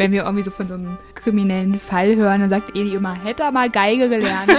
Wenn 0.00 0.12
wir 0.12 0.22
irgendwie 0.22 0.42
so 0.42 0.50
von 0.50 0.66
so 0.66 0.72
einem 0.72 0.96
kriminellen 1.14 1.78
Fall 1.78 2.16
hören, 2.16 2.40
dann 2.40 2.48
sagt 2.48 2.74
Eli 2.74 2.94
immer, 2.94 3.12
hätte 3.12 3.42
er 3.42 3.52
mal 3.52 3.68
Geige 3.68 4.08
gelernt. 4.08 4.48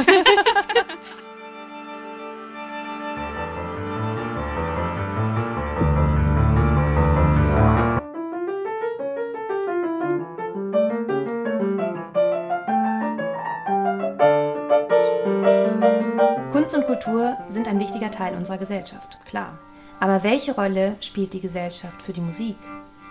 Kunst 16.51 16.75
und 16.75 16.85
Kultur 16.85 17.35
sind 17.47 17.67
ein 17.67 17.79
wichtiger 17.79 18.11
Teil 18.11 18.35
unserer 18.35 18.59
Gesellschaft, 18.59 19.17
klar. 19.25 19.57
Aber 19.99 20.21
welche 20.21 20.53
Rolle 20.53 20.97
spielt 21.01 21.33
die 21.33 21.41
Gesellschaft 21.41 21.99
für 22.03 22.13
die 22.13 22.21
Musik? 22.21 22.57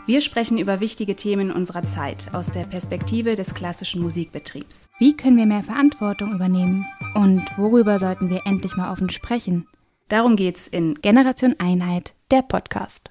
Wir 0.07 0.23
sprechen 0.23 0.57
über 0.57 0.81
wichtige 0.81 1.15
Themen 1.15 1.51
unserer 1.51 1.83
Zeit 1.83 2.33
aus 2.33 2.51
der 2.51 2.65
Perspektive 2.65 3.35
des 3.35 3.53
klassischen 3.55 4.01
Musikbetriebs. 4.01 4.89
Wie 4.99 5.15
können 5.15 5.37
wir 5.37 5.45
mehr 5.45 5.63
Verantwortung 5.63 6.33
übernehmen? 6.33 6.87
Und 7.15 7.45
worüber 7.59 7.99
sollten 7.99 8.31
wir 8.31 8.47
endlich 8.47 8.77
mal 8.77 8.91
offen 8.91 9.11
sprechen? 9.11 9.69
Darum 10.09 10.37
geht's 10.37 10.67
in 10.67 10.95
Generation 10.95 11.55
Einheit, 11.59 12.15
der 12.31 12.41
Podcast. 12.43 13.11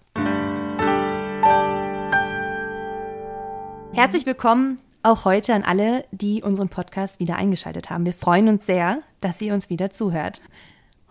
Herzlich 3.94 4.26
willkommen 4.26 4.82
auch 5.04 5.26
heute 5.26 5.54
an 5.54 5.64
alle, 5.64 6.06
die 6.12 6.42
unseren 6.42 6.70
Podcast 6.70 7.20
wieder 7.20 7.36
eingeschaltet 7.36 7.92
haben. 7.92 8.06
Wir 8.06 8.14
freuen 8.14 8.48
uns 8.48 8.66
sehr, 8.66 9.04
dass 9.22 9.42
ihr 9.42 9.54
uns 9.54 9.70
wieder 9.70 9.92
zuhört. 9.92 10.42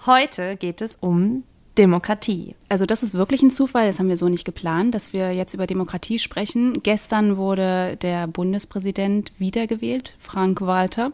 Heute 0.05 0.57
geht 0.57 0.83
es 0.83 0.97
um 0.97 1.45
Demokratie. 1.78 2.56
Also 2.68 2.87
das 2.87 3.05
ist 3.05 3.14
wirklich 3.14 3.41
ein 3.42 3.50
Zufall, 3.50 3.87
das 3.87 4.00
haben 4.00 4.09
wir 4.09 4.16
so 4.16 4.28
nicht 4.28 4.45
geplant, 4.45 4.95
dass 4.95 5.12
wir 5.12 5.32
jetzt 5.32 5.55
über 5.55 5.66
Demokratie 5.66 6.18
sprechen. 6.18 6.82
Gestern 6.82 7.37
wurde 7.37 7.96
der 8.02 8.27
Bundespräsident 8.27 9.30
wiedergewählt, 9.38 10.14
Frank 10.18 10.60
Walter. 10.60 11.12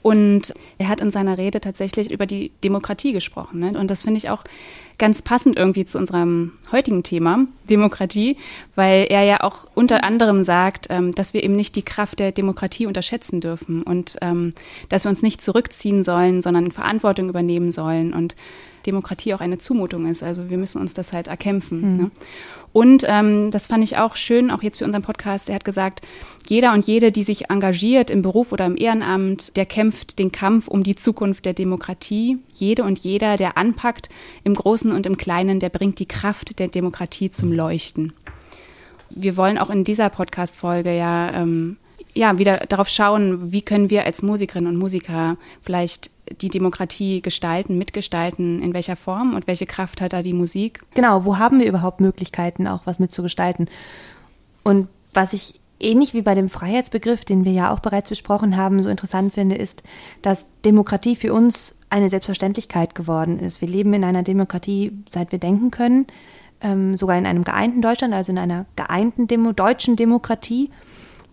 Und 0.00 0.54
er 0.78 0.88
hat 0.88 1.02
in 1.02 1.10
seiner 1.10 1.36
Rede 1.36 1.60
tatsächlich 1.60 2.10
über 2.10 2.24
die 2.24 2.52
Demokratie 2.64 3.12
gesprochen. 3.12 3.60
Ne? 3.60 3.78
Und 3.78 3.90
das 3.90 4.04
finde 4.04 4.16
ich 4.16 4.30
auch 4.30 4.44
ganz 4.96 5.22
passend 5.22 5.56
irgendwie 5.56 5.84
zu 5.84 5.98
unserem 5.98 6.52
heutigen 6.72 7.02
Thema, 7.02 7.46
Demokratie, 7.68 8.36
weil 8.74 9.06
er 9.10 9.24
ja 9.24 9.42
auch 9.42 9.66
unter 9.74 10.04
anderem 10.04 10.42
sagt, 10.42 10.86
ähm, 10.88 11.14
dass 11.14 11.34
wir 11.34 11.42
eben 11.42 11.54
nicht 11.54 11.76
die 11.76 11.82
Kraft 11.82 12.20
der 12.20 12.32
Demokratie 12.32 12.86
unterschätzen 12.86 13.40
dürfen 13.40 13.82
und 13.82 14.16
ähm, 14.22 14.54
dass 14.88 15.04
wir 15.04 15.10
uns 15.10 15.22
nicht 15.22 15.42
zurückziehen 15.42 16.02
sollen, 16.02 16.40
sondern 16.40 16.72
Verantwortung 16.72 17.28
übernehmen 17.28 17.70
sollen 17.70 18.14
und 18.14 18.34
Demokratie 18.88 19.34
auch 19.34 19.40
eine 19.40 19.58
Zumutung 19.58 20.06
ist. 20.06 20.22
Also 20.22 20.48
wir 20.48 20.56
müssen 20.56 20.80
uns 20.80 20.94
das 20.94 21.12
halt 21.12 21.28
erkämpfen. 21.28 21.80
Mhm. 21.80 21.96
Ne? 21.96 22.10
Und 22.72 23.04
ähm, 23.06 23.50
das 23.50 23.66
fand 23.66 23.84
ich 23.84 23.98
auch 23.98 24.16
schön, 24.16 24.50
auch 24.50 24.62
jetzt 24.62 24.78
für 24.78 24.84
unseren 24.84 25.02
Podcast. 25.02 25.48
Er 25.48 25.56
hat 25.56 25.64
gesagt, 25.64 26.00
jeder 26.48 26.72
und 26.72 26.86
jede, 26.86 27.12
die 27.12 27.22
sich 27.22 27.50
engagiert 27.50 28.10
im 28.10 28.22
Beruf 28.22 28.52
oder 28.52 28.66
im 28.66 28.76
Ehrenamt, 28.76 29.56
der 29.56 29.66
kämpft 29.66 30.18
den 30.18 30.32
Kampf 30.32 30.68
um 30.68 30.82
die 30.82 30.94
Zukunft 30.94 31.44
der 31.44 31.54
Demokratie. 31.54 32.38
Jede 32.54 32.84
und 32.84 32.98
jeder, 32.98 33.36
der 33.36 33.56
anpackt 33.58 34.08
im 34.44 34.54
Großen 34.54 34.90
und 34.92 35.06
im 35.06 35.16
Kleinen, 35.16 35.60
der 35.60 35.70
bringt 35.70 35.98
die 35.98 36.08
Kraft 36.08 36.58
der 36.58 36.68
Demokratie 36.68 37.30
zum 37.30 37.52
Leuchten. 37.52 38.12
Wir 39.10 39.36
wollen 39.36 39.58
auch 39.58 39.70
in 39.70 39.84
dieser 39.84 40.10
Podcast-Folge 40.10 40.96
ja 40.96 41.32
ähm, 41.32 41.76
ja, 42.14 42.38
wieder 42.38 42.58
darauf 42.68 42.88
schauen, 42.88 43.52
wie 43.52 43.62
können 43.62 43.90
wir 43.90 44.04
als 44.04 44.22
Musikerinnen 44.22 44.72
und 44.72 44.78
Musiker 44.78 45.36
vielleicht 45.62 46.10
die 46.40 46.48
Demokratie 46.48 47.22
gestalten, 47.22 47.78
mitgestalten, 47.78 48.62
in 48.62 48.74
welcher 48.74 48.96
Form 48.96 49.34
und 49.34 49.46
welche 49.46 49.66
Kraft 49.66 50.00
hat 50.00 50.12
da 50.12 50.22
die 50.22 50.32
Musik? 50.32 50.84
Genau, 50.94 51.24
wo 51.24 51.38
haben 51.38 51.60
wir 51.60 51.66
überhaupt 51.66 52.00
Möglichkeiten, 52.00 52.66
auch 52.66 52.82
was 52.84 52.98
mitzugestalten? 52.98 53.68
Und 54.62 54.88
was 55.14 55.32
ich 55.32 55.60
ähnlich 55.80 56.14
wie 56.14 56.22
bei 56.22 56.34
dem 56.34 56.48
Freiheitsbegriff, 56.48 57.24
den 57.24 57.44
wir 57.44 57.52
ja 57.52 57.72
auch 57.72 57.80
bereits 57.80 58.08
besprochen 58.08 58.56
haben, 58.56 58.82
so 58.82 58.90
interessant 58.90 59.32
finde, 59.32 59.56
ist, 59.56 59.82
dass 60.22 60.46
Demokratie 60.64 61.16
für 61.16 61.32
uns 61.32 61.76
eine 61.90 62.08
Selbstverständlichkeit 62.08 62.94
geworden 62.94 63.38
ist. 63.38 63.60
Wir 63.60 63.68
leben 63.68 63.94
in 63.94 64.04
einer 64.04 64.22
Demokratie, 64.22 64.92
seit 65.08 65.32
wir 65.32 65.38
denken 65.38 65.70
können, 65.70 66.06
ähm, 66.60 66.96
sogar 66.96 67.16
in 67.16 67.26
einem 67.26 67.44
geeinten 67.44 67.80
Deutschland, 67.80 68.14
also 68.14 68.32
in 68.32 68.38
einer 68.38 68.66
geeinten 68.76 69.26
Demo 69.26 69.52
deutschen 69.52 69.96
Demokratie. 69.96 70.70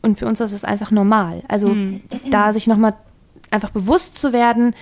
Und 0.02 0.20
für 0.20 0.28
uns 0.28 0.40
ist 0.40 0.54
es 0.54 0.64
einfach 0.64 0.92
normal. 0.92 1.44
Also 1.48 1.70
mhm. 1.70 2.02
da 2.30 2.54
sich 2.54 2.68
nochmal 2.68 2.94
einfach 3.56 3.72
bewusst 3.72 4.18
zu 4.18 4.34
werden, 4.34 4.76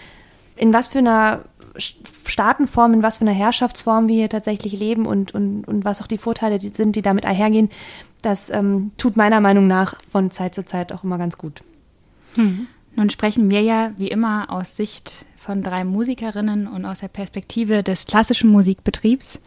in 0.55 0.73
was 0.73 0.89
für 0.89 0.99
einer 0.99 1.45
Staatenform, 1.77 2.93
in 2.93 3.03
was 3.03 3.17
für 3.17 3.25
einer 3.25 3.31
Herrschaftsform 3.31 4.07
wir 4.07 4.15
hier 4.15 4.29
tatsächlich 4.29 4.73
leben 4.73 5.05
und, 5.05 5.33
und, 5.33 5.67
und 5.67 5.85
was 5.85 6.01
auch 6.01 6.07
die 6.07 6.17
Vorteile 6.17 6.59
sind, 6.59 6.95
die 6.95 7.01
damit 7.01 7.25
einhergehen, 7.25 7.69
das 8.21 8.49
ähm, 8.49 8.91
tut 8.97 9.17
meiner 9.17 9.41
Meinung 9.41 9.67
nach 9.67 9.95
von 10.11 10.29
Zeit 10.29 10.53
zu 10.55 10.65
Zeit 10.65 10.91
auch 10.91 11.03
immer 11.03 11.17
ganz 11.17 11.37
gut. 11.37 11.63
Mhm. 12.35 12.67
Nun 12.95 13.09
sprechen 13.09 13.49
wir 13.49 13.61
ja 13.61 13.91
wie 13.97 14.07
immer 14.07 14.51
aus 14.51 14.75
Sicht 14.75 15.25
von 15.43 15.63
drei 15.63 15.83
Musikerinnen 15.83 16.67
und 16.67 16.85
aus 16.85 16.99
der 16.99 17.07
Perspektive 17.07 17.83
des 17.83 18.05
klassischen 18.05 18.49
Musikbetriebs 18.49 19.39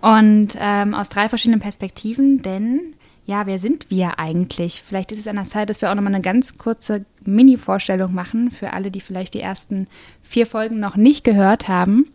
und 0.00 0.56
ähm, 0.58 0.94
aus 0.94 1.08
drei 1.08 1.28
verschiedenen 1.28 1.60
Perspektiven, 1.60 2.40
denn 2.42 2.94
ja, 3.26 3.46
wer 3.46 3.58
sind 3.58 3.90
wir 3.90 4.18
eigentlich? 4.18 4.82
Vielleicht 4.86 5.10
ist 5.10 5.18
es 5.18 5.26
an 5.26 5.36
der 5.36 5.48
Zeit, 5.48 5.70
dass 5.70 5.80
wir 5.80 5.90
auch 5.90 5.94
nochmal 5.94 6.14
eine 6.14 6.22
ganz 6.22 6.58
kurze 6.58 7.06
Mini-Vorstellung 7.24 8.12
machen 8.12 8.50
für 8.50 8.74
alle, 8.74 8.90
die 8.90 9.00
vielleicht 9.00 9.34
die 9.34 9.40
ersten 9.40 9.86
vier 10.22 10.46
Folgen 10.46 10.78
noch 10.78 10.96
nicht 10.96 11.24
gehört 11.24 11.68
haben. 11.68 12.10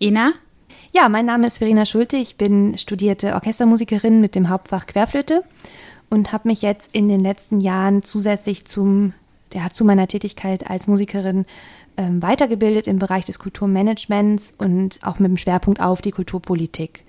Ena? 0.00 0.32
Ja, 0.94 1.08
mein 1.08 1.26
Name 1.26 1.46
ist 1.46 1.58
Verena 1.58 1.84
Schulte. 1.84 2.16
Ich 2.16 2.36
bin 2.36 2.78
studierte 2.78 3.34
Orchestermusikerin 3.34 4.20
mit 4.20 4.34
dem 4.34 4.48
Hauptfach 4.48 4.86
Querflöte 4.86 5.42
und 6.08 6.32
habe 6.32 6.48
mich 6.48 6.62
jetzt 6.62 6.88
in 6.92 7.08
den 7.08 7.20
letzten 7.20 7.60
Jahren 7.60 8.02
zusätzlich 8.02 8.64
zum, 8.64 9.12
ja, 9.52 9.70
zu 9.70 9.84
meiner 9.84 10.08
Tätigkeit 10.08 10.70
als 10.70 10.86
Musikerin 10.86 11.44
ähm, 11.96 12.22
weitergebildet 12.22 12.86
im 12.86 12.98
Bereich 12.98 13.24
des 13.24 13.38
Kulturmanagements 13.38 14.54
und 14.56 15.00
auch 15.02 15.18
mit 15.18 15.28
dem 15.28 15.36
Schwerpunkt 15.36 15.80
auf 15.80 16.00
die 16.00 16.12
Kulturpolitik. 16.12 17.04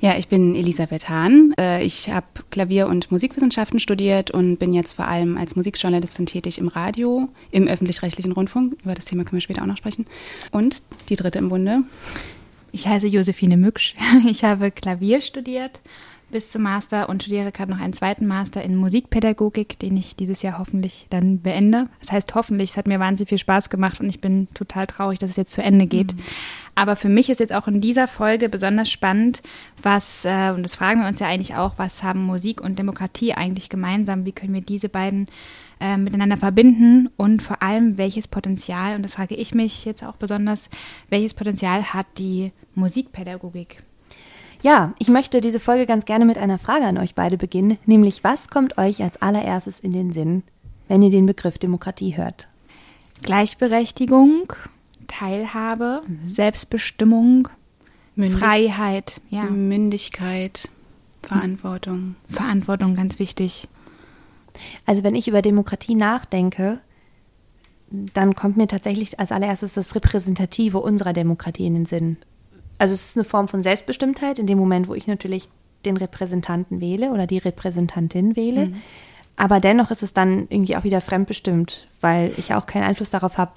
Ja, 0.00 0.16
ich 0.16 0.28
bin 0.28 0.54
Elisabeth 0.54 1.08
Hahn. 1.08 1.54
Äh, 1.58 1.84
ich 1.84 2.10
habe 2.10 2.26
Klavier- 2.50 2.88
und 2.88 3.10
Musikwissenschaften 3.10 3.80
studiert 3.80 4.30
und 4.30 4.56
bin 4.56 4.72
jetzt 4.72 4.94
vor 4.94 5.06
allem 5.06 5.36
als 5.36 5.56
Musikjournalistin 5.56 6.26
tätig 6.26 6.58
im 6.58 6.68
Radio, 6.68 7.28
im 7.50 7.66
öffentlich-rechtlichen 7.66 8.32
Rundfunk. 8.32 8.76
Über 8.82 8.94
das 8.94 9.04
Thema 9.04 9.24
können 9.24 9.36
wir 9.36 9.42
später 9.42 9.62
auch 9.62 9.66
noch 9.66 9.76
sprechen. 9.76 10.06
Und 10.50 10.82
die 11.08 11.16
dritte 11.16 11.38
im 11.38 11.48
Bunde. 11.48 11.80
Ich 12.72 12.86
heiße 12.86 13.06
Josephine 13.06 13.56
Mücksch. 13.56 13.94
Ich 14.28 14.44
habe 14.44 14.70
Klavier 14.70 15.20
studiert 15.20 15.80
bis 16.30 16.50
zum 16.50 16.62
Master 16.62 17.08
und 17.08 17.22
studiere 17.22 17.52
gerade 17.52 17.70
noch 17.70 17.80
einen 17.80 17.92
zweiten 17.92 18.26
Master 18.26 18.62
in 18.62 18.76
Musikpädagogik, 18.76 19.78
den 19.78 19.96
ich 19.96 20.16
dieses 20.16 20.42
Jahr 20.42 20.58
hoffentlich 20.58 21.06
dann 21.10 21.38
beende. 21.38 21.88
Das 22.00 22.12
heißt 22.12 22.34
hoffentlich, 22.34 22.70
es 22.70 22.76
hat 22.76 22.86
mir 22.86 23.00
wahnsinnig 23.00 23.28
viel 23.30 23.38
Spaß 23.38 23.70
gemacht 23.70 24.00
und 24.00 24.08
ich 24.08 24.20
bin 24.20 24.48
total 24.54 24.86
traurig, 24.86 25.18
dass 25.18 25.30
es 25.30 25.36
jetzt 25.36 25.52
zu 25.52 25.62
Ende 25.62 25.86
geht. 25.86 26.14
Mhm. 26.14 26.20
Aber 26.74 26.96
für 26.96 27.08
mich 27.08 27.30
ist 27.30 27.40
jetzt 27.40 27.52
auch 27.52 27.66
in 27.66 27.80
dieser 27.80 28.06
Folge 28.06 28.48
besonders 28.48 28.90
spannend, 28.90 29.42
was, 29.82 30.24
äh, 30.24 30.52
und 30.54 30.62
das 30.62 30.74
fragen 30.74 31.00
wir 31.00 31.08
uns 31.08 31.20
ja 31.20 31.26
eigentlich 31.26 31.56
auch, 31.56 31.74
was 31.76 32.02
haben 32.02 32.22
Musik 32.22 32.60
und 32.60 32.78
Demokratie 32.78 33.32
eigentlich 33.32 33.68
gemeinsam? 33.68 34.24
Wie 34.24 34.32
können 34.32 34.54
wir 34.54 34.60
diese 34.60 34.88
beiden 34.88 35.26
äh, 35.80 35.96
miteinander 35.96 36.36
verbinden 36.36 37.08
und 37.16 37.42
vor 37.42 37.62
allem 37.62 37.96
welches 37.96 38.28
Potenzial, 38.28 38.94
und 38.94 39.02
das 39.02 39.14
frage 39.14 39.34
ich 39.34 39.54
mich 39.54 39.84
jetzt 39.86 40.04
auch 40.04 40.16
besonders, 40.16 40.68
welches 41.08 41.34
Potenzial 41.34 41.94
hat 41.94 42.06
die 42.18 42.52
Musikpädagogik? 42.74 43.82
Ja, 44.62 44.92
ich 44.98 45.08
möchte 45.08 45.40
diese 45.40 45.60
Folge 45.60 45.86
ganz 45.86 46.04
gerne 46.04 46.24
mit 46.24 46.36
einer 46.36 46.58
Frage 46.58 46.84
an 46.84 46.98
euch 46.98 47.14
beide 47.14 47.36
beginnen, 47.36 47.78
nämlich 47.86 48.24
was 48.24 48.48
kommt 48.48 48.76
euch 48.76 49.02
als 49.02 49.20
allererstes 49.22 49.78
in 49.78 49.92
den 49.92 50.12
Sinn, 50.12 50.42
wenn 50.88 51.02
ihr 51.02 51.10
den 51.10 51.26
Begriff 51.26 51.58
Demokratie 51.58 52.16
hört? 52.16 52.48
Gleichberechtigung, 53.22 54.52
Teilhabe, 55.06 56.02
mhm. 56.06 56.28
Selbstbestimmung, 56.28 57.48
Mündig 58.16 58.38
Freiheit, 58.38 59.20
ja. 59.30 59.44
Mündigkeit, 59.44 60.68
Verantwortung. 61.22 62.16
Verantwortung, 62.28 62.96
ganz 62.96 63.20
wichtig. 63.20 63.68
Also 64.86 65.04
wenn 65.04 65.14
ich 65.14 65.28
über 65.28 65.40
Demokratie 65.40 65.94
nachdenke, 65.94 66.80
dann 67.90 68.34
kommt 68.34 68.56
mir 68.56 68.66
tatsächlich 68.66 69.20
als 69.20 69.30
allererstes 69.30 69.74
das 69.74 69.94
Repräsentative 69.94 70.80
unserer 70.80 71.12
Demokratie 71.12 71.66
in 71.66 71.74
den 71.74 71.86
Sinn 71.86 72.16
also 72.78 72.94
es 72.94 73.04
ist 73.04 73.16
eine 73.16 73.24
Form 73.24 73.48
von 73.48 73.62
Selbstbestimmtheit 73.62 74.38
in 74.38 74.46
dem 74.46 74.58
Moment, 74.58 74.88
wo 74.88 74.94
ich 74.94 75.06
natürlich 75.06 75.48
den 75.84 75.96
Repräsentanten 75.96 76.80
wähle 76.80 77.10
oder 77.10 77.26
die 77.26 77.38
Repräsentantin 77.38 78.36
wähle. 78.36 78.66
Mhm. 78.66 78.74
Aber 79.36 79.60
dennoch 79.60 79.90
ist 79.90 80.02
es 80.02 80.12
dann 80.12 80.46
irgendwie 80.48 80.76
auch 80.76 80.84
wieder 80.84 81.00
fremdbestimmt, 81.00 81.88
weil 82.00 82.32
ich 82.36 82.54
auch 82.54 82.66
keinen 82.66 82.82
Einfluss 82.82 83.10
darauf 83.10 83.38
habe, 83.38 83.52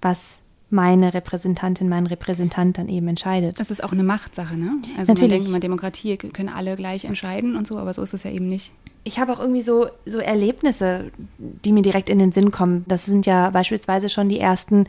was 0.00 0.40
meine 0.70 1.14
Repräsentantin, 1.14 1.88
mein 1.88 2.06
Repräsentant 2.06 2.78
dann 2.78 2.88
eben 2.88 3.08
entscheidet. 3.08 3.60
Das 3.60 3.70
ist 3.70 3.82
auch 3.82 3.92
eine 3.92 4.02
Machtsache, 4.02 4.56
ne? 4.56 4.76
Also 4.96 5.12
Natürlich. 5.12 5.20
man 5.20 5.30
denkt 5.30 5.48
immer, 5.48 5.60
Demokratie 5.60 6.16
können 6.16 6.48
alle 6.48 6.74
gleich 6.76 7.04
entscheiden 7.04 7.56
und 7.56 7.66
so, 7.66 7.78
aber 7.78 7.92
so 7.92 8.02
ist 8.02 8.14
es 8.14 8.24
ja 8.24 8.30
eben 8.30 8.48
nicht. 8.48 8.72
Ich 9.04 9.18
habe 9.18 9.32
auch 9.32 9.38
irgendwie 9.38 9.60
so, 9.60 9.86
so 10.06 10.18
Erlebnisse, 10.18 11.10
die 11.38 11.72
mir 11.72 11.82
direkt 11.82 12.08
in 12.08 12.18
den 12.18 12.32
Sinn 12.32 12.50
kommen. 12.50 12.84
Das 12.88 13.04
sind 13.04 13.26
ja 13.26 13.50
beispielsweise 13.50 14.08
schon 14.08 14.28
die 14.28 14.40
ersten 14.40 14.86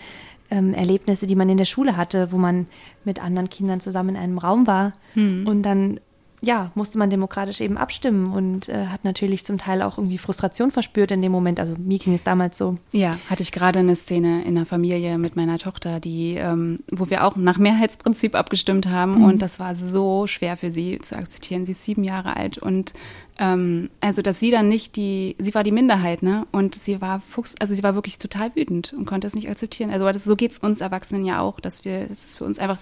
ähm, 0.52 0.74
Erlebnisse, 0.74 1.28
die 1.28 1.36
man 1.36 1.50
in 1.50 1.58
der 1.58 1.66
Schule 1.66 1.98
hatte, 1.98 2.32
wo 2.32 2.38
man 2.38 2.68
mit 3.04 3.24
anderen 3.24 3.50
Kindern 3.50 3.80
zusammen 3.80 4.10
in 4.10 4.18
einem 4.18 4.38
Raum 4.38 4.68
war 4.68 4.94
hm. 5.14 5.48
und 5.48 5.64
dann 5.64 6.00
ja, 6.46 6.72
musste 6.76 7.00
man 7.00 7.10
demokratisch 7.10 7.60
eben 7.60 7.78
abstimmen 7.78 8.28
und 8.28 8.70
äh, 8.70 8.86
hat 8.86 9.04
natürlich 9.04 9.46
zum 9.46 9.58
Teil 9.58 9.82
auch 9.82 9.98
irgendwie 9.98 10.20
Frustration 10.20 10.70
verspürt 10.70 11.12
in 11.12 11.22
dem 11.22 11.32
Moment. 11.32 11.60
Also 11.60 11.74
mir 11.78 11.98
ging 11.98 12.14
es 12.14 12.24
damals 12.24 12.58
so. 12.58 12.78
Ja, 12.92 13.18
hatte 13.30 13.42
ich 13.42 13.52
gerade 13.52 13.80
eine 13.80 13.96
Szene 13.96 14.44
in 14.46 14.56
der 14.56 14.66
Familie 14.66 15.18
mit 15.18 15.36
meiner 15.36 15.58
Tochter, 15.58 16.00
die, 16.00 16.36
ähm, 16.36 16.80
wo 16.92 17.10
wir 17.10 17.26
auch 17.26 17.36
nach 17.36 17.58
Mehrheitsprinzip 17.58 18.36
abgestimmt 18.36 18.88
haben 18.88 19.20
mhm. 19.20 19.26
und 19.26 19.42
das 19.42 19.60
war 19.60 19.76
so 19.76 20.28
schwer 20.28 20.56
für 20.56 20.70
sie 20.70 21.00
zu 21.00 21.16
akzeptieren. 21.16 21.66
Sie 21.66 21.72
ist 21.72 21.84
sieben 21.84 22.04
Jahre 22.04 22.38
alt 22.38 22.60
und 22.60 22.94
ähm, 23.40 23.90
also 24.00 24.22
dass 24.22 24.40
sie 24.40 24.52
dann 24.52 24.70
nicht 24.70 24.96
die, 24.96 25.36
sie 25.40 25.54
war 25.56 25.64
die 25.64 25.72
Minderheit, 25.72 26.22
ne? 26.22 26.46
Und 26.52 26.76
sie 26.76 27.02
war 27.02 27.20
Fuchs, 27.20 27.56
also 27.60 27.74
sie 27.74 27.84
war 27.84 27.96
wirklich 27.96 28.18
total 28.18 28.56
wütend 28.56 28.94
und 28.94 29.06
konnte 29.06 29.28
es 29.28 29.36
nicht 29.36 29.50
akzeptieren. 29.50 29.90
Also 29.90 30.06
das, 30.10 30.24
so 30.24 30.36
geht 30.36 30.52
es 30.52 30.60
uns 30.60 30.80
Erwachsenen 30.80 31.26
ja 31.26 31.42
auch, 31.42 31.60
dass 31.60 31.84
wir, 31.84 32.08
es 32.10 32.36
für 32.36 32.46
uns 32.46 32.60
einfach 32.60 32.78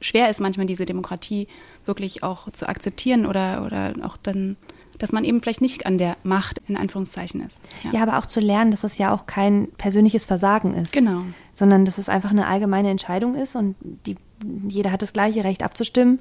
schwer 0.00 0.30
ist, 0.30 0.40
manchmal 0.40 0.66
diese 0.66 0.86
Demokratie 0.86 1.48
wirklich 1.84 2.22
auch 2.22 2.50
zu 2.50 2.68
akzeptieren 2.68 3.26
oder, 3.26 3.64
oder 3.64 3.94
auch 4.02 4.16
dann 4.16 4.56
dass 4.98 5.12
man 5.12 5.24
eben 5.24 5.40
vielleicht 5.40 5.60
nicht 5.60 5.86
an 5.86 5.98
der 5.98 6.16
Macht 6.22 6.60
in 6.68 6.76
Anführungszeichen 6.76 7.44
ist. 7.44 7.62
Ja. 7.84 7.92
ja, 7.92 8.02
aber 8.02 8.18
auch 8.18 8.26
zu 8.26 8.40
lernen, 8.40 8.70
dass 8.70 8.80
das 8.80 8.98
ja 8.98 9.12
auch 9.12 9.26
kein 9.26 9.68
persönliches 9.76 10.24
Versagen 10.24 10.74
ist. 10.74 10.92
Genau. 10.92 11.22
Sondern 11.52 11.84
dass 11.84 11.98
es 11.98 12.08
einfach 12.08 12.30
eine 12.30 12.46
allgemeine 12.46 12.90
Entscheidung 12.90 13.34
ist 13.34 13.56
und 13.56 13.76
die, 14.06 14.16
jeder 14.68 14.92
hat 14.92 15.02
das 15.02 15.12
gleiche 15.12 15.44
Recht 15.44 15.62
abzustimmen. 15.62 16.20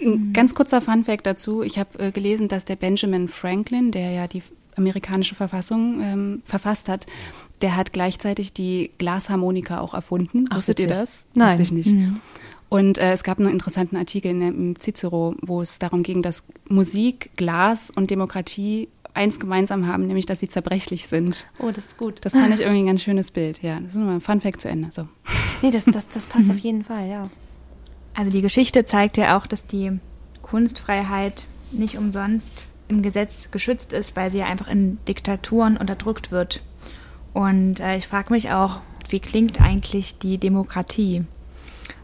Ein 0.00 0.32
ganz 0.32 0.54
kurzer 0.54 0.80
Funfact 0.80 1.26
dazu. 1.26 1.62
Ich 1.62 1.78
habe 1.78 1.98
äh, 1.98 2.12
gelesen, 2.12 2.48
dass 2.48 2.64
der 2.64 2.76
Benjamin 2.76 3.28
Franklin, 3.28 3.90
der 3.90 4.10
ja 4.10 4.26
die 4.26 4.42
amerikanische 4.76 5.34
Verfassung 5.34 6.00
ähm, 6.00 6.42
verfasst 6.44 6.88
hat, 6.88 7.06
der 7.62 7.76
hat 7.76 7.92
gleichzeitig 7.92 8.52
die 8.52 8.90
Glasharmonika 8.98 9.80
auch 9.80 9.94
erfunden. 9.94 10.46
Ach, 10.50 10.58
Wusstet 10.58 10.78
ihr 10.80 10.86
das? 10.86 11.26
Nein. 11.34 11.48
Wusste 11.48 11.62
ich 11.62 11.72
nicht. 11.72 11.92
Mhm. 11.92 12.20
Und 12.68 12.98
äh, 12.98 13.12
es 13.12 13.22
gab 13.22 13.38
einen 13.38 13.48
interessanten 13.48 13.96
Artikel 13.96 14.30
in, 14.30 14.42
im 14.42 14.80
Cicero, 14.80 15.34
wo 15.40 15.62
es 15.62 15.78
darum 15.78 16.02
ging, 16.02 16.22
dass 16.22 16.42
Musik, 16.68 17.30
Glas 17.36 17.90
und 17.90 18.10
Demokratie 18.10 18.88
eins 19.14 19.40
gemeinsam 19.40 19.86
haben, 19.86 20.06
nämlich 20.06 20.26
dass 20.26 20.40
sie 20.40 20.48
zerbrechlich 20.48 21.06
sind. 21.08 21.46
Oh, 21.58 21.70
das 21.70 21.86
ist 21.86 21.96
gut. 21.96 22.18
Das 22.22 22.34
fand 22.34 22.52
ich 22.54 22.60
irgendwie 22.60 22.80
ein 22.80 22.86
ganz 22.86 23.02
schönes 23.02 23.30
Bild. 23.30 23.62
Ja, 23.62 23.80
das 23.80 23.92
ist 23.92 23.98
nur 23.98 24.10
ein 24.10 24.20
Fun 24.20 24.40
Fact 24.40 24.60
zu 24.60 24.68
Ende. 24.68 24.90
So. 24.90 25.08
Nee, 25.62 25.70
das, 25.70 25.86
das, 25.86 26.10
das 26.10 26.26
passt 26.26 26.50
auf 26.50 26.58
jeden 26.58 26.84
Fall, 26.84 27.08
ja. 27.08 27.30
Also 28.12 28.30
die 28.30 28.42
Geschichte 28.42 28.84
zeigt 28.84 29.16
ja 29.16 29.38
auch, 29.38 29.46
dass 29.46 29.66
die 29.66 29.90
Kunstfreiheit 30.42 31.46
nicht 31.72 31.96
umsonst 31.96 32.66
im 32.88 33.00
Gesetz 33.00 33.50
geschützt 33.50 33.94
ist, 33.94 34.16
weil 34.16 34.30
sie 34.30 34.38
ja 34.38 34.46
einfach 34.46 34.68
in 34.68 34.98
Diktaturen 35.08 35.78
unterdrückt 35.78 36.30
wird. 36.30 36.62
Und 37.32 37.80
äh, 37.80 37.96
ich 37.96 38.06
frage 38.06 38.34
mich 38.34 38.50
auch, 38.52 38.80
wie 39.08 39.20
klingt 39.20 39.62
eigentlich 39.62 40.18
die 40.18 40.36
Demokratie? 40.36 41.24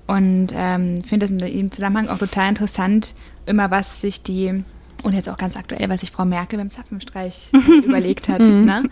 Und 0.07 0.49
ähm, 0.55 1.03
finde 1.05 1.27
das 1.27 1.31
in 1.31 1.39
dem 1.39 1.73
Zusammenhang 1.73 2.09
auch 2.09 2.19
total 2.19 2.49
interessant, 2.49 3.15
immer 3.47 3.71
was 3.71 4.01
sich 4.01 4.23
die, 4.23 4.63
und 5.03 5.15
jetzt 5.15 5.29
auch 5.29 5.37
ganz 5.37 5.57
aktuell, 5.57 5.89
was 5.89 6.01
sich 6.01 6.11
Frau 6.11 6.25
Merkel 6.25 6.59
beim 6.59 6.71
Zapfenstreich 6.71 7.51
überlegt 7.85 8.29
hat. 8.29 8.41
Mhm. 8.41 8.65
Ne? 8.65 8.83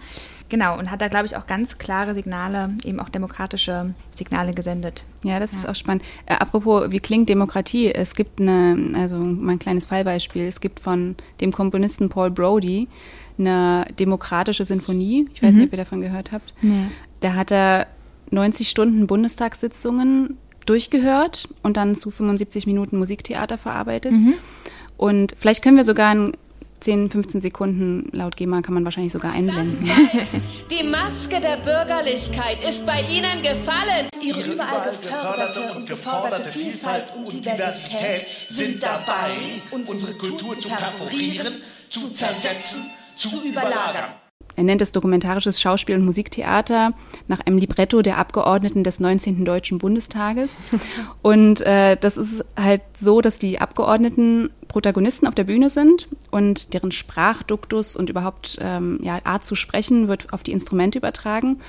Genau, 0.50 0.76
und 0.76 0.90
hat 0.90 1.00
da, 1.00 1.08
glaube 1.08 1.26
ich, 1.26 1.36
auch 1.36 1.46
ganz 1.46 1.78
klare 1.78 2.12
Signale, 2.12 2.74
eben 2.84 2.98
auch 2.98 3.08
demokratische 3.08 3.94
Signale 4.10 4.52
gesendet. 4.52 5.04
Ja, 5.22 5.38
das 5.38 5.52
ja. 5.52 5.58
ist 5.58 5.68
auch 5.68 5.74
spannend. 5.76 6.02
Äh, 6.26 6.34
apropos, 6.34 6.90
wie 6.90 6.98
klingt 6.98 7.28
Demokratie? 7.28 7.92
Es 7.92 8.16
gibt 8.16 8.40
eine, 8.40 8.94
also 8.98 9.16
mein 9.16 9.60
kleines 9.60 9.86
Fallbeispiel, 9.86 10.42
es 10.42 10.60
gibt 10.60 10.80
von 10.80 11.14
dem 11.40 11.52
Komponisten 11.52 12.08
Paul 12.08 12.30
Brody 12.32 12.88
eine 13.38 13.86
demokratische 13.98 14.64
Sinfonie. 14.64 15.28
Ich 15.32 15.42
weiß 15.42 15.54
mhm. 15.54 15.60
nicht, 15.60 15.68
ob 15.68 15.72
ihr 15.74 15.84
davon 15.84 16.00
gehört 16.00 16.32
habt. 16.32 16.52
Nee. 16.62 16.86
Da 17.20 17.34
hat 17.34 17.52
er 17.52 17.86
90 18.30 18.68
Stunden 18.68 19.06
Bundestagssitzungen 19.06 20.36
durchgehört 20.66 21.48
und 21.62 21.76
dann 21.76 21.94
zu 21.94 22.10
75 22.10 22.66
Minuten 22.66 22.98
Musiktheater 22.98 23.58
verarbeitet. 23.58 24.12
Mhm. 24.12 24.34
Und 24.96 25.34
vielleicht 25.38 25.62
können 25.62 25.76
wir 25.76 25.84
sogar 25.84 26.10
ein 26.10 26.32
10, 26.80 27.10
15 27.10 27.40
Sekunden 27.40 28.08
laut 28.12 28.36
GEMA 28.36 28.62
kann 28.62 28.74
man 28.74 28.84
wahrscheinlich 28.84 29.12
sogar 29.12 29.32
einblenden. 29.32 29.78
Die 30.70 30.86
Maske 30.86 31.40
der 31.40 31.58
Bürgerlichkeit 31.58 32.58
ist 32.66 32.86
bei 32.86 33.02
Ihnen 33.02 33.42
gefallen. 33.42 34.08
Ihre 34.22 34.40
überall 34.40 34.88
geförderte 34.88 35.72
und 35.76 35.86
geforderte 35.86 36.50
Vielfalt 36.50 37.04
und 37.16 37.44
Diversität 37.44 38.26
sind 38.48 38.82
dabei, 38.82 39.32
unsere 39.70 40.12
Kultur 40.14 40.58
zu 40.58 40.68
perforieren, 40.68 41.54
zu 41.90 42.08
zersetzen, 42.10 42.82
zu 43.14 43.42
überlagern. 43.44 44.10
Er 44.56 44.64
nennt 44.64 44.82
es 44.82 44.92
dokumentarisches 44.92 45.60
Schauspiel 45.60 45.96
und 45.96 46.04
Musiktheater 46.04 46.92
nach 47.28 47.40
einem 47.40 47.58
Libretto 47.58 48.02
der 48.02 48.18
Abgeordneten 48.18 48.84
des 48.84 49.00
19. 49.00 49.44
Deutschen 49.44 49.78
Bundestages. 49.78 50.64
Und 51.22 51.60
äh, 51.62 51.96
das 51.96 52.16
ist 52.16 52.44
halt 52.58 52.82
so, 52.96 53.20
dass 53.20 53.38
die 53.38 53.60
Abgeordneten 53.60 54.50
Protagonisten 54.68 55.26
auf 55.26 55.34
der 55.34 55.44
Bühne 55.44 55.68
sind 55.68 56.06
und 56.30 56.74
deren 56.74 56.92
Sprachduktus 56.92 57.96
und 57.96 58.08
überhaupt 58.08 58.56
ähm, 58.60 59.00
ja, 59.02 59.18
Art 59.24 59.44
zu 59.44 59.56
sprechen 59.56 60.06
wird 60.06 60.32
auf 60.32 60.44
die 60.44 60.52
Instrumente 60.52 60.98
übertragen. 60.98 61.60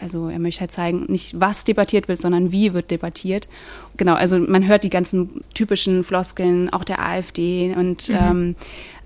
Also 0.00 0.28
er 0.28 0.38
möchte 0.38 0.62
halt 0.62 0.72
zeigen, 0.72 1.04
nicht 1.08 1.40
was 1.40 1.64
debattiert 1.64 2.08
wird, 2.08 2.20
sondern 2.20 2.52
wie 2.52 2.74
wird 2.74 2.90
debattiert. 2.90 3.48
Genau, 3.96 4.14
also 4.14 4.38
man 4.38 4.66
hört 4.66 4.84
die 4.84 4.90
ganzen 4.90 5.42
typischen 5.54 6.04
Floskeln, 6.04 6.72
auch 6.72 6.84
der 6.84 7.04
AfD 7.04 7.74
und 7.76 8.08
mhm. 8.08 8.16
ähm, 8.20 8.56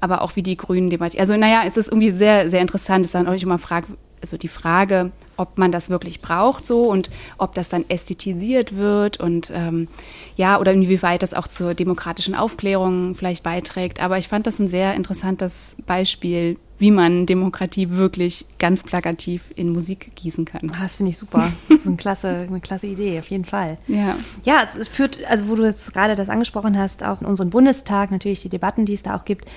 aber 0.00 0.22
auch 0.22 0.36
wie 0.36 0.42
die 0.42 0.56
Grünen 0.56 0.90
debattieren. 0.90 1.20
Also 1.20 1.36
naja, 1.36 1.62
es 1.66 1.76
ist 1.76 1.88
irgendwie 1.88 2.10
sehr, 2.10 2.50
sehr 2.50 2.60
interessant, 2.60 3.04
dass 3.04 3.12
dann 3.12 3.28
euch 3.28 3.42
immer 3.42 3.58
fragt, 3.58 3.88
also 4.20 4.36
die 4.36 4.48
Frage, 4.48 5.12
ob 5.38 5.56
man 5.56 5.72
das 5.72 5.88
wirklich 5.88 6.20
braucht 6.20 6.66
so 6.66 6.90
und 6.90 7.10
ob 7.38 7.54
das 7.54 7.70
dann 7.70 7.88
ästhetisiert 7.88 8.76
wird 8.76 9.18
und 9.18 9.50
ähm, 9.54 9.88
ja, 10.36 10.58
oder 10.60 10.72
inwieweit 10.72 11.22
das 11.22 11.32
auch 11.32 11.48
zur 11.48 11.74
demokratischen 11.74 12.34
Aufklärung 12.34 13.14
vielleicht 13.14 13.42
beiträgt. 13.42 14.02
Aber 14.02 14.18
ich 14.18 14.28
fand 14.28 14.46
das 14.46 14.58
ein 14.58 14.68
sehr 14.68 14.94
interessantes 14.94 15.76
Beispiel, 15.86 16.58
wie 16.78 16.90
man 16.90 17.26
Demokratie 17.26 17.90
wirklich 17.90 18.46
ganz 18.58 18.82
plakativ 18.82 19.44
in 19.56 19.70
Musik 19.70 20.14
gießen 20.14 20.44
kann. 20.44 20.70
Ah, 20.74 20.82
das 20.82 20.96
finde 20.96 21.10
ich 21.10 21.18
super. 21.18 21.52
Das 21.68 21.80
ist 21.80 21.86
eine 21.86 21.96
klasse, 21.96 22.28
eine 22.48 22.60
klasse 22.60 22.86
Idee, 22.88 23.18
auf 23.18 23.30
jeden 23.30 23.44
Fall. 23.44 23.78
Ja. 23.86 24.16
Ja, 24.44 24.62
es, 24.64 24.74
es 24.74 24.88
führt, 24.88 25.24
also 25.28 25.48
wo 25.48 25.54
du 25.54 25.64
jetzt 25.64 25.92
gerade 25.92 26.16
das 26.16 26.28
angesprochen 26.28 26.76
hast, 26.76 27.04
auch 27.04 27.20
in 27.20 27.26
unserem 27.26 27.50
Bundestag, 27.50 28.10
natürlich 28.10 28.40
die 28.40 28.48
Debatten, 28.48 28.84
die 28.84 28.94
es 28.94 29.02
da 29.02 29.16
auch 29.16 29.24
gibt. 29.24 29.48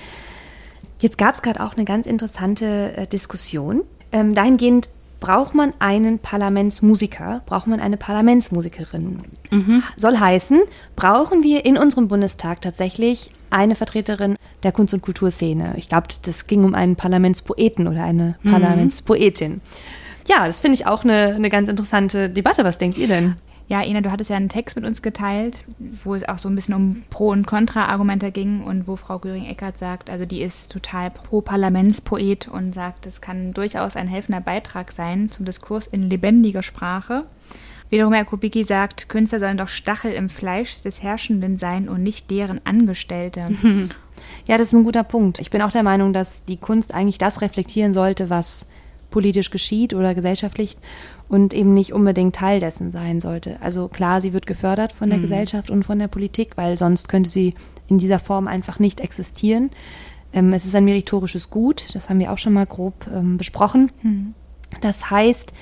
Jetzt 1.00 1.18
gab 1.18 1.34
es 1.34 1.42
gerade 1.42 1.60
auch 1.60 1.74
eine 1.74 1.84
ganz 1.84 2.06
interessante 2.06 2.96
äh, 2.96 3.06
Diskussion. 3.08 3.82
Ähm, 4.12 4.34
dahingehend, 4.34 4.88
braucht 5.22 5.54
man 5.54 5.72
einen 5.78 6.18
Parlamentsmusiker, 6.18 7.42
braucht 7.46 7.68
man 7.68 7.78
eine 7.78 7.96
Parlamentsmusikerin. 7.96 9.18
Mhm. 9.52 9.82
Soll 9.96 10.18
heißen, 10.18 10.60
brauchen 10.96 11.44
wir 11.44 11.64
in 11.64 11.78
unserem 11.78 12.08
Bundestag 12.08 12.60
tatsächlich 12.60 13.30
eine 13.48 13.76
Vertreterin 13.76 14.34
der 14.64 14.72
Kunst- 14.72 14.94
und 14.94 15.00
Kulturszene. 15.00 15.74
Ich 15.76 15.88
glaube, 15.88 16.08
das 16.24 16.48
ging 16.48 16.64
um 16.64 16.74
einen 16.74 16.96
Parlamentspoeten 16.96 17.86
oder 17.86 18.02
eine 18.02 18.34
mhm. 18.42 18.50
Parlamentspoetin. 18.50 19.60
Ja, 20.26 20.44
das 20.48 20.60
finde 20.60 20.74
ich 20.74 20.86
auch 20.86 21.04
eine, 21.04 21.34
eine 21.36 21.50
ganz 21.50 21.68
interessante 21.68 22.28
Debatte. 22.28 22.64
Was 22.64 22.78
denkt 22.78 22.98
ihr 22.98 23.06
denn? 23.06 23.36
Ja, 23.68 23.82
Ina, 23.82 24.00
du 24.00 24.10
hattest 24.10 24.28
ja 24.28 24.36
einen 24.36 24.48
Text 24.48 24.76
mit 24.76 24.84
uns 24.84 25.02
geteilt, 25.02 25.64
wo 25.78 26.14
es 26.14 26.28
auch 26.28 26.38
so 26.38 26.48
ein 26.48 26.54
bisschen 26.54 26.74
um 26.74 27.04
Pro- 27.10 27.30
und 27.30 27.46
Kontra-Argumente 27.46 28.30
ging 28.30 28.62
und 28.62 28.86
wo 28.86 28.96
Frau 28.96 29.18
Göring-Eckert 29.18 29.78
sagt, 29.78 30.10
also 30.10 30.26
die 30.26 30.42
ist 30.42 30.72
total 30.72 31.10
pro-Parlamentspoet 31.10 32.48
und 32.48 32.74
sagt, 32.74 33.06
es 33.06 33.20
kann 33.20 33.54
durchaus 33.54 33.96
ein 33.96 34.08
helfender 34.08 34.40
Beitrag 34.40 34.92
sein 34.92 35.30
zum 35.30 35.44
Diskurs 35.44 35.86
in 35.86 36.02
lebendiger 36.02 36.62
Sprache. 36.62 37.24
Wiederum 37.88 38.14
Herr 38.14 38.24
Kubicki 38.24 38.64
sagt, 38.64 39.10
Künstler 39.10 39.38
sollen 39.38 39.58
doch 39.58 39.68
Stachel 39.68 40.12
im 40.12 40.30
Fleisch 40.30 40.82
des 40.82 41.02
Herrschenden 41.02 41.58
sein 41.58 41.90
und 41.90 42.02
nicht 42.02 42.30
deren 42.30 42.60
Angestellte. 42.64 43.50
Ja, 44.46 44.56
das 44.56 44.68
ist 44.68 44.74
ein 44.74 44.84
guter 44.84 45.02
Punkt. 45.02 45.40
Ich 45.40 45.50
bin 45.50 45.62
auch 45.62 45.72
der 45.72 45.82
Meinung, 45.82 46.12
dass 46.12 46.44
die 46.44 46.56
Kunst 46.56 46.94
eigentlich 46.94 47.18
das 47.18 47.40
reflektieren 47.40 47.92
sollte, 47.92 48.30
was 48.30 48.66
politisch 49.12 49.50
geschieht 49.50 49.94
oder 49.94 50.14
gesellschaftlich 50.16 50.76
und 51.28 51.54
eben 51.54 51.72
nicht 51.72 51.92
unbedingt 51.92 52.34
Teil 52.34 52.58
dessen 52.58 52.90
sein 52.90 53.20
sollte. 53.20 53.58
Also 53.60 53.86
klar, 53.86 54.20
sie 54.20 54.32
wird 54.32 54.46
gefördert 54.46 54.92
von 54.92 55.08
der 55.08 55.18
mhm. 55.18 55.22
Gesellschaft 55.22 55.70
und 55.70 55.84
von 55.84 56.00
der 56.00 56.08
Politik, 56.08 56.56
weil 56.56 56.76
sonst 56.76 57.08
könnte 57.08 57.30
sie 57.30 57.54
in 57.86 57.98
dieser 57.98 58.18
Form 58.18 58.48
einfach 58.48 58.80
nicht 58.80 59.00
existieren. 59.00 59.70
Ähm, 60.32 60.52
es 60.52 60.64
ist 60.64 60.74
ein 60.74 60.84
meritorisches 60.84 61.50
Gut, 61.50 61.94
das 61.94 62.08
haben 62.08 62.18
wir 62.18 62.32
auch 62.32 62.38
schon 62.38 62.54
mal 62.54 62.66
grob 62.66 63.06
ähm, 63.14 63.36
besprochen. 63.36 63.92
Mhm. 64.02 64.34
Das 64.80 65.10
heißt, 65.10 65.52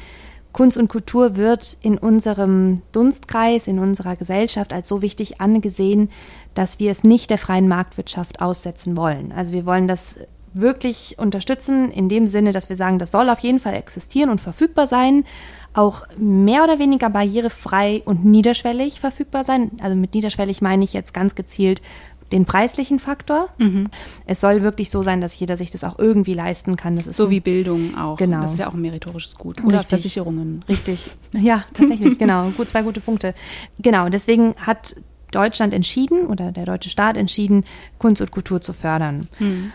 Kunst 0.52 0.76
und 0.76 0.88
Kultur 0.88 1.36
wird 1.36 1.76
in 1.80 1.96
unserem 1.98 2.82
Dunstkreis, 2.92 3.68
in 3.68 3.78
unserer 3.78 4.16
Gesellschaft 4.16 4.72
als 4.72 4.88
so 4.88 5.02
wichtig 5.02 5.40
angesehen, 5.40 6.10
dass 6.54 6.80
wir 6.80 6.90
es 6.90 7.04
nicht 7.04 7.30
der 7.30 7.38
freien 7.38 7.68
Marktwirtschaft 7.68 8.40
aussetzen 8.40 8.96
wollen. 8.96 9.32
Also 9.32 9.52
wir 9.52 9.64
wollen 9.64 9.86
das 9.86 10.18
wirklich 10.52 11.16
unterstützen, 11.18 11.90
in 11.90 12.08
dem 12.08 12.26
Sinne, 12.26 12.52
dass 12.52 12.68
wir 12.68 12.76
sagen, 12.76 12.98
das 12.98 13.12
soll 13.12 13.30
auf 13.30 13.40
jeden 13.40 13.60
Fall 13.60 13.74
existieren 13.74 14.30
und 14.30 14.40
verfügbar 14.40 14.86
sein, 14.86 15.24
auch 15.74 16.02
mehr 16.18 16.64
oder 16.64 16.78
weniger 16.78 17.10
barrierefrei 17.10 18.02
und 18.04 18.24
niederschwellig 18.24 18.98
verfügbar 19.00 19.44
sein. 19.44 19.70
Also 19.80 19.96
mit 19.96 20.14
niederschwellig 20.14 20.60
meine 20.62 20.84
ich 20.84 20.92
jetzt 20.92 21.14
ganz 21.14 21.34
gezielt 21.34 21.80
den 22.32 22.44
preislichen 22.44 22.98
Faktor. 22.98 23.48
Mhm. 23.58 23.88
Es 24.24 24.40
soll 24.40 24.62
wirklich 24.62 24.90
so 24.90 25.02
sein, 25.02 25.20
dass 25.20 25.38
jeder 25.38 25.56
sich 25.56 25.70
das 25.70 25.84
auch 25.84 25.98
irgendwie 25.98 26.34
leisten 26.34 26.76
kann. 26.76 26.94
Das 26.94 27.06
ist 27.06 27.16
so 27.16 27.30
wie 27.30 27.40
Bildung 27.40 27.96
auch. 27.96 28.16
Genau. 28.16 28.42
Das 28.42 28.52
ist 28.52 28.58
ja 28.58 28.68
auch 28.68 28.74
ein 28.74 28.80
meritorisches 28.80 29.36
Gut. 29.36 29.62
Oder 29.64 29.78
Richtig. 29.78 29.88
Versicherungen. 29.88 30.60
Richtig. 30.68 31.10
Ja, 31.32 31.64
tatsächlich, 31.74 32.18
genau. 32.18 32.50
Gut, 32.50 32.70
zwei 32.70 32.82
gute 32.82 33.00
Punkte. 33.00 33.34
Genau. 33.80 34.08
Deswegen 34.08 34.54
hat 34.58 34.94
Deutschland 35.32 35.74
entschieden 35.74 36.26
oder 36.26 36.52
der 36.52 36.66
deutsche 36.66 36.90
Staat 36.90 37.16
entschieden, 37.16 37.64
Kunst 37.98 38.20
und 38.20 38.30
Kultur 38.30 38.60
zu 38.60 38.72
fördern. 38.72 39.26
Mhm. 39.38 39.72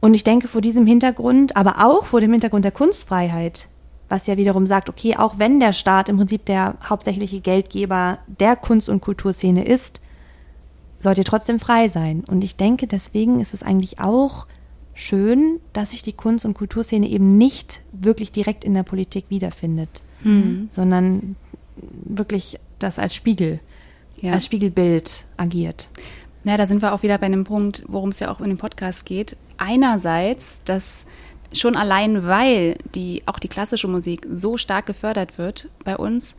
Und 0.00 0.14
ich 0.14 0.24
denke, 0.24 0.48
vor 0.48 0.60
diesem 0.60 0.86
Hintergrund, 0.86 1.56
aber 1.56 1.84
auch 1.84 2.06
vor 2.06 2.20
dem 2.20 2.32
Hintergrund 2.32 2.64
der 2.64 2.72
Kunstfreiheit, 2.72 3.68
was 4.08 4.26
ja 4.26 4.36
wiederum 4.36 4.66
sagt, 4.66 4.88
okay, 4.88 5.16
auch 5.16 5.38
wenn 5.38 5.58
der 5.58 5.72
Staat 5.72 6.08
im 6.08 6.16
Prinzip 6.16 6.44
der 6.44 6.76
hauptsächliche 6.88 7.40
Geldgeber 7.40 8.18
der 8.26 8.56
Kunst- 8.56 8.88
und 8.88 9.00
Kulturszene 9.00 9.64
ist, 9.64 10.00
sollte 11.00 11.24
trotzdem 11.24 11.58
frei 11.58 11.88
sein. 11.88 12.24
Und 12.28 12.44
ich 12.44 12.56
denke, 12.56 12.86
deswegen 12.86 13.40
ist 13.40 13.54
es 13.54 13.62
eigentlich 13.62 13.98
auch 13.98 14.46
schön, 14.94 15.60
dass 15.72 15.90
sich 15.90 16.02
die 16.02 16.12
Kunst- 16.12 16.44
und 16.44 16.54
Kulturszene 16.54 17.08
eben 17.08 17.36
nicht 17.36 17.82
wirklich 17.92 18.32
direkt 18.32 18.64
in 18.64 18.74
der 18.74 18.82
Politik 18.82 19.26
wiederfindet, 19.28 20.02
mhm. 20.22 20.68
sondern 20.70 21.36
wirklich 21.76 22.58
das 22.78 22.98
als 22.98 23.14
Spiegel, 23.14 23.60
ja. 24.20 24.32
als 24.32 24.46
Spiegelbild 24.46 25.26
agiert. 25.36 25.90
Ja, 26.46 26.56
da 26.56 26.64
sind 26.64 26.80
wir 26.80 26.94
auch 26.94 27.02
wieder 27.02 27.18
bei 27.18 27.26
einem 27.26 27.42
Punkt, 27.42 27.82
worum 27.88 28.10
es 28.10 28.20
ja 28.20 28.30
auch 28.30 28.40
in 28.40 28.50
dem 28.50 28.56
Podcast 28.56 29.04
geht. 29.04 29.36
Einerseits, 29.56 30.62
dass 30.62 31.08
schon 31.52 31.74
allein, 31.74 32.24
weil 32.24 32.78
die, 32.94 33.24
auch 33.26 33.40
die 33.40 33.48
klassische 33.48 33.88
Musik 33.88 34.24
so 34.30 34.56
stark 34.56 34.86
gefördert 34.86 35.38
wird 35.38 35.68
bei 35.82 35.96
uns, 35.96 36.36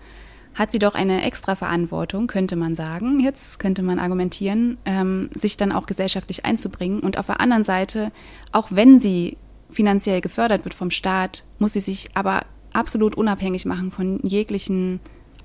hat 0.56 0.72
sie 0.72 0.80
doch 0.80 0.96
eine 0.96 1.24
extra 1.24 1.56
Verantwortung, 1.56 2.28
könnte 2.28 2.56
man 2.56 2.74
sagen. 2.74 3.20
Jetzt 3.20 3.60
könnte 3.60 3.84
man 3.84 4.00
argumentieren, 4.00 4.78
ähm, 4.86 5.30
sich 5.36 5.58
dann 5.58 5.74
auch 5.74 5.88
gesellschaftlich 5.88 6.46
einzubringen. 6.46 7.02
Und 7.02 7.18
auf 7.18 7.26
der 7.26 7.42
anderen 7.42 7.64
Seite, 7.64 8.14
auch 8.54 8.70
wenn 8.72 9.00
sie 9.00 9.36
finanziell 9.70 10.22
gefördert 10.22 10.64
wird 10.64 10.74
vom 10.74 10.90
Staat, 10.90 11.44
muss 11.60 11.74
sie 11.74 11.82
sich 11.82 12.12
aber 12.14 12.44
absolut 12.72 13.16
unabhängig 13.16 13.66
machen 13.66 13.92
von 13.92 14.22
jeglichen 14.24 15.02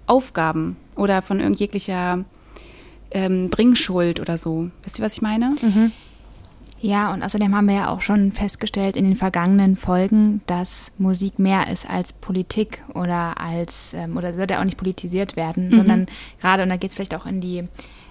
Aufgaben 0.07 0.77
oder 0.95 1.21
von 1.21 1.41
irgendjeglicher 1.41 2.25
ähm, 3.13 3.51
Bringschuld 3.51 4.21
oder 4.21 4.37
so. 4.39 4.71
Wisst 4.83 4.99
ihr, 4.99 5.05
was 5.05 5.15
ich 5.15 5.23
meine? 5.23 5.57
Mhm. 5.61 5.93
Ja, 6.83 7.15
und 7.15 7.23
außerdem 7.23 7.55
haben 7.55 7.69
wir 7.69 7.77
ja 7.77 7.89
auch 7.91 8.03
schon 8.03 8.33
festgestellt 8.33 8.97
in 8.97 9.05
den 9.05 9.15
vergangenen 9.15 9.77
Folgen, 9.77 10.41
dass 10.47 10.91
Musik 10.99 11.39
mehr 11.39 11.69
ist 11.69 11.89
als 11.89 12.13
Politik 12.13 12.83
oder 12.95 13.41
als, 13.41 13.95
ähm, 13.95 14.17
oder 14.17 14.33
sollte 14.33 14.59
auch 14.59 14.65
nicht 14.65 14.79
politisiert 14.79 15.37
werden, 15.37 15.69
mhm. 15.69 15.75
sondern 15.75 16.07
gerade, 16.41 16.65
und 16.65 16.71
da 16.71 16.77
geht 16.77 16.91
es 16.91 16.97
vielleicht 16.97 17.15
auch 17.15 17.25
in 17.25 17.41
die 17.41 17.63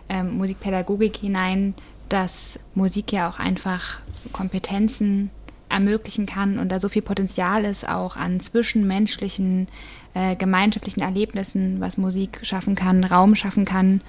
ähm, 0.08 0.38
Musikpädagogik 0.38 1.17
hinein, 1.17 1.74
dass 2.08 2.62
Musik 2.74 3.12
ja 3.12 3.29
auch 3.29 3.39
einfach 3.39 4.00
Kompetenzen 4.31 5.31
ermöglichen 5.67 6.25
kann 6.25 6.58
und 6.58 6.70
da 6.70 6.79
so 6.79 6.88
viel 6.88 7.01
Potenzial 7.01 7.65
ist 7.65 7.88
auch 7.88 8.15
an 8.15 8.39
zwischenmenschlichen, 8.39 9.67
äh, 10.13 10.38
gemeinschaftlichen 10.38 11.01
Erlebnissen, 11.01 11.81
was 11.81 11.98
Musik 11.98 12.39
schaffen 12.43 12.75
kann, 12.75 13.03
Raum 13.03 13.36
schaffen 13.36 13.65
kann 13.65 14.00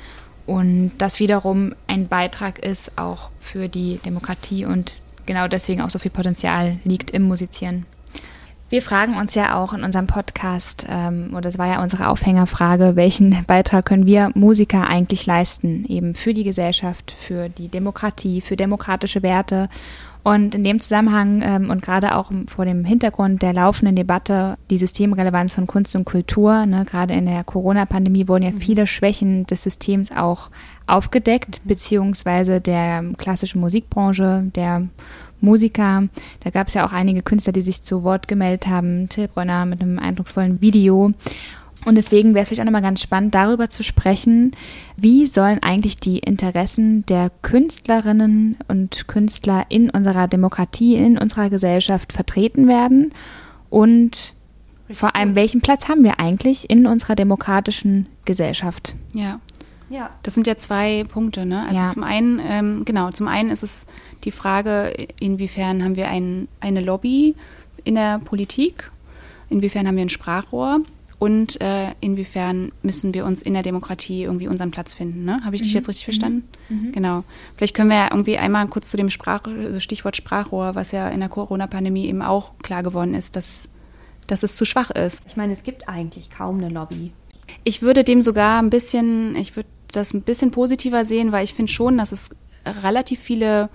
und 0.47 0.93
das 0.99 1.21
wiederum 1.21 1.75
ein 1.87 2.09
Beitrag 2.09 2.59
ist 2.59 2.99
auch 2.99 3.31
für 3.39 3.69
die 3.69 4.01
Demokratie 4.05 4.65
und 4.65 4.97
genau 5.27 5.49
deswegen 5.49 5.83
auch 5.83 5.91
so 5.91 5.99
viel 5.99 6.11
Potenzial 6.11 6.79
liegt 6.85 7.11
im 7.11 7.23
Musizieren. 7.23 7.87
Wir 8.73 8.81
fragen 8.81 9.19
uns 9.19 9.35
ja 9.35 9.63
auch 9.63 9.75
in 9.75 9.85
unserem 9.85 10.07
Podcast, 10.07 10.87
ähm, 10.89 11.33
oder 11.33 11.43
das 11.43 11.59
war 11.59 11.67
ja 11.67 11.83
unsere 11.83 12.09
Aufhängerfrage, 12.09 12.97
welchen 12.97 13.45
Beitrag 13.45 13.85
können 13.85 14.07
wir 14.07 14.31
Musiker 14.35 14.89
eigentlich 14.89 15.27
leisten, 15.27 15.85
eben 15.85 16.15
für 16.15 16.33
die 16.33 16.43
Gesellschaft, 16.43 17.15
für 17.19 17.51
die 17.51 17.69
Demokratie, 17.69 18.41
für 18.41 18.57
demokratische 18.57 19.23
Werte 19.23 19.69
und 20.23 20.55
in 20.55 20.62
dem 20.62 20.79
Zusammenhang 20.79 21.43
ähm, 21.43 21.71
und 21.71 21.83
gerade 21.83 22.14
auch 22.17 22.31
vor 22.47 22.64
dem 22.64 22.85
Hintergrund 22.85 23.43
der 23.43 23.52
laufenden 23.52 23.97
Debatte, 23.97 24.57
die 24.71 24.79
Systemrelevanz 24.79 25.55
von 25.55 25.67
Kunst 25.67 25.97
und 25.97 26.05
Kultur, 26.05 26.64
ne, 26.67 26.85
gerade 26.85 27.14
in 27.14 27.26
der 27.26 27.43
Corona-Pandemie 27.43 28.29
wurden 28.29 28.45
ja 28.45 28.50
mhm. 28.50 28.59
viele 28.59 28.87
Schwächen 28.87 29.47
des 29.47 29.62
Systems 29.64 30.12
auch 30.12 30.50
aufgedeckt, 30.87 31.61
beziehungsweise 31.64 32.61
der 32.61 33.05
klassischen 33.19 33.61
Musikbranche, 33.61 34.45
der 34.55 34.88
Musiker. 35.41 36.05
Da 36.45 36.50
gab 36.50 36.69
es 36.69 36.75
ja 36.75 36.87
auch 36.87 36.93
einige 36.93 37.23
Künstler, 37.23 37.52
die 37.52 37.62
sich 37.62 37.83
zu 37.83 38.05
Wort 38.05 38.29
gemeldet 38.29 38.69
haben. 38.69 39.09
Till 39.09 39.29
Brönner 39.29 39.67
mit 39.67 39.83
einem 39.83 39.99
eindrucksvollen 39.99 40.61
Video. 40.61 41.12
Und 41.85 41.97
deswegen 41.97 42.35
wäre 42.35 42.43
es 42.43 42.49
vielleicht 42.49 42.61
auch 42.61 42.67
nochmal 42.67 42.83
ganz 42.83 43.03
spannend, 43.03 43.35
darüber 43.35 43.69
zu 43.69 43.83
sprechen, 43.83 44.53
wie 44.97 45.27
sollen 45.27 45.59
eigentlich 45.62 45.97
die 45.97 46.19
Interessen 46.19 47.05
der 47.07 47.31
Künstlerinnen 47.43 48.57
und 48.69 49.09
Künstler 49.09 49.67
in 49.69 49.91
unserer 49.91 50.29
Demokratie, 50.29 50.95
in 50.95 51.19
unserer 51.19 51.51
Gesellschaft 51.51 52.12
vertreten 52.12 52.69
werden 52.69 53.12
und 53.69 54.35
Richtig 54.89 54.99
vor 54.99 55.17
allem, 55.17 55.35
welchen 55.35 55.61
Platz 55.61 55.89
haben 55.89 56.05
wir 56.05 56.21
eigentlich 56.21 56.71
in 56.71 56.87
unserer 56.87 57.17
demokratischen 57.17 58.07
Gesellschaft? 58.25 58.95
Ja. 59.15 59.41
Ja. 59.89 60.11
Das 60.23 60.35
sind 60.35 60.47
ja 60.47 60.57
zwei 60.57 61.05
Punkte, 61.05 61.45
ne? 61.45 61.67
Also 61.69 61.83
ja. 61.83 61.89
zum 61.89 62.03
einen, 62.03 62.41
ähm, 62.43 62.85
genau, 62.87 63.11
zum 63.11 63.29
einen 63.29 63.51
ist 63.51 63.62
es 63.62 63.87
die 64.25 64.31
Frage, 64.31 64.95
inwiefern 65.21 65.85
haben 65.85 65.97
wir 65.97 66.09
ein, 66.09 66.49
eine 66.61 66.81
Lobby 66.81 67.35
in 67.85 67.97
der 67.97 68.19
Politik, 68.21 68.91
inwiefern 69.51 69.87
haben 69.87 69.97
wir 69.97 70.03
ein 70.03 70.09
Sprachrohr 70.09 70.81
und 71.23 71.61
äh, 71.61 71.93
inwiefern 72.00 72.73
müssen 72.83 73.14
wir 73.14 73.25
uns 73.25 73.43
in 73.43 73.55
der 73.55 73.62
Demokratie 73.62 74.25
irgendwie 74.25 74.49
unseren 74.49 74.73
Platz 74.73 74.93
finden. 74.93 75.25
Ne? 75.25 75.41
Habe 75.45 75.55
ich 75.55 75.62
mhm. 75.62 75.67
dich 75.67 75.75
jetzt 75.75 75.87
richtig 75.88 76.02
verstanden? 76.02 76.49
Mhm. 76.69 76.87
mhm. 76.88 76.93
Genau. 76.93 77.23
Vielleicht 77.57 77.76
können 77.76 77.91
wir 77.91 77.97
ja 77.97 78.09
irgendwie 78.11 78.38
einmal 78.38 78.67
kurz 78.67 78.91
zu 78.91 78.97
dem 78.97 79.09
Sprach, 79.09 79.45
also 79.45 79.79
Stichwort 79.79 80.17
Sprachrohr, 80.17 80.75
was 80.75 80.91
ja 80.91 81.09
in 81.11 81.21
der 81.21 81.29
Corona-Pandemie 81.29 82.07
eben 82.07 82.23
auch 82.23 82.59
klar 82.64 82.83
geworden 82.83 83.14
ist, 83.14 83.37
dass, 83.37 83.69
dass 84.26 84.43
es 84.43 84.57
zu 84.57 84.64
schwach 84.64 84.91
ist. 84.91 85.23
Ich 85.29 85.37
meine, 85.37 85.52
es 85.52 85.62
gibt 85.62 85.88
eigentlich 85.88 86.29
kaum 86.29 86.59
eine 86.59 86.71
Lobby. 86.71 87.12
Ich 87.62 87.83
würde 87.83 88.02
dem 88.02 88.21
sogar 88.21 88.61
ein 88.61 88.71
bisschen, 88.71 89.37
ich 89.37 89.55
würde 89.55 89.69
das 89.93 90.14
ein 90.14 90.23
bisschen 90.23 90.50
positiver 90.50 91.05
sehen, 91.05 91.31
weil 91.31 91.45
ich 91.45 91.55
finde 91.55 91.71
schon, 91.71 91.99
dass 91.99 92.11
es 92.11 92.31
relativ 92.83 93.21
viele 93.21 93.69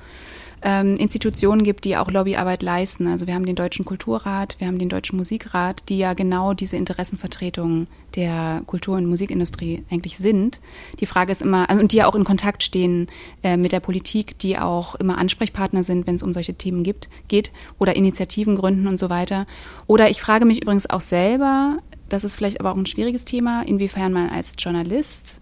ähm, 0.62 0.96
Institutionen 0.96 1.64
gibt, 1.64 1.86
die 1.86 1.98
auch 1.98 2.10
Lobbyarbeit 2.10 2.64
leisten. 2.64 3.08
Also 3.08 3.28
wir 3.28 3.36
haben 3.36 3.46
den 3.46 3.56
Deutschen 3.56 3.86
Kulturrat, 3.86 4.56
wir 4.60 4.68
haben 4.68 4.80
den 4.80 4.90
Deutschen 4.90 5.18
Musikrat, 5.18 5.88
die 5.90 5.98
ja 5.98 6.14
genau 6.14 6.54
diese 6.54 6.78
Interessenvertretungen 6.78 7.88
der 8.16 8.64
Kultur- 8.66 8.98
und 8.98 9.06
Musikindustrie 9.06 9.84
eigentlich 9.92 10.18
sind. 10.18 10.60
Die 11.00 11.06
Frage 11.06 11.32
ist 11.32 11.42
immer, 11.42 11.70
also, 11.70 11.82
und 11.82 11.92
die 11.92 11.98
ja 11.98 12.08
auch 12.08 12.16
in 12.16 12.24
Kontakt 12.24 12.64
stehen 12.64 13.08
äh, 13.44 13.58
mit 13.58 13.72
der 13.72 13.80
Politik, 13.80 14.40
die 14.40 14.58
auch 14.58 14.96
immer 14.96 15.18
Ansprechpartner 15.18 15.84
sind, 15.84 16.08
wenn 16.08 16.16
es 16.16 16.24
um 16.24 16.34
solche 16.34 16.56
Themen 16.56 16.84
gibt, 16.84 17.10
geht 17.28 17.52
oder 17.78 17.96
Initiativen 17.96 18.56
gründen 18.56 18.88
und 18.88 18.98
so 18.98 19.10
weiter. 19.10 19.46
Oder 19.86 20.10
ich 20.10 20.20
frage 20.20 20.46
mich 20.46 20.62
übrigens 20.62 20.90
auch 20.90 21.02
selber, 21.02 21.78
das 22.10 22.24
ist 22.24 22.36
vielleicht 22.36 22.60
aber 22.60 22.72
auch 22.72 22.78
ein 22.78 22.86
schwieriges 22.86 23.26
Thema, 23.26 23.64
inwiefern 23.64 24.14
man 24.14 24.30
als 24.30 24.56
Journalist 24.58 25.42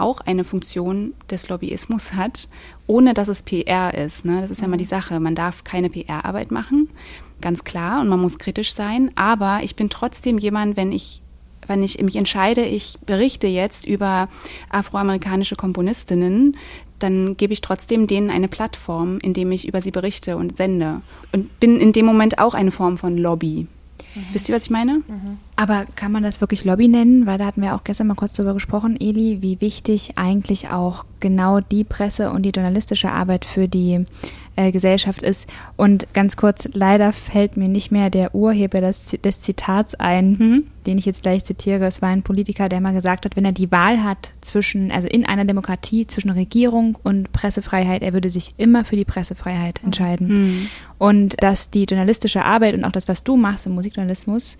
auch 0.00 0.20
eine 0.20 0.44
Funktion 0.44 1.14
des 1.30 1.48
Lobbyismus 1.48 2.14
hat, 2.14 2.48
ohne 2.86 3.14
dass 3.14 3.28
es 3.28 3.42
PR 3.42 3.94
ist. 3.94 4.24
Ne? 4.24 4.40
Das 4.40 4.50
ist 4.50 4.62
ja 4.62 4.68
mal 4.68 4.76
die 4.76 4.84
mhm. 4.84 4.88
Sache. 4.88 5.20
Man 5.20 5.34
darf 5.34 5.64
keine 5.64 5.90
PR-Arbeit 5.90 6.50
machen, 6.50 6.88
ganz 7.40 7.64
klar, 7.64 8.00
und 8.00 8.08
man 8.08 8.20
muss 8.20 8.38
kritisch 8.38 8.72
sein. 8.74 9.10
Aber 9.14 9.60
ich 9.62 9.76
bin 9.76 9.90
trotzdem 9.90 10.38
jemand, 10.38 10.76
wenn 10.76 10.92
ich 10.92 11.22
wenn 11.66 11.82
ich 11.84 12.02
mich 12.02 12.16
entscheide, 12.16 12.62
ich 12.62 12.98
berichte 13.06 13.46
jetzt 13.46 13.86
über 13.86 14.28
afroamerikanische 14.70 15.54
Komponistinnen, 15.54 16.56
dann 16.98 17.36
gebe 17.36 17.52
ich 17.52 17.60
trotzdem 17.60 18.08
denen 18.08 18.28
eine 18.28 18.48
Plattform, 18.48 19.18
indem 19.22 19.52
ich 19.52 19.68
über 19.68 19.80
sie 19.80 19.92
berichte 19.92 20.36
und 20.36 20.56
sende. 20.56 21.00
Und 21.32 21.60
bin 21.60 21.78
in 21.78 21.92
dem 21.92 22.06
Moment 22.06 22.40
auch 22.40 22.54
eine 22.54 22.72
Form 22.72 22.98
von 22.98 23.16
Lobby. 23.16 23.68
Mhm. 24.14 24.26
Wisst 24.32 24.48
ihr, 24.48 24.54
was 24.54 24.64
ich 24.64 24.70
meine? 24.70 25.02
Mhm. 25.06 25.38
Aber 25.56 25.86
kann 25.96 26.12
man 26.12 26.22
das 26.22 26.40
wirklich 26.40 26.64
Lobby 26.64 26.88
nennen? 26.88 27.26
Weil 27.26 27.38
da 27.38 27.46
hatten 27.46 27.62
wir 27.62 27.74
auch 27.74 27.84
gestern 27.84 28.06
mal 28.06 28.14
kurz 28.14 28.32
darüber 28.32 28.54
gesprochen, 28.54 28.96
Eli, 29.00 29.38
wie 29.40 29.60
wichtig 29.60 30.12
eigentlich 30.16 30.70
auch 30.70 31.04
genau 31.20 31.60
die 31.60 31.84
Presse 31.84 32.30
und 32.30 32.42
die 32.42 32.50
journalistische 32.50 33.10
Arbeit 33.10 33.44
für 33.44 33.68
die 33.68 34.04
äh, 34.56 34.70
Gesellschaft 34.70 35.22
ist. 35.22 35.48
Und 35.76 36.12
ganz 36.14 36.36
kurz, 36.36 36.68
leider 36.72 37.12
fällt 37.12 37.56
mir 37.56 37.68
nicht 37.68 37.90
mehr 37.90 38.10
der 38.10 38.34
Urheber 38.34 38.80
des, 38.80 39.06
des 39.22 39.40
Zitats 39.40 39.94
ein, 39.94 40.32
mhm. 40.32 40.64
den 40.86 40.98
ich 40.98 41.06
jetzt 41.06 41.22
gleich 41.22 41.44
zitiere. 41.44 41.86
Es 41.86 42.02
war 42.02 42.10
ein 42.10 42.22
Politiker, 42.22 42.68
der 42.68 42.80
mal 42.80 42.92
gesagt 42.92 43.24
hat, 43.24 43.36
wenn 43.36 43.44
er 43.44 43.52
die 43.52 43.70
Wahl 43.70 44.02
hat 44.02 44.32
zwischen, 44.40 44.90
also 44.90 45.08
in 45.08 45.24
einer 45.24 45.44
Demokratie 45.44 46.06
zwischen 46.06 46.30
Regierung 46.30 46.98
und 47.02 47.32
Pressefreiheit, 47.32 48.02
er 48.02 48.12
würde 48.12 48.30
sich 48.30 48.54
immer 48.56 48.84
für 48.84 48.96
die 48.96 49.04
Pressefreiheit 49.04 49.82
entscheiden. 49.84 50.28
Mhm. 50.28 50.66
Und 50.98 51.42
dass 51.42 51.70
die 51.70 51.84
journalistische 51.84 52.44
Arbeit 52.44 52.74
und 52.74 52.84
auch 52.84 52.92
das, 52.92 53.08
was 53.08 53.24
du 53.24 53.36
machst 53.36 53.66
im 53.66 53.72
Musikjournalismus, 53.72 54.58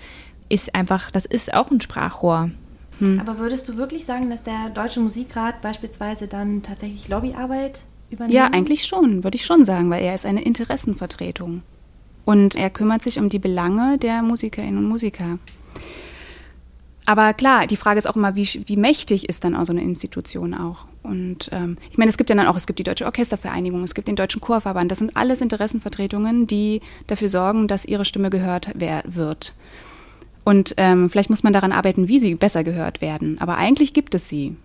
ist 0.49 0.75
einfach, 0.75 1.11
das 1.11 1.25
ist 1.27 1.55
auch 1.55 1.71
ein 1.71 1.81
Sprachrohr. 1.81 2.51
Hm. 2.99 3.19
Aber 3.21 3.39
würdest 3.39 3.69
du 3.69 3.77
wirklich 3.77 4.05
sagen, 4.05 4.31
dass 4.31 4.43
der 4.43 4.71
Deutsche 4.75 5.01
Musikrat 5.01 5.61
beispielsweise 5.63 6.29
dann 6.29 6.63
tatsächlich 6.63 7.09
Lobbyarbeit 7.09 7.83
übernimmt? 8.11 8.35
Ja, 8.35 8.47
eigentlich 8.47 8.85
schon, 8.85 9.25
würde 9.25 9.37
ich 9.37 9.45
schon 9.45 9.65
sagen, 9.65 9.91
weil 9.91 10.03
er 10.03 10.15
ist 10.15 10.27
eine 10.27 10.43
Interessenvertretung. 10.43 11.63
Und 12.25 12.55
er 12.57 12.71
kümmert 12.71 13.03
sich 13.03 13.19
um 13.19 13.29
die 13.29 13.39
Belange 13.39 13.99
der 13.99 14.23
Musikerinnen 14.23 14.79
und 14.79 14.89
Musiker. 14.89 15.39
Aber 17.07 17.35
klar, 17.35 17.67
die 17.67 17.77
Frage 17.77 17.99
ist 17.99 18.07
auch 18.07 18.15
immer, 18.15 18.37
wie, 18.37 18.47
wie 18.67 18.77
mächtig 18.77 19.29
ist 19.29 19.43
dann 19.43 19.57
auch 19.57 19.65
so 19.65 19.73
eine 19.73 19.83
Institution 19.83 20.55
auch? 20.55 20.85
Und 21.03 21.49
ähm, 21.51 21.77
ich 21.91 21.99
meine, 21.99 22.09
es 22.09 22.17
gibt 22.17 22.31
ja 22.31 22.37
dann 22.37 22.47
auch, 22.47 22.57
es 22.57 22.67
gibt 22.67 22.79
die 22.79 22.85
Deutsche 22.85 23.07
Orchestervereinigung, 23.07 23.83
es 23.83 23.95
gibt 23.95 24.07
den 24.07 24.17
Deutschen 24.17 24.41
Chorverband. 24.41 24.91
Das 24.91 24.99
sind 24.99 25.17
alles 25.17 25.41
Interessenvertretungen, 25.41 26.47
die 26.47 26.83
dafür 27.09 27.29
sorgen, 27.29 27.67
dass 27.67 27.85
ihre 27.85 28.05
Stimme 28.05 28.31
gehört 28.31 28.71
wird. 28.79 29.55
Und 30.45 30.75
ähm, 30.77 31.11
vielleicht 31.11 31.31
muss 31.31 31.43
man 31.43 31.53
daran 31.53 31.73
arbeiten, 31.73 32.07
wie 32.07 32.21
sie 32.21 32.35
besser 32.35 32.65
gehört 32.65 33.01
werden. 33.01 33.39
Aber 33.41 33.57
eigentlich 33.57 33.93
gibt 33.93 34.15
es 34.15 34.29
sie. 34.29 34.57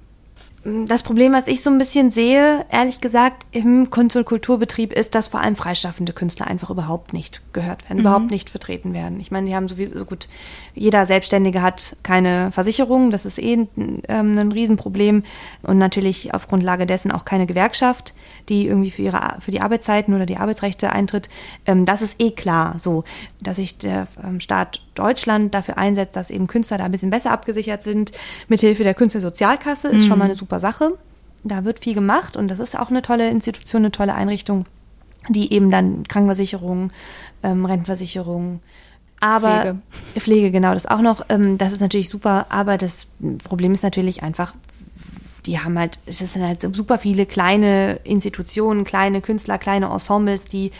Das 0.86 1.03
Problem, 1.03 1.31
was 1.31 1.48
ich 1.48 1.62
so 1.62 1.69
ein 1.69 1.77
bisschen 1.77 2.10
sehe, 2.10 2.65
ehrlich 2.72 3.00
gesagt, 3.00 3.45
im 3.51 3.91
Kunst- 3.91 4.15
und 4.15 4.25
Kulturbetrieb 4.25 4.93
ist, 4.93 5.13
dass 5.13 5.27
vor 5.27 5.39
allem 5.41 5.55
freischaffende 5.55 6.12
Künstler 6.12 6.48
einfach 6.48 6.72
überhaupt 6.72 7.13
nicht 7.13 7.41
gehört 7.53 7.84
werden, 7.84 7.98
mhm. 7.98 8.01
überhaupt 8.01 8.31
nicht 8.31 8.50
vertreten 8.50 8.91
werden. 8.95 9.19
Ich 9.19 9.29
meine, 9.29 9.45
die 9.45 9.55
haben 9.55 9.67
sowieso 9.67 9.95
so 9.95 10.05
gut, 10.05 10.27
jeder 10.74 11.05
Selbstständige 11.05 11.62
hat 11.62 11.95
keine 12.01 12.51
Versicherung, 12.51 13.12
das 13.12 13.27
ist 13.27 13.38
eh 13.38 13.53
ein, 13.53 14.01
ähm, 14.07 14.39
ein 14.39 14.51
Riesenproblem 14.51 15.22
und 15.62 15.77
natürlich 15.77 16.34
auf 16.34 16.48
Grundlage 16.48 16.88
dessen 16.88 17.12
auch 17.12 17.25
keine 17.25 17.45
Gewerkschaft, 17.45 18.15
die 18.50 18.65
irgendwie 18.65 18.89
für 18.89 19.03
ihre 19.03 19.36
für 19.39 19.51
die 19.51 19.62
Arbeitszeiten 19.62 20.15
oder 20.15 20.25
die 20.25 20.38
Arbeitsrechte 20.38 20.91
eintritt. 20.91 21.29
Ähm, 21.67 21.86
das 21.86 22.01
ist 22.01 22.19
eh 22.19 22.31
klar, 22.31 22.79
so, 22.79 23.03
dass 23.39 23.57
sich 23.57 23.77
der 23.77 24.07
ähm, 24.24 24.39
Staat 24.39 24.81
Deutschland 24.96 25.54
dafür 25.54 25.78
einsetzt, 25.78 26.16
dass 26.16 26.30
eben 26.30 26.48
Künstler 26.48 26.78
da 26.78 26.86
ein 26.86 26.92
bisschen 26.92 27.10
besser 27.10 27.32
abgesichert 27.32 27.84
sind. 27.84 28.12
Mithilfe 28.48 28.84
der 28.84 28.94
Künstlersozialkasse 28.94 29.90
ist 29.90 30.04
mhm. 30.04 30.08
schon 30.08 30.20
mal 30.20 30.25
eine 30.25 30.36
super 30.36 30.60
Sache. 30.60 30.98
Da 31.44 31.64
wird 31.64 31.80
viel 31.80 31.94
gemacht 31.94 32.36
und 32.38 32.50
das 32.50 32.60
ist 32.60 32.78
auch 32.78 32.90
eine 32.90 33.02
tolle 33.02 33.30
Institution, 33.30 33.82
eine 33.82 33.92
tolle 33.92 34.16
Einrichtung, 34.16 34.66
die 35.30 35.54
eben 35.54 35.70
dann 35.70 36.08
Krankenversicherung, 36.08 36.92
ähm, 37.44 37.66
Rentenversicherung, 37.66 38.62
aber 39.20 39.62
Pflege. 39.62 39.80
Pflege, 40.18 40.52
genau, 40.52 40.74
das 40.74 40.86
auch 40.86 41.02
noch. 41.02 41.25
Ähm, 41.30 41.58
das 41.58 41.72
ist 41.72 41.82
natürlich 41.82 42.10
super, 42.10 42.48
aber 42.50 42.78
das 42.78 43.08
Problem 43.44 43.74
ist 43.74 43.84
natürlich 43.84 44.24
einfach, 44.24 44.54
die 45.46 45.60
haben 45.60 45.78
halt, 45.78 46.00
es 46.06 46.20
sind 46.20 46.44
halt 46.44 46.68
super 46.75 46.98
viele 46.98 47.25
kleine 47.25 48.00
Institutionen, 48.04 48.84
kleine 48.84 49.22
Künstler, 49.22 49.58
kleine 49.58 49.88
Ensembles, 49.88 50.46
die 50.46 50.72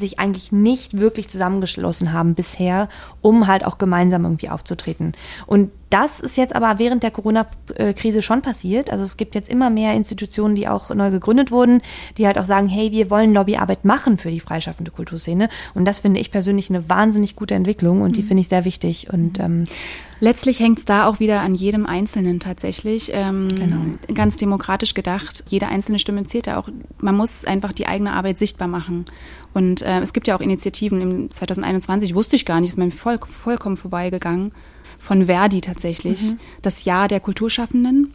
sich 0.00 0.18
eigentlich 0.18 0.50
nicht 0.50 0.98
wirklich 0.98 1.28
zusammengeschlossen 1.28 2.12
haben 2.12 2.34
bisher, 2.34 2.88
um 3.20 3.46
halt 3.46 3.64
auch 3.64 3.78
gemeinsam 3.78 4.24
irgendwie 4.24 4.48
aufzutreten. 4.48 5.12
Und 5.46 5.70
das 5.90 6.20
ist 6.20 6.36
jetzt 6.36 6.54
aber 6.54 6.78
während 6.78 7.02
der 7.02 7.10
Corona-Krise 7.10 8.22
schon 8.22 8.42
passiert. 8.42 8.90
Also 8.90 9.02
es 9.02 9.16
gibt 9.16 9.34
jetzt 9.34 9.48
immer 9.48 9.70
mehr 9.70 9.94
Institutionen, 9.94 10.54
die 10.54 10.68
auch 10.68 10.90
neu 10.94 11.10
gegründet 11.10 11.50
wurden, 11.50 11.82
die 12.16 12.26
halt 12.26 12.38
auch 12.38 12.44
sagen, 12.44 12.68
hey, 12.68 12.92
wir 12.92 13.10
wollen 13.10 13.34
Lobbyarbeit 13.34 13.84
machen 13.84 14.16
für 14.16 14.30
die 14.30 14.40
freischaffende 14.40 14.92
Kulturszene. 14.92 15.48
Und 15.74 15.84
das 15.84 16.00
finde 16.00 16.20
ich 16.20 16.30
persönlich 16.30 16.70
eine 16.70 16.88
wahnsinnig 16.88 17.34
gute 17.34 17.54
Entwicklung 17.54 18.02
und 18.02 18.16
die 18.16 18.22
mhm. 18.22 18.26
finde 18.26 18.40
ich 18.42 18.48
sehr 18.48 18.64
wichtig. 18.64 19.12
Und 19.12 19.38
ähm, 19.40 19.64
Letztlich 20.22 20.60
hängt 20.60 20.78
es 20.78 20.84
da 20.84 21.08
auch 21.08 21.18
wieder 21.18 21.40
an 21.40 21.54
jedem 21.54 21.86
Einzelnen 21.86 22.40
tatsächlich. 22.40 23.10
Ähm, 23.14 23.48
genau. 23.48 24.14
Ganz 24.14 24.36
demokratisch 24.36 24.92
gedacht. 24.92 25.44
Jede 25.48 25.68
einzelne 25.68 25.98
Stimme 25.98 26.24
zählt 26.24 26.46
ja 26.46 26.60
auch. 26.60 26.68
Man 26.98 27.16
muss 27.16 27.46
einfach 27.46 27.72
die 27.72 27.86
eigene 27.86 28.12
Arbeit 28.12 28.36
sichtbar 28.36 28.68
machen. 28.68 29.06
Und 29.54 29.80
äh, 29.80 30.00
es 30.00 30.12
gibt 30.12 30.26
ja 30.28 30.36
auch 30.36 30.42
Initiativen. 30.42 31.00
Im 31.00 31.30
2021 31.30 32.14
wusste 32.14 32.36
ich 32.36 32.44
gar 32.44 32.60
nicht, 32.60 32.68
ist 32.68 32.76
mir 32.76 32.90
voll, 32.90 33.18
vollkommen 33.26 33.78
vorbeigegangen 33.78 34.52
von 35.00 35.26
Verdi 35.26 35.60
tatsächlich, 35.62 36.22
mhm. 36.22 36.38
das 36.62 36.84
Jahr 36.84 37.08
der 37.08 37.20
Kulturschaffenden. 37.20 38.12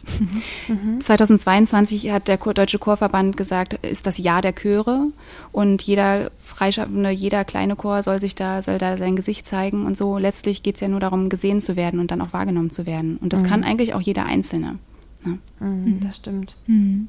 Mhm. 0.68 1.00
2022 1.00 2.10
hat 2.12 2.28
der 2.28 2.38
Deutsche 2.38 2.78
Chorverband 2.78 3.36
gesagt, 3.36 3.74
ist 3.84 4.06
das 4.06 4.18
Jahr 4.18 4.40
der 4.40 4.54
Chöre 4.54 5.08
und 5.52 5.82
jeder 5.82 6.30
Freischaffende, 6.42 7.10
jeder 7.10 7.44
kleine 7.44 7.76
Chor 7.76 8.02
soll 8.02 8.20
sich 8.20 8.34
da, 8.36 8.62
soll 8.62 8.78
da 8.78 8.96
sein 8.96 9.16
Gesicht 9.16 9.46
zeigen 9.46 9.84
und 9.84 9.96
so. 9.96 10.16
Letztlich 10.16 10.62
geht 10.62 10.76
es 10.76 10.80
ja 10.80 10.88
nur 10.88 11.00
darum, 11.00 11.28
gesehen 11.28 11.60
zu 11.60 11.76
werden 11.76 11.98
und 12.00 12.10
dann 12.10 12.20
auch 12.20 12.32
wahrgenommen 12.32 12.70
zu 12.70 12.86
werden. 12.86 13.18
Und 13.18 13.32
das 13.32 13.42
mhm. 13.42 13.46
kann 13.46 13.64
eigentlich 13.64 13.92
auch 13.92 14.00
jeder 14.00 14.24
Einzelne. 14.24 14.78
Ne? 15.24 15.38
Das 16.00 16.16
stimmt. 16.16 16.56
Mhm. 16.66 17.08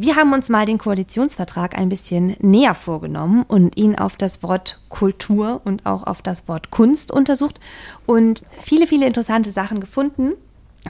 Wir 0.00 0.14
haben 0.14 0.32
uns 0.32 0.48
mal 0.48 0.64
den 0.64 0.78
Koalitionsvertrag 0.78 1.76
ein 1.76 1.88
bisschen 1.88 2.36
näher 2.38 2.76
vorgenommen 2.76 3.42
und 3.48 3.76
ihn 3.76 3.96
auf 3.96 4.14
das 4.14 4.44
Wort 4.44 4.80
Kultur 4.88 5.60
und 5.64 5.86
auch 5.86 6.04
auf 6.04 6.22
das 6.22 6.46
Wort 6.46 6.70
Kunst 6.70 7.10
untersucht 7.10 7.58
und 8.06 8.44
viele, 8.60 8.86
viele 8.86 9.06
interessante 9.08 9.50
Sachen 9.50 9.80
gefunden. 9.80 10.34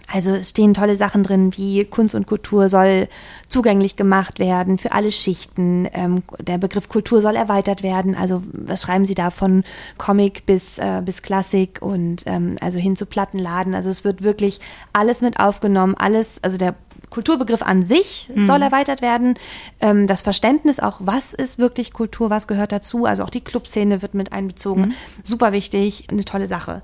Also 0.06 0.32
es 0.32 0.50
stehen 0.50 0.74
tolle 0.74 0.96
Sachen 0.96 1.22
drin, 1.22 1.56
wie 1.56 1.84
Kunst 1.84 2.14
und 2.14 2.26
Kultur 2.26 2.68
soll 2.68 3.08
zugänglich 3.48 3.96
gemacht 3.96 4.38
werden 4.38 4.78
für 4.78 4.92
alle 4.92 5.10
Schichten. 5.10 5.88
Ähm, 5.92 6.22
der 6.40 6.58
Begriff 6.58 6.88
Kultur 6.88 7.20
soll 7.20 7.36
erweitert 7.36 7.82
werden. 7.82 8.14
Also 8.14 8.42
was 8.52 8.82
schreiben 8.82 9.06
Sie 9.06 9.14
da 9.14 9.30
von 9.30 9.64
Comic 9.96 10.46
bis, 10.46 10.78
äh, 10.78 11.02
bis 11.04 11.22
Klassik 11.22 11.78
und 11.80 12.24
ähm, 12.26 12.56
also 12.60 12.78
hin 12.78 12.96
zu 12.96 13.06
Plattenladen. 13.06 13.74
Also 13.74 13.90
es 13.90 14.04
wird 14.04 14.22
wirklich 14.22 14.60
alles 14.92 15.20
mit 15.20 15.40
aufgenommen. 15.40 15.94
Alles, 15.96 16.42
also 16.42 16.58
der 16.58 16.74
Kulturbegriff 17.10 17.62
an 17.62 17.82
sich 17.82 18.30
mhm. 18.34 18.46
soll 18.46 18.62
erweitert 18.62 19.00
werden. 19.00 19.34
Ähm, 19.80 20.06
das 20.06 20.22
Verständnis 20.22 20.80
auch, 20.80 20.98
was 21.00 21.32
ist 21.32 21.58
wirklich 21.58 21.92
Kultur, 21.92 22.30
was 22.30 22.46
gehört 22.46 22.72
dazu. 22.72 23.06
Also 23.06 23.24
auch 23.24 23.30
die 23.30 23.40
Clubszene 23.40 24.02
wird 24.02 24.14
mit 24.14 24.32
einbezogen. 24.32 24.82
Mhm. 24.82 24.94
Super 25.22 25.52
wichtig, 25.52 26.04
eine 26.10 26.24
tolle 26.24 26.46
Sache. 26.46 26.82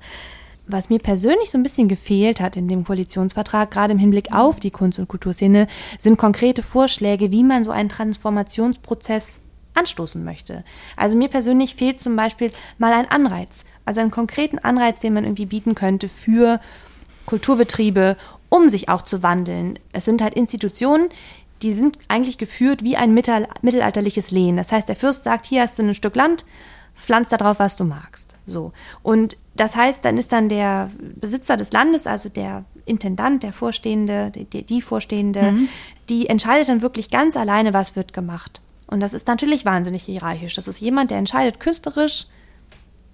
Was 0.67 0.89
mir 0.89 0.99
persönlich 0.99 1.51
so 1.51 1.57
ein 1.57 1.63
bisschen 1.63 1.87
gefehlt 1.87 2.39
hat 2.39 2.57
in 2.57 2.67
dem 2.67 2.85
Koalitionsvertrag, 2.85 3.69
gerade 3.69 3.93
im 3.93 3.99
Hinblick 3.99 4.33
auf 4.33 4.59
die 4.59 4.71
Kunst- 4.71 4.97
und 4.97 5.07
Kulturszene, 5.07 5.67
sind 5.99 6.17
konkrete 6.17 6.63
Vorschläge, 6.63 7.31
wie 7.31 7.43
man 7.43 7.63
so 7.63 7.71
einen 7.71 7.89
Transformationsprozess 7.89 9.41
anstoßen 9.75 10.23
möchte. 10.23 10.63
Also 10.95 11.17
mir 11.17 11.27
persönlich 11.27 11.75
fehlt 11.75 11.99
zum 11.99 12.15
Beispiel 12.15 12.51
mal 12.77 12.93
ein 12.93 13.09
Anreiz, 13.09 13.65
also 13.85 14.01
einen 14.01 14.09
konkreten 14.09 14.57
Anreiz, 14.57 14.99
den 14.99 15.13
man 15.13 15.23
irgendwie 15.23 15.45
bieten 15.45 15.75
könnte 15.75 16.09
für 16.09 16.59
Kulturbetriebe, 17.25 18.17
um 18.49 18.69
sich 18.69 18.89
auch 18.89 19.03
zu 19.03 19.21
wandeln. 19.21 19.77
Es 19.91 20.05
sind 20.05 20.21
halt 20.21 20.33
Institutionen, 20.33 21.09
die 21.61 21.73
sind 21.73 21.99
eigentlich 22.07 22.37
geführt 22.37 22.83
wie 22.83 22.97
ein 22.97 23.13
mittelalterliches 23.13 24.31
Lehen. 24.31 24.57
Das 24.57 24.71
heißt, 24.71 24.89
der 24.89 24.95
Fürst 24.95 25.23
sagt, 25.23 25.45
hier 25.45 25.61
hast 25.61 25.77
du 25.77 25.83
ein 25.83 25.93
Stück 25.93 26.15
Land, 26.15 26.45
pflanz 26.95 27.29
da 27.29 27.37
drauf, 27.37 27.59
was 27.59 27.75
du 27.75 27.83
magst. 27.83 28.34
So. 28.47 28.71
Und 29.03 29.37
das 29.55 29.75
heißt, 29.75 30.05
dann 30.05 30.17
ist 30.17 30.31
dann 30.31 30.49
der 30.49 30.91
Besitzer 31.15 31.57
des 31.57 31.71
Landes, 31.71 32.07
also 32.07 32.29
der 32.29 32.65
Intendant, 32.85 33.43
der 33.43 33.53
Vorstehende, 33.53 34.31
die, 34.31 34.63
die 34.63 34.81
Vorstehende, 34.81 35.53
mhm. 35.53 35.69
die 36.09 36.27
entscheidet 36.27 36.69
dann 36.69 36.81
wirklich 36.81 37.09
ganz 37.09 37.35
alleine, 37.35 37.73
was 37.73 37.95
wird 37.95 38.13
gemacht. 38.13 38.61
Und 38.87 38.99
das 38.99 39.13
ist 39.13 39.27
natürlich 39.27 39.65
wahnsinnig 39.65 40.03
hierarchisch. 40.03 40.53
Das 40.53 40.67
ist 40.67 40.79
jemand, 40.79 41.09
der 41.09 41.17
entscheidet 41.17 41.59
künstlerisch, 41.59 42.27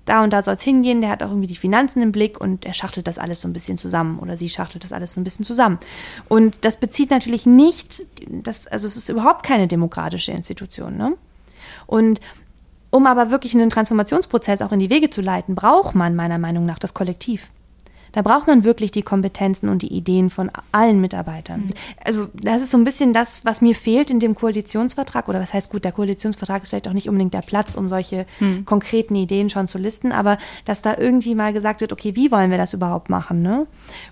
da 0.06 0.24
und 0.24 0.34
da 0.34 0.42
soll 0.42 0.56
es 0.56 0.62
hingehen, 0.62 1.02
der 1.02 1.12
hat 1.12 1.22
auch 1.22 1.30
irgendwie 1.30 1.48
die 1.48 1.56
Finanzen 1.56 2.02
im 2.02 2.12
Blick 2.12 2.42
und 2.42 2.66
er 2.66 2.74
schachtelt 2.74 3.08
das 3.08 3.20
alles 3.20 3.42
so 3.42 3.48
ein 3.48 3.54
bisschen 3.54 3.78
zusammen 3.78 4.20
oder 4.20 4.36
sie 4.36 4.50
schachtelt 4.50 4.84
das 4.84 4.94
alles 4.94 5.14
so 5.14 5.22
ein 5.22 5.24
bisschen 5.24 5.46
zusammen. 5.46 5.78
Und 6.28 6.66
das 6.66 6.78
bezieht 6.78 7.12
natürlich 7.12 7.46
nicht, 7.46 8.04
das, 8.28 8.68
also 8.68 8.88
es 8.88 8.98
ist 8.98 9.10
überhaupt 9.10 9.46
keine 9.46 9.68
demokratische 9.68 10.32
Institution. 10.32 10.98
Ne? 10.98 11.16
Und 11.86 12.20
um 12.92 13.08
aber 13.08 13.32
wirklich 13.32 13.56
einen 13.56 13.70
Transformationsprozess 13.70 14.62
auch 14.62 14.72
in 14.72 14.80
die 14.80 14.90
Wege 14.90 15.10
zu 15.10 15.22
leiten, 15.22 15.56
braucht 15.56 15.96
man 15.96 16.16
meiner 16.16 16.38
Meinung 16.38 16.66
nach 16.66 16.80
das 16.80 16.94
Kollektiv. 16.94 17.50
Da 18.12 18.22
braucht 18.22 18.48
man 18.48 18.66
wirklich 18.66 18.92
die 18.92 19.04
Kompetenzen 19.04 19.70
und 19.70 19.84
die 19.84 19.94
Ideen 19.94 20.30
von 20.30 20.52
allen 20.72 21.00
Mitarbeitern. 21.00 21.68
Mhm. 21.68 21.74
Also 22.04 22.28
das 22.34 22.62
ist 22.62 22.72
so 22.72 22.78
ein 22.78 22.84
bisschen 22.84 23.14
das, 23.14 23.46
was 23.46 23.62
mir 23.62 23.74
fehlt 23.74 24.12
in 24.12 24.20
dem 24.20 24.36
Koalitionsvertrag. 24.36 25.30
Oder 25.30 25.40
was 25.40 25.54
heißt 25.54 25.72
gut, 25.72 25.86
der 25.86 25.94
Koalitionsvertrag 25.94 26.64
ist 26.64 26.70
vielleicht 26.70 26.90
auch 26.90 26.94
nicht 26.94 27.08
unbedingt 27.08 27.34
der 27.34 27.42
Platz, 27.42 27.76
um 27.76 27.88
solche 27.88 28.26
mhm. 28.40 28.66
konkreten 28.66 29.16
Ideen 29.16 29.50
schon 29.50 29.70
zu 29.70 29.78
listen, 29.78 30.12
aber 30.12 30.38
dass 30.66 30.82
da 30.82 30.98
irgendwie 30.98 31.36
mal 31.36 31.54
gesagt 31.54 31.80
wird, 31.80 31.94
okay, 31.94 32.16
wie 32.16 32.32
wollen 32.32 32.52
wir 32.52 32.58
das 32.58 32.74
überhaupt 32.74 33.10
machen? 33.10 33.42
Ne? 33.42 33.66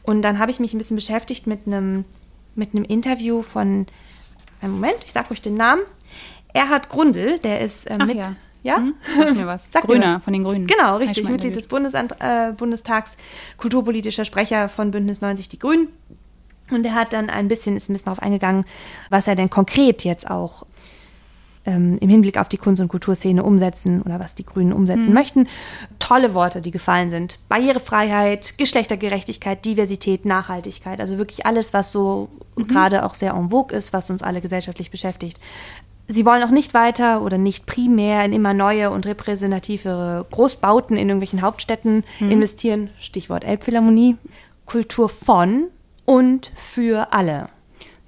Und 0.03 0.21
dann 0.21 0.39
habe 0.39 0.51
ich 0.51 0.61
mich 0.61 0.73
ein 0.73 0.77
bisschen 0.77 0.95
beschäftigt 0.95 1.45
mit 1.45 1.67
einem 1.67 2.05
mit 2.55 2.73
einem 2.73 2.83
Interview 2.83 3.41
von, 3.41 3.85
einen 4.61 4.73
Moment, 4.73 4.97
ich 5.05 5.13
sage 5.13 5.31
euch 5.31 5.41
den 5.41 5.53
Namen. 5.53 5.81
Erhard 6.51 6.89
Grundl, 6.89 7.37
der 7.39 7.61
ist 7.61 7.85
äh, 7.89 8.03
mit. 8.03 8.17
Ja 8.17 8.35
ja? 8.63 8.77
Hm? 8.77 8.95
Sag 9.17 9.35
mir 9.35 9.47
was. 9.47 9.69
Sag 9.73 9.83
Grüner, 9.83 10.15
mir. 10.15 10.19
von 10.19 10.33
den 10.33 10.43
Grünen. 10.43 10.67
Genau, 10.67 10.97
richtig. 10.97 11.27
Mitglied 11.27 11.55
des 11.55 11.67
Bundesant 11.67 12.15
äh, 12.19 12.51
Bundestags, 12.51 13.17
kulturpolitischer 13.57 14.25
Sprecher 14.25 14.69
von 14.69 14.91
Bündnis 14.91 15.21
90 15.21 15.49
Die 15.49 15.59
Grünen. 15.59 15.87
Und 16.71 16.85
er 16.85 16.93
hat 16.93 17.13
dann 17.13 17.29
ein 17.29 17.47
bisschen, 17.47 17.75
ist 17.75 17.89
ein 17.89 17.93
bisschen 17.93 18.05
darauf 18.05 18.21
eingegangen, 18.21 18.63
was 19.09 19.27
er 19.27 19.35
denn 19.35 19.49
konkret 19.49 20.03
jetzt 20.03 20.29
auch 20.29 20.65
ähm, 21.65 21.97
im 21.99 22.09
Hinblick 22.09 22.37
auf 22.37 22.47
die 22.47 22.57
Kunst- 22.57 22.81
und 22.81 22.87
Kulturszene 22.87 23.43
umsetzen 23.43 24.01
oder 24.01 24.19
was 24.19 24.35
die 24.35 24.45
Grünen 24.45 24.73
umsetzen 24.73 25.09
mhm. 25.09 25.13
möchten. 25.13 25.47
Tolle 25.99 26.33
Worte, 26.33 26.61
die 26.61 26.71
gefallen 26.71 27.09
sind. 27.09 27.39
Barrierefreiheit, 27.49 28.57
Geschlechtergerechtigkeit, 28.57 29.63
Diversität, 29.65 30.25
Nachhaltigkeit. 30.25 30.99
Also 30.99 31.17
wirklich 31.17 31.45
alles, 31.45 31.73
was 31.73 31.91
so 31.91 32.29
mhm. 32.55 32.67
gerade 32.67 33.05
auch 33.05 33.13
sehr 33.13 33.33
en 33.33 33.49
vogue 33.49 33.75
ist, 33.75 33.93
was 33.93 34.09
uns 34.09 34.23
alle 34.23 34.41
gesellschaftlich 34.41 34.91
beschäftigt. 34.91 35.39
Sie 36.11 36.25
wollen 36.25 36.41
auch 36.41 36.49
nicht 36.49 36.73
weiter 36.73 37.21
oder 37.21 37.37
nicht 37.37 37.67
primär 37.67 38.25
in 38.25 38.33
immer 38.33 38.55
neue 38.55 38.89
und 38.89 39.05
repräsentativere 39.05 40.25
Großbauten 40.31 40.97
in 40.97 41.07
irgendwelchen 41.07 41.43
Hauptstädten 41.43 42.03
mhm. 42.19 42.31
investieren. 42.31 42.89
Stichwort 42.99 43.43
Elbphilharmonie. 43.43 44.17
Kultur 44.65 45.07
von 45.07 45.67
und 46.05 46.51
für 46.55 47.13
alle. 47.13 47.47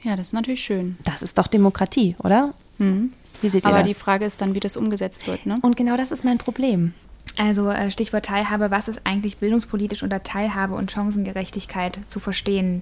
Ja, 0.02 0.16
das 0.16 0.28
ist 0.28 0.34
natürlich 0.34 0.64
schön. 0.64 0.98
Das 1.04 1.22
ist 1.22 1.38
doch 1.38 1.46
Demokratie, 1.46 2.16
oder? 2.24 2.56
Mhm. 2.80 3.12
Wie 3.42 3.50
seht 3.50 3.66
ihr 3.66 3.70
Aber 3.70 3.80
das? 3.80 3.88
die 3.88 3.94
Frage 3.94 4.26
ist 4.26 4.42
dann, 4.42 4.56
wie 4.56 4.60
das 4.60 4.78
umgesetzt 4.78 5.28
wird. 5.28 5.46
Ne? 5.46 5.56
Und 5.62 5.78
genau 5.78 5.96
das 5.96 6.12
ist 6.12 6.24
mein 6.24 6.40
Problem. 6.40 6.96
Also 7.38 7.70
äh, 7.70 7.92
Stichwort 7.92 8.26
Teilhabe, 8.26 8.72
was 8.72 8.88
ist 8.88 9.02
eigentlich 9.04 9.38
bildungspolitisch 9.38 10.02
unter 10.02 10.24
Teilhabe 10.24 10.74
und 10.74 10.92
Chancengerechtigkeit 10.92 12.00
zu 12.08 12.20
verstehen? 12.20 12.82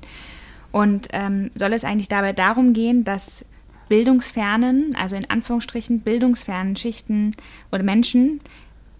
Und 0.71 1.09
ähm, 1.11 1.51
soll 1.55 1.73
es 1.73 1.83
eigentlich 1.83 2.07
dabei 2.07 2.31
darum 2.31 2.73
gehen, 2.73 3.03
dass 3.03 3.43
bildungsfernen, 3.89 4.95
also 4.95 5.15
in 5.15 5.29
Anführungsstrichen 5.29 6.01
bildungsfernen 6.01 6.75
Schichten 6.75 7.35
oder 7.71 7.83
Menschen 7.83 8.39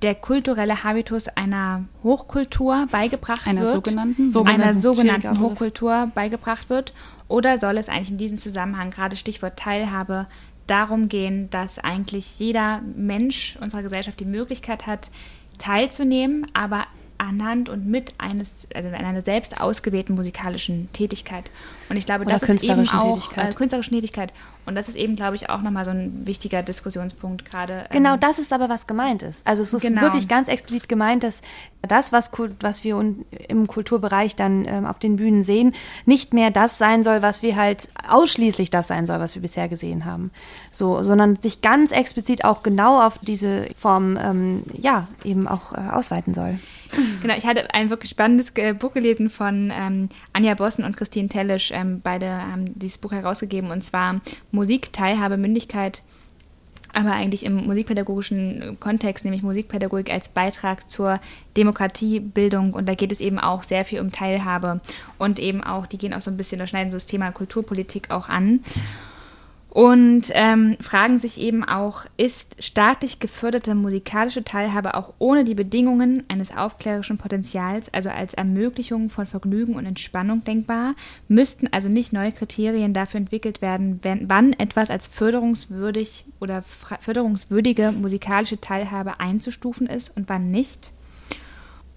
der 0.02 0.15
kulturelle 0.15 0.84
Habitus 0.84 1.28
einer 1.28 1.86
Hochkultur 2.04 2.88
beigebracht 2.91 3.45
einer 3.45 3.62
wird. 3.62 3.73
Sogenannten? 3.73 4.32
Sogenannten 4.32 4.62
einer 4.62 4.73
sogenannten. 4.73 5.39
Hochkultur 5.39 6.12
beigebracht 6.15 6.69
wird. 6.69 6.93
Oder 7.28 7.58
soll 7.58 7.78
es 7.78 7.89
eigentlich 7.89 8.12
in 8.12 8.17
diesem 8.17 8.38
Zusammenhang, 8.38 8.91
gerade 8.91 9.15
Stichwort 9.15 9.58
Teilhabe, 9.58 10.28
darum 10.67 11.10
gehen, 11.10 11.49
dass 11.49 11.80
eigentlich 11.80 12.39
jeder 12.39 12.82
Mensch 12.95 13.58
unserer 13.62 13.84
Gesellschaft 13.84 14.19
die 14.19 14.25
Möglichkeit 14.25 14.88
hat, 14.88 15.10
teilzunehmen, 15.58 16.45
aber 16.54 16.86
anhand 17.17 17.67
und 17.67 17.86
mit 17.86 18.13
eines, 18.17 18.67
also 18.73 18.88
in 18.88 18.95
einer 18.95 19.21
selbst 19.21 19.60
ausgewählten 19.60 20.15
musikalischen 20.15 20.89
Tätigkeit. 20.93 21.52
Und 21.89 21.97
ich 21.97 22.06
glaube, 22.06 22.23
Oder 22.23 22.39
das 22.39 22.43
ist 22.43 22.63
eben 22.63 22.88
auch 22.89 23.15
Tätigkeit. 23.15 23.54
Äh, 23.54 23.56
künstlerischen 23.56 23.93
Tätigkeit. 23.95 24.34
Und 24.69 24.75
das 24.75 24.88
ist 24.88 24.95
eben, 24.95 25.15
glaube 25.15 25.36
ich, 25.36 25.49
auch 25.49 25.62
nochmal 25.62 25.84
so 25.84 25.91
ein 25.91 26.25
wichtiger 26.25 26.63
Diskussionspunkt 26.63 27.43
gerade. 27.49 27.79
ähm, 27.79 27.88
Genau 27.91 28.15
das 28.15 28.39
ist 28.39 28.53
aber, 28.53 28.69
was 28.69 28.88
gemeint 28.88 29.23
ist. 29.23 29.45
Also 29.45 29.63
es 29.63 29.73
ist 29.73 29.82
Genau. 29.82 30.01
wirklich 30.01 30.27
ganz 30.27 30.47
explizit 30.47 30.88
gemeint, 30.88 31.23
dass 31.23 31.41
das, 31.82 32.12
was, 32.12 32.32
was 32.62 32.84
wir 32.84 33.03
im 33.47 33.67
Kulturbereich 33.67 34.36
dann 34.36 34.65
ähm, 34.65 34.86
auf 34.86 34.99
den 34.99 35.15
Bühnen 35.15 35.41
sehen, 35.41 35.73
nicht 36.05 36.34
mehr 36.34 36.51
das 36.51 36.77
sein 36.77 37.03
soll, 37.03 37.21
was 37.21 37.41
wir 37.41 37.55
halt 37.55 37.89
ausschließlich 38.08 38.69
das 38.69 38.88
sein 38.88 39.05
soll, 39.05 39.19
was 39.19 39.36
wir 39.36 39.41
bisher 39.41 39.67
gesehen 39.67 40.05
haben. 40.05 40.32
So, 40.71 41.01
sondern 41.03 41.36
sich 41.38 41.62
ganz 41.62 41.91
explizit 41.91 42.45
auch 42.45 42.63
genau 42.63 43.01
auf 43.05 43.17
diese 43.19 43.67
Form, 43.77 44.17
ähm, 44.21 44.63
ja, 44.73 45.08
eben 45.23 45.47
auch 45.47 45.73
äh, 45.73 45.77
ausweiten 45.91 46.34
soll. 46.34 46.60
Genau, 47.21 47.36
ich 47.36 47.45
hatte 47.45 47.71
ein 47.73 47.89
wirklich 47.91 48.10
spannendes 48.12 48.51
äh, 48.55 48.73
Buch 48.73 48.93
gelesen 48.93 49.29
von 49.29 49.71
ähm, 49.73 50.10
Anja 50.34 50.55
Bossen 50.55 50.84
und 50.84 50.97
Christine 50.97 51.29
Tellisch. 51.29 51.71
Ähm, 51.71 52.01
beide 52.03 52.29
haben 52.32 52.77
dieses 52.79 52.97
Buch 52.97 53.12
herausgegeben 53.12 53.69
und 53.71 53.84
zwar 53.84 54.21
Musik, 54.59 54.91
Teilhabe, 54.91 55.37
Mündigkeit, 55.37 56.01
aber 56.91 57.13
eigentlich 57.13 57.45
im 57.45 57.65
musikpädagogischen 57.65 58.77
Kontext, 58.81 59.23
nämlich 59.23 59.41
Musikpädagogik 59.41 60.11
als 60.11 60.27
Beitrag 60.27 60.89
zur 60.89 61.21
Demokratiebildung. 61.55 62.73
Und 62.73 62.89
da 62.89 62.93
geht 62.93 63.13
es 63.13 63.21
eben 63.21 63.39
auch 63.39 63.63
sehr 63.63 63.85
viel 63.85 64.01
um 64.01 64.11
Teilhabe 64.11 64.81
und 65.17 65.39
eben 65.39 65.63
auch, 65.63 65.85
die 65.85 65.97
gehen 65.97 66.13
auch 66.13 66.19
so 66.19 66.29
ein 66.29 66.35
bisschen, 66.35 66.59
da 66.59 66.67
schneiden 66.67 66.91
so 66.91 66.97
das 66.97 67.05
Thema 67.05 67.31
Kulturpolitik 67.31 68.11
auch 68.11 68.27
an. 68.27 68.59
Und 69.69 70.32
ähm, 70.32 70.77
fragen 70.82 71.19
sich 71.19 71.39
eben 71.39 71.63
auch, 71.63 72.05
ist 72.17 72.63
staatlich 72.63 73.19
geförderte 73.19 73.75
musikalische 73.75 74.43
Teilhabe 74.43 74.95
auch 74.95 75.13
ohne 75.19 75.43
die 75.43 75.53
Bedingungen 75.53 76.23
eines 76.27 76.55
aufklärerischen 76.55 77.19
Potenzials, 77.19 77.93
also 77.93 78.10
als 78.10 78.34
Ermöglichung 78.34 79.10
von 79.10 79.27
Vergnügen 79.27 79.75
und 79.75 79.86
Entspannung 79.86 80.43
denkbar? 80.43 80.95
Müssten 81.27 81.67
also 81.71 81.88
nicht 81.88 82.13
neue 82.13 82.32
Kriterien 82.32 82.93
dafür 82.95 83.19
entwickelt 83.19 83.62
werden, 83.62 83.99
wenn, 84.01 84.27
wann 84.27 84.53
etwas 84.53 84.89
als 84.89 85.05
förderungswürdig 85.05 86.25
oder 86.39 86.63
förderungswürdige 87.01 87.91
musikalische 87.91 88.60
Teilhabe 88.60 89.19
einzustufen 89.19 89.86
ist 89.86 90.17
und 90.17 90.29
wann 90.29 90.49
nicht? 90.49 90.91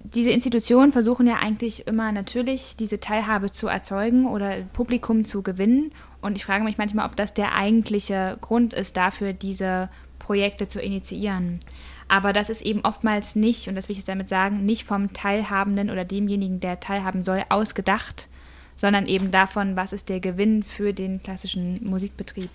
diese 0.05 0.31
Institutionen 0.31 0.93
versuchen 0.93 1.27
ja 1.27 1.37
eigentlich 1.37 1.87
immer 1.87 2.13
natürlich 2.13 2.77
diese 2.77 2.99
Teilhabe 2.99 3.51
zu 3.51 3.69
erzeugen 3.69 4.27
oder 4.27 4.63
Publikum 4.73 5.25
zu 5.25 5.43
gewinnen. 5.43 5.93
Und 6.23 6.37
ich 6.37 6.45
frage 6.45 6.65
mich 6.65 6.79
manchmal, 6.79 7.07
ob 7.07 7.17
das 7.17 7.35
der 7.35 7.55
eigentliche 7.55 8.39
Grund 8.41 8.73
ist 8.73 8.97
dafür, 8.97 9.33
diese 9.33 9.91
Projekte 10.19 10.69
zu 10.69 10.81
initiieren. 10.81 11.61
Aber 12.09 12.33
das 12.33 12.49
ist 12.49 12.63
eben 12.63 12.81
oftmals 12.85 13.37
nicht, 13.37 13.69
und 13.69 13.75
das 13.75 13.89
will 13.89 13.93
ich 13.93 13.99
jetzt 13.99 14.09
damit 14.09 14.29
sagen, 14.29 14.65
nicht 14.65 14.85
vom 14.85 15.13
Teilhabenden 15.13 15.91
oder 15.91 16.05
demjenigen, 16.05 16.61
der 16.61 16.79
teilhaben 16.79 17.25
soll, 17.25 17.43
ausgedacht, 17.49 18.29
sondern 18.77 19.07
eben 19.07 19.31
davon, 19.31 19.77
was 19.77 19.93
ist 19.93 20.09
der 20.09 20.21
Gewinn 20.21 20.63
für 20.63 20.93
den 20.93 21.23
klassischen 21.23 21.85
Musikbetrieb. 21.85 22.51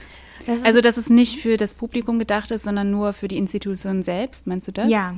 Das 0.45 0.63
Also, 0.63 0.81
dass 0.81 0.97
es 0.97 1.09
nicht 1.09 1.39
für 1.39 1.57
das 1.57 1.73
Publikum 1.73 2.19
gedacht 2.19 2.51
ist, 2.51 2.63
sondern 2.63 2.91
nur 2.91 3.13
für 3.13 3.27
die 3.27 3.37
Institution 3.37 4.03
selbst, 4.03 4.47
meinst 4.47 4.67
du 4.67 4.71
das? 4.71 4.89
Ja, 4.89 5.15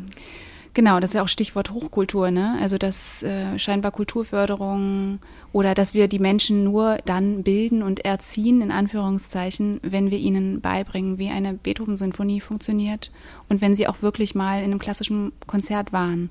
Genau, 0.73 0.99
das 0.99 1.11
ist 1.11 1.15
ja 1.15 1.23
auch 1.23 1.27
Stichwort 1.27 1.71
Hochkultur, 1.71 2.29
ne? 2.29 2.57
Also 2.61 2.77
dass 2.77 3.23
äh, 3.23 3.57
scheinbar 3.57 3.91
Kulturförderung 3.91 5.19
oder 5.51 5.73
dass 5.73 5.93
wir 5.93 6.07
die 6.07 6.19
Menschen 6.19 6.63
nur 6.63 6.99
dann 7.05 7.43
bilden 7.43 7.81
und 7.81 8.05
erziehen, 8.05 8.61
in 8.61 8.71
Anführungszeichen, 8.71 9.79
wenn 9.81 10.11
wir 10.11 10.19
ihnen 10.19 10.61
beibringen, 10.61 11.17
wie 11.17 11.29
eine 11.29 11.53
Beethoven-Sinfonie 11.53 12.39
funktioniert 12.39 13.11
und 13.49 13.61
wenn 13.61 13.75
sie 13.75 13.87
auch 13.87 14.01
wirklich 14.03 14.35
mal 14.35 14.59
in 14.59 14.65
einem 14.65 14.79
klassischen 14.79 15.31
Konzert 15.47 15.91
waren. 15.91 16.29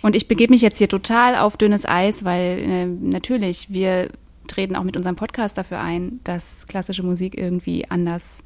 Und 0.00 0.16
ich 0.16 0.26
begebe 0.26 0.52
mich 0.52 0.62
jetzt 0.62 0.78
hier 0.78 0.88
total 0.88 1.36
auf 1.36 1.58
dünnes 1.58 1.86
Eis, 1.86 2.24
weil 2.24 2.58
äh, 2.58 2.86
natürlich, 2.86 3.70
wir 3.70 4.08
treten 4.46 4.76
auch 4.76 4.84
mit 4.84 4.96
unserem 4.96 5.16
Podcast 5.16 5.58
dafür 5.58 5.80
ein, 5.80 6.20
dass 6.24 6.66
klassische 6.66 7.02
Musik 7.02 7.36
irgendwie 7.36 7.90
anders 7.90 8.42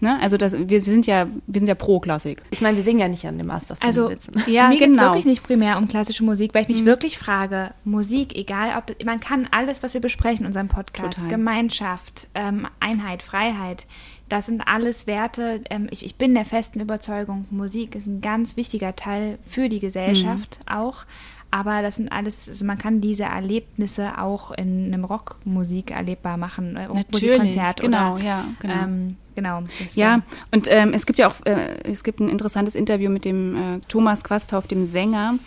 Ne? 0.00 0.18
Also 0.20 0.36
das, 0.36 0.52
wir, 0.52 0.68
wir 0.68 0.80
sind 0.80 1.06
ja, 1.06 1.26
wir 1.46 1.60
sind 1.60 1.68
ja 1.68 1.74
pro 1.74 2.00
Klassik. 2.00 2.42
ich 2.50 2.60
meine, 2.60 2.76
wir 2.76 2.84
singen 2.84 3.00
ja 3.00 3.08
nicht 3.08 3.26
an 3.26 3.38
dem 3.38 3.46
Masterfilm 3.46 3.86
Also 3.86 4.08
sitzen. 4.08 4.34
Ja, 4.46 4.68
mir 4.68 4.78
geht 4.78 4.90
es 4.90 4.96
genau. 4.96 5.08
wirklich 5.08 5.24
nicht 5.26 5.42
primär 5.42 5.78
um 5.78 5.88
klassische 5.88 6.24
Musik, 6.24 6.54
weil 6.54 6.62
ich 6.62 6.68
mich 6.68 6.84
wirklich 6.84 7.18
frage, 7.18 7.72
Musik, 7.84 8.36
egal 8.36 8.76
ob 8.76 9.04
man 9.04 9.20
kann 9.20 9.48
alles, 9.50 9.82
was 9.82 9.94
wir 9.94 10.00
besprechen 10.00 10.40
in 10.40 10.46
unserem 10.46 10.68
Podcast, 10.68 11.14
Total. 11.14 11.30
Gemeinschaft, 11.30 12.28
ähm, 12.34 12.66
Einheit, 12.80 13.22
Freiheit, 13.22 13.86
das 14.28 14.46
sind 14.46 14.66
alles 14.66 15.06
Werte. 15.06 15.60
Ähm, 15.70 15.88
ich, 15.90 16.04
ich 16.04 16.16
bin 16.16 16.34
der 16.34 16.44
festen 16.44 16.80
Überzeugung, 16.80 17.46
Musik 17.50 17.94
ist 17.94 18.06
ein 18.06 18.20
ganz 18.20 18.56
wichtiger 18.56 18.96
Teil 18.96 19.38
für 19.46 19.68
die 19.68 19.80
Gesellschaft 19.80 20.58
auch. 20.66 21.04
Aber 21.50 21.80
das 21.80 21.96
sind 21.96 22.10
alles, 22.10 22.48
also 22.48 22.64
man 22.64 22.76
kann 22.76 23.00
diese 23.00 23.22
Erlebnisse 23.24 24.18
auch 24.18 24.50
in 24.50 24.92
einem 24.92 25.04
Rockmusik 25.04 25.92
erlebbar 25.92 26.36
machen, 26.36 26.76
äh, 26.76 26.88
Musikkonzert 27.10 27.80
genau, 27.80 28.16
oder 28.16 28.24
ja, 28.24 28.44
genau. 28.60 28.74
Ähm, 28.74 29.16
genau. 29.36 29.62
Ja, 29.94 30.22
und 30.50 30.66
ähm, 30.68 30.92
es 30.92 31.06
gibt 31.06 31.20
ja 31.20 31.28
auch, 31.28 31.36
äh, 31.44 31.80
es 31.84 32.02
gibt 32.02 32.18
ein 32.18 32.28
interessantes 32.28 32.74
Interview 32.74 33.10
mit 33.10 33.24
dem 33.24 33.56
äh, 33.56 33.80
Thomas 33.86 34.24
Quasthoff, 34.24 34.66
dem 34.66 34.84
Sänger. 34.86 35.38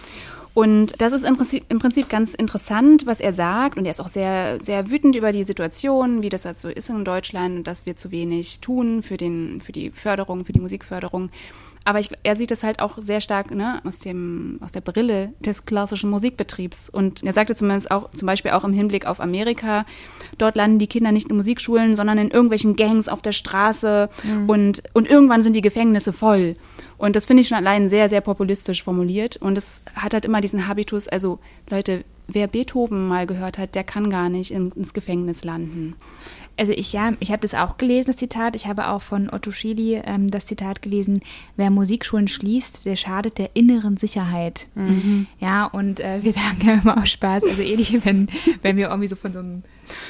Und 0.53 1.01
das 1.01 1.13
ist 1.13 1.23
im 1.23 1.37
Prinzip, 1.37 1.63
im 1.69 1.79
Prinzip 1.79 2.09
ganz 2.09 2.33
interessant, 2.33 3.05
was 3.05 3.19
er 3.19 3.31
sagt. 3.33 3.77
Und 3.77 3.85
er 3.85 3.91
ist 3.91 3.99
auch 3.99 4.07
sehr, 4.07 4.61
sehr 4.61 4.89
wütend 4.89 5.15
über 5.15 5.31
die 5.31 5.43
Situation, 5.43 6.23
wie 6.23 6.29
das 6.29 6.45
halt 6.45 6.59
so 6.59 6.69
ist 6.69 6.89
in 6.89 7.05
Deutschland 7.05 7.57
und 7.57 7.67
dass 7.67 7.85
wir 7.85 7.95
zu 7.95 8.11
wenig 8.11 8.59
tun 8.59 9.03
für, 9.03 9.17
den, 9.17 9.61
für 9.61 9.71
die 9.71 9.91
Förderung, 9.91 10.45
für 10.45 10.53
die 10.53 10.59
Musikförderung. 10.59 11.29
Aber 11.89 11.99
ich, 11.99 12.11
er 12.21 12.35
sieht 12.35 12.51
das 12.51 12.61
halt 12.61 12.81
auch 12.81 12.99
sehr 12.99 13.19
stark 13.19 13.49
ne, 13.49 13.81
aus, 13.83 13.97
dem, 13.97 14.59
aus 14.61 14.71
der 14.71 14.81
Brille 14.81 15.33
des 15.39 15.65
klassischen 15.65 16.11
Musikbetriebs. 16.11 16.87
Und 16.87 17.23
er 17.23 17.33
sagte 17.33 17.55
zumindest 17.55 17.89
auch, 17.89 18.11
zum 18.11 18.27
Beispiel 18.27 18.51
auch 18.51 18.63
im 18.63 18.73
Hinblick 18.73 19.07
auf 19.07 19.19
Amerika, 19.19 19.87
dort 20.37 20.55
landen 20.55 20.77
die 20.77 20.85
Kinder 20.85 21.11
nicht 21.11 21.31
in 21.31 21.35
Musikschulen, 21.35 21.95
sondern 21.95 22.19
in 22.19 22.29
irgendwelchen 22.29 22.75
Gangs 22.75 23.09
auf 23.09 23.23
der 23.23 23.31
Straße 23.31 24.07
und, 24.45 24.83
und 24.93 25.09
irgendwann 25.09 25.41
sind 25.41 25.55
die 25.55 25.63
Gefängnisse 25.63 26.13
voll. 26.13 26.53
Und 26.99 27.15
das 27.15 27.25
finde 27.25 27.41
ich 27.41 27.47
schon 27.47 27.57
allein 27.57 27.89
sehr, 27.89 28.07
sehr 28.07 28.21
populistisch 28.21 28.83
formuliert. 28.83 29.37
Und 29.37 29.57
es 29.57 29.81
hat 29.95 30.13
halt 30.13 30.25
immer 30.25 30.41
diesen 30.41 30.67
Habitus, 30.67 31.07
also 31.07 31.39
Leute, 31.71 32.03
wer 32.27 32.45
Beethoven 32.45 33.07
mal 33.07 33.25
gehört 33.25 33.57
hat, 33.57 33.73
der 33.73 33.83
kann 33.83 34.11
gar 34.11 34.29
nicht 34.29 34.51
in, 34.51 34.69
ins 34.73 34.93
Gefängnis 34.93 35.43
landen. 35.43 35.95
Also 36.59 36.73
ich 36.73 36.91
ja, 36.91 37.13
ich 37.21 37.31
habe 37.31 37.41
das 37.41 37.53
auch 37.53 37.77
gelesen, 37.77 38.07
das 38.07 38.17
Zitat. 38.17 38.55
Ich 38.55 38.67
habe 38.67 38.89
auch 38.89 39.01
von 39.01 39.29
Otto 39.31 39.51
Schily 39.51 40.01
ähm, 40.05 40.29
das 40.29 40.45
Zitat 40.45 40.81
gelesen, 40.81 41.21
wer 41.55 41.69
Musikschulen 41.69 42.27
schließt, 42.27 42.85
der 42.85 42.97
schadet 42.97 43.37
der 43.37 43.51
inneren 43.53 43.95
Sicherheit. 43.95 44.67
Ja, 45.39 45.65
und 45.65 46.01
äh, 46.01 46.21
wir 46.21 46.33
sagen 46.39 46.59
ja 46.63 46.73
immer 46.73 46.97
auch 46.97 47.05
Spaß. 47.05 47.43
Also 47.45 47.61
Eli, 47.61 48.01
wenn, 48.03 48.29
wenn 48.61 48.75
wir 48.75 48.89
irgendwie 48.89 49.07
so 49.07 49.15
von 49.15 49.31
so 49.31 49.39
einem 49.39 49.63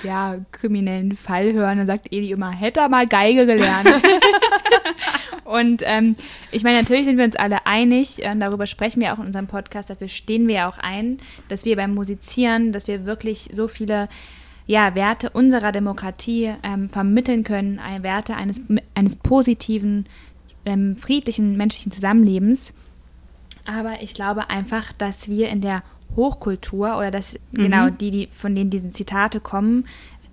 ja, 0.03 0.37
kriminellen 0.51 1.15
Fall 1.15 1.53
hören, 1.53 1.77
dann 1.77 1.87
sagt 1.87 2.11
Eli 2.11 2.31
immer, 2.31 2.51
hätte 2.51 2.79
er 2.79 2.89
mal 2.89 3.07
Geige 3.07 3.45
gelernt. 3.45 3.87
und 5.45 5.83
ähm, 5.85 6.15
ich 6.51 6.63
meine, 6.63 6.79
natürlich 6.79 7.05
sind 7.05 7.17
wir 7.17 7.25
uns 7.25 7.35
alle 7.35 7.65
einig, 7.65 8.23
äh, 8.23 8.35
darüber 8.35 8.65
sprechen 8.65 9.01
wir 9.01 9.13
auch 9.13 9.19
in 9.19 9.27
unserem 9.27 9.47
Podcast, 9.47 9.89
dafür 9.89 10.07
stehen 10.07 10.47
wir 10.47 10.55
ja 10.55 10.69
auch 10.69 10.79
ein, 10.79 11.17
dass 11.47 11.65
wir 11.65 11.75
beim 11.75 11.93
Musizieren, 11.93 12.71
dass 12.71 12.87
wir 12.87 13.05
wirklich 13.05 13.49
so 13.53 13.67
viele 13.67 14.09
ja, 14.69 14.93
Werte 14.93 15.31
unserer 15.31 15.71
Demokratie 15.71 16.53
ähm, 16.61 16.89
vermitteln 16.89 17.43
können, 17.43 17.79
ein- 17.79 18.03
Werte 18.03 18.35
eines, 18.35 18.61
eines 18.93 19.15
positiven, 19.15 20.05
ähm, 20.63 20.95
friedlichen 20.95 21.57
menschlichen 21.57 21.91
Zusammenlebens. 21.91 22.71
Aber 23.65 24.03
ich 24.03 24.13
glaube 24.13 24.51
einfach, 24.51 24.93
dass 24.93 25.27
wir 25.27 25.49
in 25.49 25.61
der 25.61 25.81
Hochkultur 26.15 26.97
oder 26.99 27.09
dass 27.09 27.35
genau 27.51 27.89
die, 27.89 28.11
die 28.11 28.27
von 28.31 28.53
denen 28.53 28.69
diese 28.69 28.89
Zitate 28.89 29.39
kommen, 29.39 29.85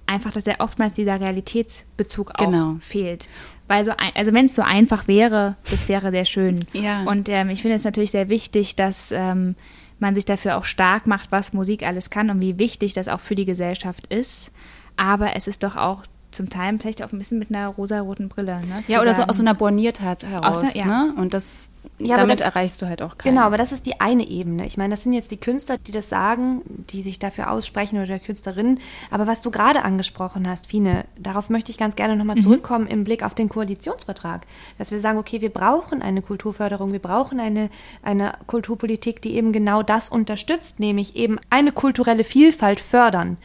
einfach, 0.05 0.33
dass 0.33 0.45
ja 0.45 0.57
oftmals 0.59 0.93
dieser 0.93 1.19
Realitätsbezug 1.19 2.33
auch 2.39 2.45
Genau. 2.45 2.77
fehlt. 2.81 3.29
Weil 3.69 3.85
so 3.87 3.93
ein, 3.97 4.11
also 4.15 4.35
wenn 4.35 4.45
es 4.47 4.55
so 4.55 4.61
einfach 4.63 5.09
wäre, 5.09 5.57
das 5.71 5.89
wäre 5.89 6.11
sehr 6.11 6.27
schön. 6.27 6.61
Ja. 6.75 7.05
Und 7.05 7.31
ähm, 7.31 7.49
ich 7.49 7.63
finde 7.63 7.77
es 7.77 7.85
natürlich 7.85 8.11
sehr 8.11 8.29
wichtig, 8.29 8.77
dass 8.77 9.13
ähm, 9.13 9.55
man 9.99 10.15
sich 10.15 10.25
dafür 10.25 10.57
auch 10.57 10.65
stark 10.65 11.07
macht, 11.07 11.33
was 11.33 11.53
Musik 11.53 11.87
alles 11.87 12.11
kann 12.11 12.31
und 12.31 12.41
wie 12.41 12.59
wichtig 12.59 12.95
das 12.95 13.09
auch 13.09 13.21
für 13.21 13.35
die 13.35 13.47
Gesellschaft 13.47 14.07
ist. 14.13 14.53
Aber 14.97 15.37
es 15.37 15.47
ist 15.47 15.63
doch 15.63 15.77
auch 15.77 16.05
zum 16.31 16.51
Teil 16.51 16.79
vielleicht 16.79 17.03
auch 17.03 17.13
ein 17.13 17.19
bisschen 17.19 17.39
mit 17.39 17.51
einer 17.51 17.69
rosaroten 17.69 18.29
Brille. 18.29 18.57
Ne, 18.57 18.85
ja, 18.89 19.01
oder 19.01 19.13
sagen, 19.13 19.27
so 19.27 19.31
aus 19.31 19.37
so 19.39 19.43
einer 19.43 19.55
Borniertheit 19.55 20.25
heraus. 20.25 20.73
Der, 20.73 20.83
ja. 20.83 20.87
ne? 20.87 21.15
Und 21.17 21.35
das, 21.35 21.71
ja, 21.99 22.17
damit 22.17 22.41
das, 22.41 22.41
erreichst 22.43 22.83
du 22.83 22.87
halt 22.87 23.01
auch 23.01 23.17
keinen. 23.17 23.35
Genau, 23.35 23.47
aber 23.47 23.57
das 23.57 23.73
ist 23.73 23.87
die 23.87 24.01
eine 24.01 24.27
Ebene. 24.29 24.67
Ich 24.67 24.77
meine, 24.77 24.91
das 24.91 25.03
sind 25.03 25.15
jetzt 25.15 25.31
die 25.31 25.39
Künstler, 25.39 25.79
die 25.79 25.93
das 25.93 26.09
sagen, 26.09 26.63
die 26.91 27.01
sich 27.01 27.19
dafür 27.19 27.51
aussprechen 27.51 27.97
oder 27.97 28.07
der 28.07 28.19
Künstlerin. 28.19 28.79
Aber 29.11 29.27
was 29.27 29.41
du 29.41 29.51
gerade 29.51 29.83
angesprochen 29.83 30.49
hast, 30.49 30.67
Fine, 30.67 31.07
darauf 31.19 31.49
möchte 31.49 31.71
ich 31.71 31.79
ganz 31.79 31.97
gerne 31.97 32.17
nochmal 32.17 32.37
mhm. 32.37 32.43
zurückkommen 32.43 32.87
im 32.87 33.05
Blick 33.05 33.23
auf 33.23 33.35
den 33.35 33.49
Koalitionsvertrag. 33.49 34.47
Dass 34.79 34.91
wir 34.91 35.01
sagen, 35.01 35.19
okay, 35.19 35.41
wir 35.41 35.51
brauchen 35.51 36.03
eine 36.03 36.21
Kulturförderung, 36.21 36.93
wir 36.93 36.99
brauchen 36.99 37.41
eine, 37.41 37.71
eine 38.03 38.35
Kulturpolitik, 38.47 39.23
die 39.23 39.35
eben 39.35 39.53
genau 39.53 39.83
das 39.83 40.11
unterstützt, 40.11 40.81
nämlich 40.81 41.17
eben 41.17 41.39
eine 41.49 41.73
kulturelle 41.73 42.25
Vielfalt 42.25 42.81
fördern. 42.81 43.39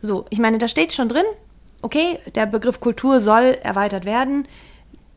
So, 0.00 0.26
ich 0.30 0.38
meine, 0.38 0.58
da 0.58 0.68
steht 0.68 0.92
schon 0.92 1.08
drin, 1.08 1.24
okay, 1.82 2.18
der 2.34 2.46
Begriff 2.46 2.80
Kultur 2.80 3.20
soll 3.20 3.58
erweitert 3.62 4.04
werden. 4.04 4.46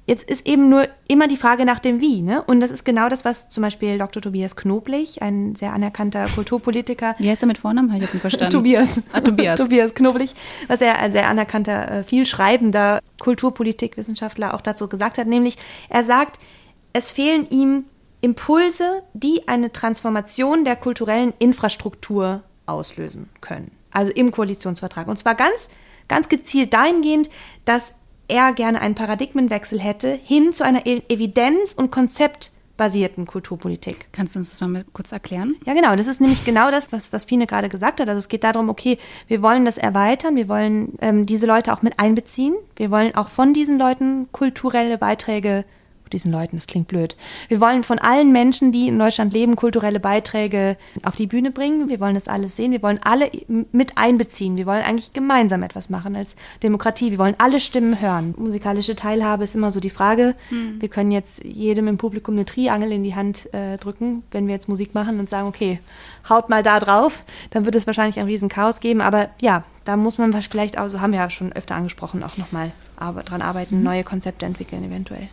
Jetzt 0.06 0.30
ist 0.30 0.46
eben 0.46 0.68
nur 0.68 0.88
immer 1.08 1.28
die 1.28 1.38
Frage 1.38 1.64
nach 1.64 1.80
dem 1.80 2.02
Wie. 2.02 2.22
Ne? 2.22 2.44
Und 2.44 2.60
das 2.60 2.72
ist 2.72 2.84
genau 2.84 3.08
das, 3.08 3.24
was 3.24 3.50
zum 3.50 3.62
Beispiel 3.62 3.98
Dr. 3.98 4.22
Tobias 4.22 4.56
Knoblich, 4.56 5.22
ein 5.22 5.56
sehr 5.56 5.72
anerkannter 5.72 6.26
Kulturpolitiker. 6.28 7.16
Wie 7.20 7.30
heißt 7.30 7.42
er 7.44 7.48
mit 7.48 7.58
Vornamen? 7.58 7.90
Habe 7.90 7.98
ich 7.98 8.04
jetzt 8.04 8.14
nicht 8.14 8.22
verstanden. 8.22 8.52
Tobias. 8.58 9.02
Ah, 9.14 9.22
Tobias. 9.22 9.58
Tobias 9.60 9.94
Knoblich, 9.94 10.36
was 10.68 10.82
er 10.82 11.00
ein 11.00 11.12
sehr 11.12 11.30
anerkannter, 11.30 11.92
äh, 11.92 12.04
viel 12.04 12.26
schreibender 12.26 13.00
Kulturpolitikwissenschaftler 13.20 14.54
auch 14.54 14.62
dazu 14.62 14.90
gesagt 14.90 15.18
hat. 15.18 15.28
Nämlich, 15.28 15.58
er 15.88 16.04
sagt, 16.04 16.40
es 16.92 17.12
fehlen 17.12 17.48
ihm 17.50 17.86
Impulse, 18.20 19.04
die 19.14 19.48
eine 19.48 19.72
Transformation 19.72 20.66
der 20.66 20.76
kulturellen 20.76 21.34
Infrastruktur 21.40 22.42
auslösen 22.66 23.30
können. 23.42 23.72
Also 23.92 24.12
im 24.12 24.32
Koalitionsvertrag. 24.32 25.08
Und 25.08 25.18
zwar 25.18 25.36
ganz 25.36 25.70
Ganz 26.08 26.30
gezielt 26.30 26.74
dahingehend, 26.74 27.30
dass 27.66 27.94
er 28.28 28.54
gerne 28.54 28.82
einen 28.82 28.96
Paradigmenwechsel 28.96 29.80
hätte 29.80 30.12
hin 30.12 30.54
zu 30.54 30.64
einer 30.64 30.86
e- 30.86 31.02
evidenz- 31.10 31.74
und 31.74 31.92
konzeptbasierten 31.92 33.26
Kulturpolitik. 33.26 34.08
Kannst 34.12 34.36
du 34.36 34.40
uns 34.40 34.50
das 34.50 34.62
mal 34.68 34.86
kurz 34.94 35.12
erklären? 35.12 35.56
Ja, 35.66 35.74
genau. 35.74 35.96
Das 35.96 36.08
ist 36.08 36.22
nämlich 36.22 36.46
genau 36.46 36.72
das, 36.72 36.92
was, 36.92 37.14
was 37.14 37.26
Fine 37.26 37.48
gerade 37.48 37.70
gesagt 37.70 38.00
hat. 38.00 38.08
Also 38.08 38.20
es 38.20 38.30
geht 38.30 38.44
darum, 38.44 38.70
okay, 38.70 38.98
wir 39.28 39.42
wollen 39.42 39.66
das 39.66 39.78
erweitern, 39.78 40.36
wir 40.36 40.48
wollen 40.48 40.94
ähm, 41.02 41.26
diese 41.26 41.46
Leute 41.46 41.74
auch 41.74 41.82
mit 41.82 42.00
einbeziehen, 42.00 42.56
wir 42.76 42.92
wollen 42.92 43.16
auch 43.16 43.30
von 43.30 43.54
diesen 43.54 43.78
Leuten 43.78 44.32
kulturelle 44.32 44.98
Beiträge 44.98 45.66
diesen 46.14 46.32
Leuten, 46.32 46.56
das 46.56 46.68
klingt 46.68 46.88
blöd. 46.88 47.16
Wir 47.48 47.60
wollen 47.60 47.84
von 47.84 48.00
allen 48.00 48.32
Menschen, 48.32 48.72
die 48.72 48.88
in 48.88 48.98
Deutschland 48.98 49.34
leben, 49.34 49.56
kulturelle 49.56 50.00
Beiträge 50.00 50.78
auf 51.04 51.16
die 51.16 51.28
Bühne 51.28 51.52
bringen. 51.52 51.90
Wir 51.90 52.00
wollen 52.00 52.16
das 52.16 52.28
alles 52.28 52.56
sehen. 52.56 52.72
Wir 52.72 52.82
wollen 52.82 53.00
alle 53.04 53.30
mit 53.72 53.98
einbeziehen. 53.98 54.58
Wir 54.58 54.66
wollen 54.66 54.84
eigentlich 54.84 55.14
gemeinsam 55.14 55.64
etwas 55.64 55.90
machen 55.90 56.16
als 56.16 56.36
Demokratie. 56.62 57.12
Wir 57.12 57.18
wollen 57.18 57.36
alle 57.38 57.60
Stimmen 57.60 58.00
hören. 58.00 58.34
Musikalische 58.38 58.96
Teilhabe 58.96 59.44
ist 59.44 59.56
immer 59.56 59.72
so 59.72 59.80
die 59.80 59.90
Frage. 59.90 60.36
Hm. 60.50 60.82
Wir 60.82 60.90
können 60.90 61.12
jetzt 61.12 61.44
jedem 61.44 61.88
im 61.88 61.98
Publikum 61.98 62.36
eine 62.36 62.46
Triangel 62.46 62.92
in 62.92 63.04
die 63.04 63.16
Hand 63.16 63.54
äh, 63.54 63.78
drücken, 63.78 64.24
wenn 64.32 64.48
wir 64.48 64.54
jetzt 64.54 64.70
Musik 64.70 64.94
machen 64.94 65.20
und 65.20 65.30
sagen, 65.30 65.48
okay, 65.48 65.80
haut 66.30 66.50
mal 66.50 66.64
da 66.64 66.80
drauf. 66.80 67.24
Dann 67.50 67.66
wird 67.66 67.76
es 67.76 67.88
wahrscheinlich 67.88 68.20
ein 68.20 68.26
riesen 68.26 68.50
Chaos 68.50 68.80
geben. 68.80 69.02
Aber 69.02 69.30
ja, 69.42 69.64
da 69.86 69.98
muss 69.98 70.18
man 70.18 70.34
vielleicht 70.34 70.78
auch, 70.78 70.88
so 70.88 71.02
haben 71.02 71.12
wir 71.12 71.20
ja 71.20 71.30
schon 71.30 71.52
öfter 71.54 71.76
angesprochen, 71.76 72.24
auch 72.24 72.38
nochmal 72.38 72.72
dran 73.26 73.42
arbeiten, 73.42 73.80
mhm. 73.80 73.84
neue 73.84 74.04
Konzepte 74.04 74.46
entwickeln 74.46 74.84
eventuell. 74.84 75.28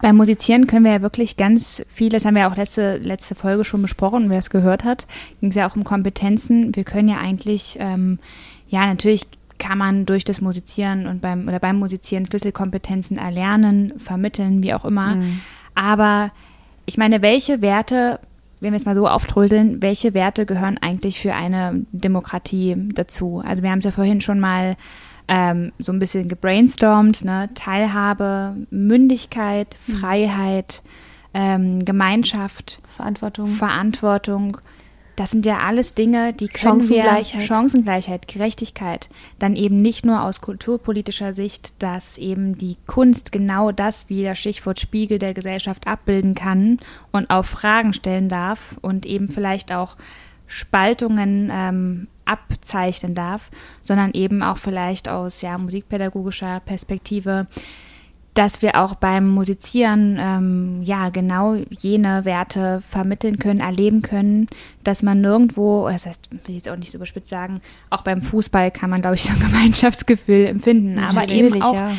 Beim 0.00 0.16
Musizieren 0.16 0.66
können 0.66 0.84
wir 0.84 0.92
ja 0.92 1.02
wirklich 1.02 1.36
ganz 1.36 1.84
viel, 1.88 2.08
das 2.08 2.24
haben 2.24 2.34
wir 2.34 2.48
auch 2.48 2.56
letzte, 2.56 2.98
letzte 2.98 3.34
Folge 3.34 3.64
schon 3.64 3.82
besprochen, 3.82 4.30
wer 4.30 4.38
es 4.38 4.50
gehört 4.50 4.84
hat, 4.84 5.06
ging 5.40 5.50
es 5.50 5.56
ja 5.56 5.68
auch 5.68 5.76
um 5.76 5.84
Kompetenzen. 5.84 6.74
Wir 6.74 6.84
können 6.84 7.08
ja 7.08 7.18
eigentlich, 7.18 7.76
ähm, 7.80 8.18
ja, 8.68 8.86
natürlich 8.86 9.26
kann 9.58 9.78
man 9.78 10.04
durch 10.04 10.24
das 10.24 10.40
Musizieren 10.40 11.06
und 11.06 11.20
beim 11.20 11.48
oder 11.48 11.58
beim 11.58 11.78
Musizieren 11.78 12.26
Schlüsselkompetenzen 12.26 13.16
erlernen, 13.16 13.94
vermitteln, 13.98 14.62
wie 14.62 14.74
auch 14.74 14.84
immer. 14.84 15.16
Mhm. 15.16 15.40
Aber 15.74 16.32
ich 16.86 16.98
meine, 16.98 17.22
welche 17.22 17.62
Werte, 17.62 18.20
wenn 18.60 18.72
wir 18.72 18.76
es 18.76 18.84
mal 18.84 18.94
so 18.94 19.08
aufdröseln, 19.08 19.80
welche 19.80 20.14
Werte 20.14 20.46
gehören 20.46 20.78
eigentlich 20.78 21.20
für 21.20 21.34
eine 21.34 21.84
Demokratie 21.92 22.76
dazu? 22.94 23.42
Also 23.44 23.62
wir 23.62 23.70
haben 23.70 23.78
es 23.78 23.84
ja 23.84 23.90
vorhin 23.90 24.20
schon 24.20 24.40
mal 24.40 24.76
ähm, 25.28 25.72
so 25.78 25.92
ein 25.92 25.98
bisschen 25.98 26.28
gebrainstormt, 26.28 27.24
ne? 27.24 27.50
Teilhabe, 27.54 28.56
Mündigkeit, 28.70 29.76
mhm. 29.86 29.96
Freiheit, 29.96 30.82
ähm, 31.32 31.84
Gemeinschaft, 31.84 32.80
Verantwortung. 32.86 33.46
Verantwortung. 33.48 34.58
Das 35.16 35.30
sind 35.30 35.46
ja 35.46 35.58
alles 35.58 35.94
Dinge, 35.94 36.32
die 36.32 36.48
können 36.48 36.80
Chancengleichheit. 36.80 37.40
wir 37.40 37.46
Chancengleichheit, 37.46 38.26
Gerechtigkeit, 38.26 39.08
dann 39.38 39.54
eben 39.54 39.80
nicht 39.80 40.04
nur 40.04 40.22
aus 40.22 40.40
kulturpolitischer 40.40 41.32
Sicht, 41.32 41.80
dass 41.80 42.18
eben 42.18 42.58
die 42.58 42.76
Kunst 42.86 43.30
genau 43.30 43.70
das, 43.70 44.08
wie 44.08 44.24
das 44.24 44.38
Stichwort 44.38 44.80
Spiegel 44.80 45.20
der 45.20 45.32
Gesellschaft 45.32 45.86
abbilden 45.86 46.34
kann 46.34 46.78
und 47.12 47.30
auch 47.30 47.44
Fragen 47.44 47.92
stellen 47.92 48.28
darf 48.28 48.76
und 48.80 49.06
eben 49.06 49.28
vielleicht 49.28 49.72
auch 49.72 49.96
Spaltungen 50.48 51.48
ähm, 51.52 52.08
abzeichnen 52.24 53.14
darf, 53.14 53.50
sondern 53.82 54.12
eben 54.12 54.42
auch 54.42 54.58
vielleicht 54.58 55.08
aus 55.08 55.42
ja, 55.42 55.58
musikpädagogischer 55.58 56.60
Perspektive, 56.60 57.46
dass 58.34 58.62
wir 58.62 58.80
auch 58.80 58.96
beim 58.96 59.28
Musizieren 59.28 60.18
ähm, 60.20 60.82
ja 60.82 61.10
genau 61.10 61.54
jene 61.78 62.24
Werte 62.24 62.82
vermitteln 62.88 63.38
können, 63.38 63.60
erleben 63.60 64.02
können, 64.02 64.48
dass 64.82 65.02
man 65.02 65.20
nirgendwo, 65.20 65.88
das 65.88 66.06
heißt, 66.06 66.30
will 66.32 66.40
ich 66.48 66.56
jetzt 66.56 66.68
auch 66.68 66.76
nicht 66.76 66.90
so 66.90 66.98
überspitzt 66.98 67.30
sagen, 67.30 67.60
auch 67.90 68.02
beim 68.02 68.22
Fußball 68.22 68.72
kann 68.72 68.90
man, 68.90 69.00
glaube 69.00 69.14
ich, 69.14 69.22
so 69.24 69.30
ein 69.30 69.38
Gemeinschaftsgefühl 69.38 70.46
empfinden, 70.46 70.98
aber 70.98 71.28
eben 71.28 71.62
auch 71.62 71.74
ja. 71.74 71.92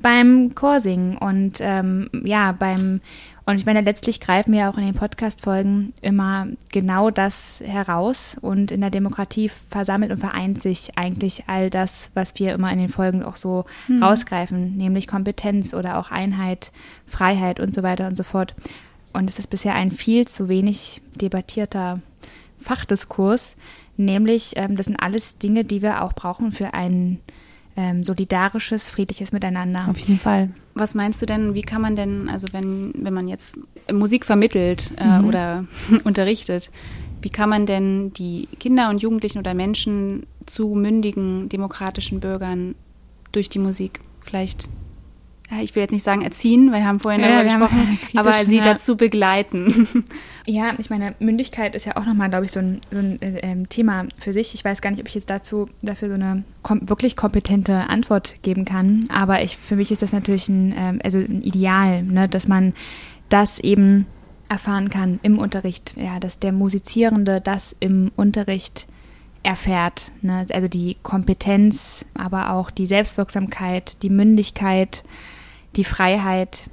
beim 0.00 0.54
Chorsingen 0.54 1.18
und 1.18 1.58
ähm, 1.60 2.08
ja, 2.24 2.52
beim 2.52 3.00
und 3.44 3.56
ich 3.56 3.66
meine, 3.66 3.80
letztlich 3.80 4.20
greifen 4.20 4.52
wir 4.52 4.68
auch 4.68 4.78
in 4.78 4.84
den 4.84 4.94
Podcast-Folgen 4.94 5.94
immer 6.00 6.46
genau 6.70 7.10
das 7.10 7.60
heraus 7.64 8.36
und 8.40 8.70
in 8.70 8.80
der 8.80 8.90
Demokratie 8.90 9.50
versammelt 9.70 10.12
und 10.12 10.18
vereint 10.18 10.62
sich 10.62 10.96
eigentlich 10.96 11.44
all 11.48 11.68
das, 11.68 12.10
was 12.14 12.38
wir 12.38 12.52
immer 12.52 12.72
in 12.72 12.78
den 12.78 12.88
Folgen 12.88 13.24
auch 13.24 13.36
so 13.36 13.64
mhm. 13.88 14.00
rausgreifen, 14.00 14.76
nämlich 14.76 15.08
Kompetenz 15.08 15.74
oder 15.74 15.98
auch 15.98 16.12
Einheit, 16.12 16.70
Freiheit 17.06 17.58
und 17.58 17.74
so 17.74 17.82
weiter 17.82 18.06
und 18.06 18.16
so 18.16 18.22
fort. 18.22 18.54
Und 19.12 19.28
es 19.28 19.40
ist 19.40 19.48
bisher 19.48 19.74
ein 19.74 19.90
viel 19.90 20.26
zu 20.28 20.48
wenig 20.48 21.02
debattierter 21.16 22.00
Fachdiskurs, 22.60 23.56
nämlich 23.96 24.52
ähm, 24.54 24.76
das 24.76 24.86
sind 24.86 24.96
alles 24.96 25.38
Dinge, 25.38 25.64
die 25.64 25.82
wir 25.82 26.02
auch 26.02 26.12
brauchen 26.12 26.52
für 26.52 26.74
einen 26.74 27.18
ähm, 27.76 28.04
solidarisches, 28.04 28.88
friedliches 28.88 29.32
Miteinander. 29.32 29.88
Auf 29.88 29.98
jeden 29.98 30.20
Fall. 30.20 30.50
Was 30.74 30.94
meinst 30.94 31.20
du 31.20 31.26
denn, 31.26 31.54
wie 31.54 31.62
kann 31.62 31.82
man 31.82 31.96
denn, 31.96 32.28
also 32.28 32.48
wenn, 32.52 32.92
wenn 32.96 33.12
man 33.12 33.28
jetzt 33.28 33.58
Musik 33.92 34.24
vermittelt 34.24 34.92
äh, 34.96 35.18
mhm. 35.18 35.26
oder 35.26 35.64
unterrichtet, 36.04 36.70
wie 37.20 37.30
kann 37.30 37.48
man 37.48 37.66
denn 37.66 38.12
die 38.12 38.48
Kinder 38.58 38.90
und 38.90 39.02
Jugendlichen 39.02 39.38
oder 39.38 39.54
Menschen 39.54 40.26
zu 40.46 40.74
mündigen, 40.74 41.48
demokratischen 41.48 42.20
Bürgern 42.20 42.74
durch 43.30 43.48
die 43.48 43.58
Musik 43.58 44.00
vielleicht 44.20 44.68
ich 45.60 45.74
will 45.74 45.82
jetzt 45.82 45.92
nicht 45.92 46.02
sagen 46.02 46.22
erziehen, 46.22 46.72
weil 46.72 46.80
wir 46.80 46.86
haben 46.86 47.00
vorhin 47.00 47.20
ja, 47.20 47.28
darüber 47.42 47.44
gesprochen, 47.44 47.98
aber 48.16 48.32
sie 48.44 48.56
ja. 48.56 48.62
dazu 48.62 48.96
begleiten. 48.96 49.88
Ja, 50.44 50.72
ich 50.76 50.90
meine, 50.90 51.14
Mündigkeit 51.20 51.76
ist 51.76 51.86
ja 51.86 51.96
auch 51.96 52.04
nochmal, 52.04 52.28
glaube 52.28 52.46
ich, 52.46 52.50
so 52.50 52.58
ein, 52.58 52.80
so 52.90 52.98
ein 52.98 53.22
äh, 53.22 53.62
Thema 53.68 54.06
für 54.18 54.32
sich. 54.32 54.54
Ich 54.54 54.64
weiß 54.64 54.82
gar 54.82 54.90
nicht, 54.90 54.98
ob 54.98 55.06
ich 55.06 55.14
jetzt 55.14 55.30
dazu 55.30 55.68
dafür 55.82 56.08
so 56.08 56.14
eine 56.14 56.42
kom 56.62 56.88
wirklich 56.88 57.14
kompetente 57.14 57.88
Antwort 57.88 58.34
geben 58.42 58.64
kann, 58.64 59.04
aber 59.08 59.42
ich, 59.42 59.56
für 59.56 59.76
mich 59.76 59.92
ist 59.92 60.02
das 60.02 60.12
natürlich 60.12 60.48
ein, 60.48 60.74
ähm, 60.76 61.00
also 61.04 61.18
ein 61.18 61.42
Ideal, 61.42 62.02
ne, 62.02 62.28
dass 62.28 62.48
man 62.48 62.74
das 63.28 63.60
eben 63.60 64.06
erfahren 64.48 64.90
kann 64.90 65.20
im 65.22 65.38
Unterricht, 65.38 65.94
ja, 65.96 66.18
dass 66.18 66.40
der 66.40 66.50
Musizierende 66.50 67.40
das 67.40 67.76
im 67.78 68.10
Unterricht 68.16 68.86
erfährt. 69.42 70.12
Ne? 70.20 70.46
Also 70.52 70.68
die 70.68 70.96
Kompetenz, 71.02 72.04
aber 72.14 72.50
auch 72.50 72.70
die 72.70 72.86
Selbstwirksamkeit, 72.86 74.02
die 74.02 74.10
Mündigkeit, 74.10 75.04
die 75.76 75.84
Freiheit 75.84 76.68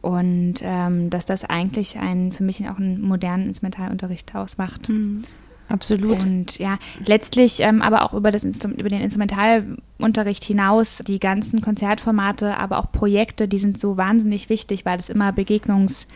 und 0.00 0.54
ähm, 0.62 1.10
dass 1.10 1.26
das 1.26 1.44
eigentlich 1.44 1.98
ein, 1.98 2.32
für 2.32 2.42
mich 2.42 2.68
auch 2.68 2.78
einen 2.78 3.00
modernen 3.02 3.48
Instrumentalunterricht 3.48 4.34
ausmacht. 4.34 4.88
Mhm. 4.88 5.22
Absolut. 5.68 6.22
Und 6.22 6.58
ja, 6.58 6.78
letztlich 7.06 7.60
ähm, 7.60 7.80
aber 7.80 8.02
auch 8.02 8.12
über, 8.12 8.30
das 8.30 8.44
Instru 8.44 8.68
über 8.70 8.90
den 8.90 9.00
Instrumentalunterricht 9.00 10.44
hinaus, 10.44 10.98
die 11.06 11.18
ganzen 11.18 11.62
Konzertformate, 11.62 12.58
aber 12.58 12.78
auch 12.78 12.92
Projekte, 12.92 13.48
die 13.48 13.58
sind 13.58 13.80
so 13.80 13.96
wahnsinnig 13.96 14.48
wichtig, 14.50 14.84
weil 14.84 14.98
das 14.98 15.08
immer 15.08 15.30
Begegnungs- 15.30 16.06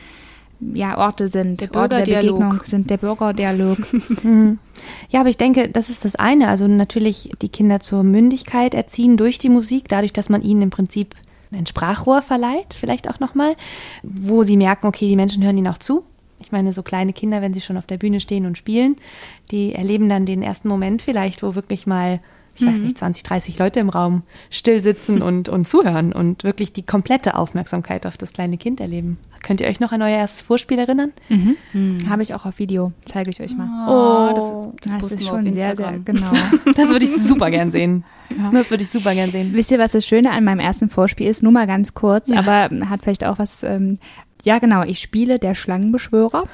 ja, 0.73 0.97
Orte 0.97 1.29
sind, 1.29 1.61
der 1.61 1.75
Orte 1.75 2.03
der 2.03 2.21
Begegnung 2.21 2.61
sind 2.65 2.91
der 2.91 2.97
Bürgerdialog. 2.97 3.79
Mhm. 4.23 4.59
ja, 5.11 5.21
aber 5.21 5.29
ich 5.29 5.37
denke, 5.37 5.69
das 5.69 5.91
ist 5.91 6.05
das 6.05 6.17
eine. 6.17 6.49
Also 6.49 6.67
natürlich 6.67 7.31
die 7.43 7.49
Kinder 7.49 7.81
zur 7.81 8.03
Mündigkeit 8.03 8.75
erziehen 8.75 9.17
durch 9.17 9.39
die 9.39 9.49
Musik, 9.49 9.89
dadurch, 9.89 10.13
dass 10.13 10.29
man 10.29 10.43
ihnen 10.43 10.63
im 10.63 10.71
Prinzip 10.71 11.15
ein 11.57 11.67
Sprachrohr 11.67 12.23
verleiht, 12.23 12.75
vielleicht 12.75 13.09
auch 13.09 13.21
nochmal, 13.21 13.55
wo 14.03 14.43
sie 14.43 14.57
merken, 14.57 14.87
okay, 14.87 15.09
die 15.09 15.17
Menschen 15.17 15.43
hören 15.43 15.59
ihnen 15.59 15.69
auch 15.69 15.79
zu. 15.79 16.05
Ich 16.39 16.53
meine, 16.53 16.73
so 16.73 16.83
kleine 16.83 17.13
Kinder, 17.13 17.41
wenn 17.41 17.55
sie 17.55 17.61
schon 17.61 17.79
auf 17.79 17.87
der 17.87 17.97
Bühne 17.97 18.21
stehen 18.21 18.47
und 18.47 18.59
spielen, 18.59 18.97
die 19.51 19.75
erleben 19.75 20.09
dann 20.09 20.27
den 20.27 20.43
ersten 20.43 20.69
Moment 20.69 21.03
vielleicht, 21.03 21.43
wo 21.43 21.55
wirklich 21.55 21.87
mal 21.87 22.21
ich 22.57 22.63
mhm. 22.63 22.73
weiß 22.73 22.81
nicht, 22.81 22.99
20, 22.99 23.23
30 23.23 23.59
Leute 23.59 23.81
im 23.81 23.89
Raum 23.89 24.23
still 24.51 24.81
sitzen 24.81 25.23
und, 25.23 25.49
und 25.49 25.69
zuhören 25.69 26.13
und 26.13 26.45
wirklich 26.45 26.73
die 26.73 26.85
komplette 26.85 27.35
Aufmerksamkeit 27.35 28.07
auf 28.07 28.17
das 28.17 28.33
kleine 28.33 28.57
Kind 28.57 28.81
erleben. 28.81 29.19
Könnt 29.43 29.61
ihr 29.61 29.69
euch 29.69 29.79
noch 29.79 29.93
an 29.93 30.03
euer 30.03 30.17
erstes 30.17 30.43
Vorspiel 30.43 30.79
erinnern? 30.79 31.13
Mhm. 31.29 31.57
Mhm. 31.73 32.09
Habe 32.09 32.23
ich 32.23 32.35
auch 32.35 32.47
auf 32.47 32.59
Video, 32.59 32.93
zeige 33.05 33.31
ich 33.31 33.41
euch 33.41 33.57
mal. 33.57 33.69
Oh, 33.89 34.35
das, 34.35 34.69
das, 34.81 35.01
das 35.01 35.13
ist 35.13 35.29
schon 35.29 35.53
sehr, 35.53 35.77
sehr, 35.77 35.99
genau. 36.05 36.33
das 36.75 36.89
würde 36.91 37.05
ich 37.05 37.15
super 37.15 37.51
gern 37.51 37.71
sehen. 37.71 38.05
Ja. 38.37 38.51
Das 38.51 38.71
würde 38.71 38.83
ich 38.83 38.91
super 38.91 39.15
gern 39.15 39.31
sehen. 39.31 39.53
Wisst 39.53 39.71
ihr, 39.71 39.79
was 39.79 39.93
das 39.93 40.05
Schöne 40.05 40.31
an 40.33 40.43
meinem 40.43 40.59
ersten 40.59 40.89
Vorspiel 40.89 41.29
ist? 41.29 41.43
Nur 41.43 41.53
mal 41.53 41.67
ganz 41.67 41.95
kurz, 41.95 42.29
ja. 42.29 42.41
aber 42.41 42.89
hat 42.89 43.03
vielleicht 43.03 43.25
auch 43.25 43.39
was 43.39 43.63
ähm, 43.63 43.99
ja, 44.47 44.61
genau. 44.61 44.85
Ich 44.85 45.01
spiele 45.01 45.41
der 45.41 45.55
Schlangenbeschwörer 45.55 46.45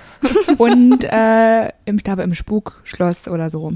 und 0.56 1.04
äh, 1.10 1.68
im, 1.84 1.96
ich 1.96 2.04
glaube 2.04 2.22
im 2.22 2.34
Spukschloss 2.34 3.28
oder 3.28 3.50
so. 3.50 3.74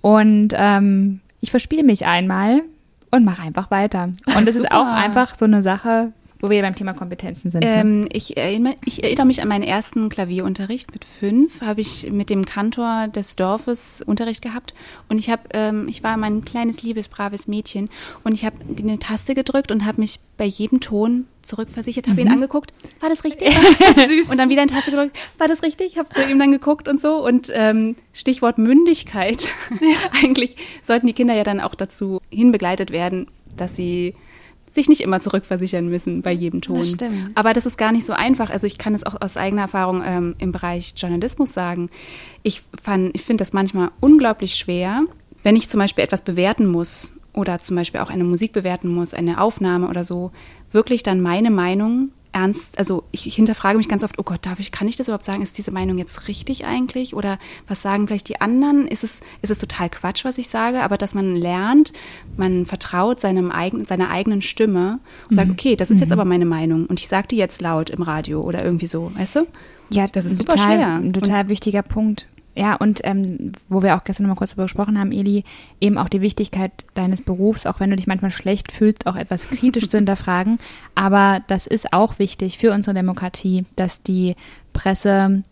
Und 0.00 0.48
ähm, 0.52 1.20
ich 1.42 1.50
verspiele 1.50 1.82
mich 1.82 2.06
einmal 2.06 2.62
und 3.10 3.24
mache 3.24 3.42
einfach 3.42 3.70
weiter. 3.70 4.04
Und 4.36 4.48
es 4.48 4.56
ist 4.56 4.72
auch 4.72 4.86
einfach 4.86 5.34
so 5.34 5.44
eine 5.44 5.60
Sache, 5.60 6.12
wo 6.42 6.50
wir 6.50 6.60
beim 6.60 6.74
Thema 6.74 6.92
Kompetenzen 6.92 7.50
sind. 7.50 7.62
Ne? 7.62 7.80
Ähm, 7.80 8.08
ich, 8.12 8.36
erinnere, 8.36 8.74
ich, 8.84 9.02
erinnere, 9.02 9.26
mich 9.26 9.40
an 9.40 9.48
meinen 9.48 9.62
ersten 9.62 10.08
Klavierunterricht 10.08 10.92
mit 10.92 11.04
fünf. 11.04 11.62
Habe 11.62 11.80
ich 11.80 12.10
mit 12.10 12.30
dem 12.30 12.44
Kantor 12.44 13.08
des 13.08 13.36
Dorfes 13.36 14.02
Unterricht 14.02 14.42
gehabt 14.42 14.74
und 15.08 15.18
ich 15.18 15.30
habe, 15.30 15.42
ähm, 15.54 15.86
ich 15.88 16.02
war 16.02 16.16
mein 16.16 16.44
kleines 16.44 16.82
liebes 16.82 17.08
braves 17.08 17.46
Mädchen 17.46 17.88
und 18.24 18.34
ich 18.34 18.44
habe 18.44 18.56
eine 18.76 18.98
Taste 18.98 19.34
gedrückt 19.34 19.70
und 19.70 19.86
habe 19.86 20.00
mich 20.00 20.18
bei 20.36 20.44
jedem 20.44 20.80
Ton 20.80 21.26
zurückversichert, 21.42 22.08
habe 22.08 22.20
mhm. 22.20 22.26
ihn 22.26 22.32
angeguckt, 22.32 22.74
war 22.98 23.08
das 23.08 23.22
richtig? 23.22 23.54
Süß. 24.08 24.30
Und 24.30 24.38
dann 24.38 24.48
wieder 24.48 24.62
eine 24.62 24.70
Taste 24.70 24.90
gedrückt, 24.90 25.16
war 25.38 25.46
das 25.46 25.62
richtig? 25.62 25.96
Habe 25.96 26.08
zu 26.08 26.28
ihm 26.28 26.40
dann 26.40 26.50
geguckt 26.50 26.88
und 26.88 27.00
so. 27.00 27.24
Und 27.24 27.52
ähm, 27.54 27.94
Stichwort 28.12 28.58
Mündigkeit. 28.58 29.52
Eigentlich 30.24 30.56
sollten 30.82 31.06
die 31.06 31.12
Kinder 31.12 31.34
ja 31.34 31.44
dann 31.44 31.60
auch 31.60 31.76
dazu 31.76 32.20
hinbegleitet 32.30 32.90
werden, 32.90 33.28
dass 33.56 33.76
sie 33.76 34.14
sich 34.72 34.88
nicht 34.88 35.02
immer 35.02 35.20
zurückversichern 35.20 35.88
müssen 35.88 36.22
bei 36.22 36.32
jedem 36.32 36.62
Ton. 36.62 36.78
Das 36.78 36.90
stimmt. 36.90 37.30
Aber 37.34 37.52
das 37.52 37.66
ist 37.66 37.76
gar 37.76 37.92
nicht 37.92 38.06
so 38.06 38.14
einfach. 38.14 38.50
Also 38.50 38.66
ich 38.66 38.78
kann 38.78 38.94
es 38.94 39.04
auch 39.04 39.20
aus 39.20 39.36
eigener 39.36 39.62
Erfahrung 39.62 40.02
ähm, 40.04 40.34
im 40.38 40.50
Bereich 40.50 40.94
Journalismus 40.96 41.52
sagen. 41.52 41.90
Ich, 42.42 42.62
ich 43.12 43.22
finde 43.22 43.42
das 43.42 43.52
manchmal 43.52 43.90
unglaublich 44.00 44.54
schwer, 44.54 45.02
wenn 45.42 45.56
ich 45.56 45.68
zum 45.68 45.78
Beispiel 45.78 46.04
etwas 46.04 46.22
bewerten 46.22 46.66
muss 46.66 47.14
oder 47.34 47.58
zum 47.58 47.76
Beispiel 47.76 48.00
auch 48.00 48.10
eine 48.10 48.24
Musik 48.24 48.52
bewerten 48.52 48.88
muss, 48.88 49.12
eine 49.12 49.40
Aufnahme 49.40 49.88
oder 49.88 50.04
so, 50.04 50.32
wirklich 50.70 51.02
dann 51.02 51.20
meine 51.20 51.50
Meinung 51.50 52.10
ernst, 52.32 52.78
also 52.78 53.04
ich, 53.12 53.26
ich, 53.26 53.34
hinterfrage 53.34 53.76
mich 53.76 53.88
ganz 53.88 54.02
oft, 54.02 54.18
oh 54.18 54.22
Gott, 54.22 54.44
darf 54.46 54.58
ich, 54.58 54.72
kann 54.72 54.88
ich 54.88 54.96
das 54.96 55.08
überhaupt 55.08 55.24
sagen? 55.24 55.42
Ist 55.42 55.58
diese 55.58 55.70
Meinung 55.70 55.98
jetzt 55.98 56.28
richtig 56.28 56.64
eigentlich? 56.64 57.14
Oder 57.14 57.38
was 57.68 57.82
sagen 57.82 58.06
vielleicht 58.06 58.28
die 58.28 58.40
anderen? 58.40 58.86
Ist 58.86 59.04
es, 59.04 59.22
ist 59.42 59.50
es 59.50 59.58
total 59.58 59.90
Quatsch, 59.90 60.24
was 60.24 60.38
ich 60.38 60.48
sage? 60.48 60.82
Aber 60.82 60.96
dass 60.96 61.14
man 61.14 61.36
lernt, 61.36 61.92
man 62.36 62.66
vertraut 62.66 63.20
seinem 63.20 63.50
eigenen, 63.50 63.84
seiner 63.84 64.10
eigenen 64.10 64.42
Stimme 64.42 65.00
und 65.28 65.32
mhm. 65.32 65.36
sagt, 65.36 65.50
okay, 65.50 65.76
das 65.76 65.90
ist 65.90 66.00
jetzt 66.00 66.08
mhm. 66.08 66.14
aber 66.14 66.24
meine 66.24 66.46
Meinung 66.46 66.86
und 66.86 67.00
ich 67.00 67.08
sage 67.08 67.28
die 67.28 67.36
jetzt 67.36 67.60
laut 67.60 67.90
im 67.90 68.02
Radio 68.02 68.40
oder 68.40 68.64
irgendwie 68.64 68.86
so, 68.86 69.12
weißt 69.14 69.36
du? 69.36 69.46
Ja, 69.90 70.06
das 70.06 70.24
ist 70.24 70.38
super 70.38 70.54
total, 70.54 70.76
schwer. 70.76 70.94
Ein 70.94 71.12
total 71.12 71.42
und, 71.42 71.50
wichtiger 71.50 71.82
Punkt. 71.82 72.26
Ja, 72.54 72.76
und 72.76 73.00
ähm, 73.04 73.52
wo 73.68 73.82
wir 73.82 73.96
auch 73.96 74.04
gestern 74.04 74.24
noch 74.24 74.34
mal 74.34 74.38
kurz 74.38 74.50
darüber 74.50 74.64
gesprochen 74.64 74.98
haben, 74.98 75.10
Eli, 75.10 75.44
eben 75.80 75.96
auch 75.96 76.10
die 76.10 76.20
Wichtigkeit 76.20 76.84
deines 76.94 77.22
Berufs, 77.22 77.64
auch 77.64 77.80
wenn 77.80 77.88
du 77.88 77.96
dich 77.96 78.06
manchmal 78.06 78.30
schlecht 78.30 78.72
fühlst, 78.72 79.06
auch 79.06 79.16
etwas 79.16 79.48
kritisch 79.48 79.88
zu 79.88 79.96
hinterfragen. 79.96 80.58
Aber 80.94 81.40
das 81.46 81.66
ist 81.66 81.92
auch 81.92 82.18
wichtig 82.18 82.58
für 82.58 82.72
unsere 82.72 82.94
Demokratie, 82.94 83.64
dass 83.76 84.02
die 84.02 84.36
Presse, 84.74 85.42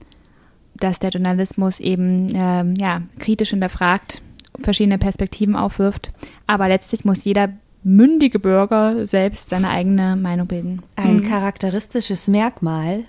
dass 0.77 0.99
der 0.99 1.11
Journalismus 1.11 1.81
eben 1.81 2.29
ähm, 2.35 2.75
ja, 2.75 3.03
kritisch 3.19 3.51
hinterfragt, 3.51 4.21
verschiedene 4.61 4.99
Perspektiven 4.99 5.57
aufwirft. 5.57 6.13
Aber 6.47 6.69
letztlich 6.69 7.07
muss 7.07 7.25
jeder 7.25 7.49
mündige 7.83 8.39
Bürger 8.39 9.07
selbst 9.07 9.49
seine 9.49 9.71
eigene 9.71 10.17
Meinung 10.17 10.47
bilden. 10.47 10.83
Ein 10.97 11.17
mhm. 11.17 11.29
charakteristisches 11.29 12.29
Merkmal 12.29 13.05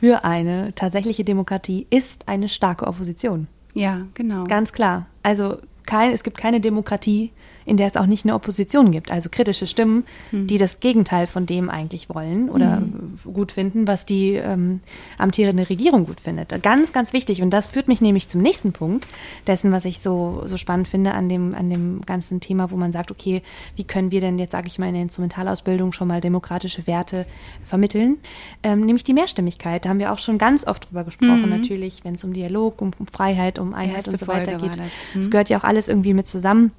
für 0.00 0.24
eine 0.24 0.74
tatsächliche 0.74 1.24
Demokratie 1.24 1.86
ist 1.90 2.26
eine 2.26 2.48
starke 2.48 2.86
Opposition. 2.86 3.48
Ja, 3.74 4.06
genau. 4.14 4.44
Ganz 4.44 4.72
klar. 4.72 5.06
Also 5.22 5.58
kein, 5.84 6.12
es 6.12 6.22
gibt 6.22 6.38
keine 6.38 6.58
Demokratie, 6.58 7.32
in 7.70 7.76
der 7.76 7.86
es 7.86 7.96
auch 7.96 8.06
nicht 8.06 8.24
eine 8.24 8.34
Opposition 8.34 8.90
gibt, 8.90 9.12
also 9.12 9.28
kritische 9.30 9.68
Stimmen, 9.68 10.02
mhm. 10.32 10.48
die 10.48 10.58
das 10.58 10.80
Gegenteil 10.80 11.28
von 11.28 11.46
dem 11.46 11.70
eigentlich 11.70 12.08
wollen 12.08 12.50
oder 12.50 12.80
mhm. 12.80 13.20
gut 13.32 13.52
finden, 13.52 13.86
was 13.86 14.04
die 14.04 14.34
ähm, 14.34 14.80
amtierende 15.18 15.70
Regierung 15.70 16.04
gut 16.04 16.20
findet. 16.20 16.60
Ganz, 16.64 16.92
ganz 16.92 17.12
wichtig. 17.12 17.42
Und 17.42 17.50
das 17.50 17.68
führt 17.68 17.86
mich 17.86 18.00
nämlich 18.00 18.26
zum 18.26 18.40
nächsten 18.40 18.72
Punkt 18.72 19.06
dessen, 19.46 19.70
was 19.70 19.84
ich 19.84 20.00
so, 20.00 20.42
so 20.46 20.56
spannend 20.56 20.88
finde 20.88 21.12
an 21.12 21.28
dem, 21.28 21.54
an 21.54 21.70
dem 21.70 22.00
ganzen 22.00 22.40
Thema, 22.40 22.72
wo 22.72 22.76
man 22.76 22.90
sagt, 22.90 23.12
okay, 23.12 23.40
wie 23.76 23.84
können 23.84 24.10
wir 24.10 24.20
denn 24.20 24.40
jetzt, 24.40 24.50
sage 24.50 24.66
ich 24.66 24.80
mal, 24.80 24.88
in 24.88 24.94
der 24.94 25.02
Instrumentalausbildung 25.04 25.92
schon 25.92 26.08
mal 26.08 26.20
demokratische 26.20 26.88
Werte 26.88 27.24
vermitteln? 27.64 28.18
Ähm, 28.64 28.80
nämlich 28.80 29.04
die 29.04 29.14
Mehrstimmigkeit. 29.14 29.84
Da 29.84 29.90
haben 29.90 30.00
wir 30.00 30.12
auch 30.12 30.18
schon 30.18 30.38
ganz 30.38 30.66
oft 30.66 30.90
drüber 30.90 31.04
gesprochen, 31.04 31.42
mhm. 31.42 31.50
natürlich, 31.50 32.02
wenn 32.02 32.16
es 32.16 32.24
um 32.24 32.32
Dialog, 32.32 32.82
um, 32.82 32.90
um 32.98 33.06
Freiheit, 33.06 33.60
um 33.60 33.74
Einheit 33.74 34.08
und 34.08 34.18
so 34.18 34.26
weiter 34.26 34.58
Folge 34.58 34.70
geht. 34.70 34.80
Es 35.16 35.26
mhm. 35.26 35.30
gehört 35.30 35.50
ja 35.50 35.58
auch 35.58 35.64
alles 35.64 35.86
irgendwie 35.86 36.14
mit 36.14 36.26
zusammen. 36.26 36.72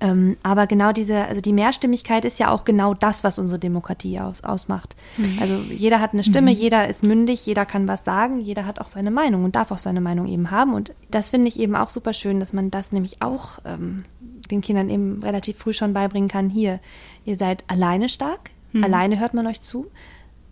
Ähm, 0.00 0.36
aber 0.42 0.66
genau 0.66 0.92
diese, 0.92 1.24
also 1.26 1.40
die 1.40 1.52
Mehrstimmigkeit 1.52 2.24
ist 2.24 2.38
ja 2.38 2.50
auch 2.50 2.64
genau 2.64 2.94
das, 2.94 3.24
was 3.24 3.38
unsere 3.38 3.58
Demokratie 3.58 4.18
aus, 4.20 4.42
ausmacht. 4.42 4.96
Mhm. 5.16 5.38
Also 5.40 5.54
jeder 5.70 6.00
hat 6.00 6.12
eine 6.12 6.24
Stimme, 6.24 6.50
mhm. 6.50 6.56
jeder 6.56 6.88
ist 6.88 7.04
mündig, 7.04 7.46
jeder 7.46 7.64
kann 7.64 7.86
was 7.86 8.04
sagen, 8.04 8.40
jeder 8.40 8.66
hat 8.66 8.80
auch 8.80 8.88
seine 8.88 9.10
Meinung 9.10 9.44
und 9.44 9.54
darf 9.54 9.70
auch 9.70 9.78
seine 9.78 10.00
Meinung 10.00 10.26
eben 10.26 10.50
haben. 10.50 10.74
Und 10.74 10.92
das 11.10 11.30
finde 11.30 11.48
ich 11.48 11.58
eben 11.58 11.76
auch 11.76 11.90
super 11.90 12.12
schön, 12.12 12.40
dass 12.40 12.52
man 12.52 12.70
das 12.70 12.92
nämlich 12.92 13.22
auch 13.22 13.58
ähm, 13.64 14.02
den 14.50 14.60
Kindern 14.60 14.90
eben 14.90 15.22
relativ 15.22 15.58
früh 15.58 15.72
schon 15.72 15.92
beibringen 15.92 16.28
kann. 16.28 16.50
Hier, 16.50 16.80
ihr 17.24 17.36
seid 17.36 17.64
alleine 17.68 18.08
stark, 18.08 18.50
mhm. 18.72 18.84
alleine 18.84 19.20
hört 19.20 19.34
man 19.34 19.46
euch 19.46 19.60
zu, 19.60 19.90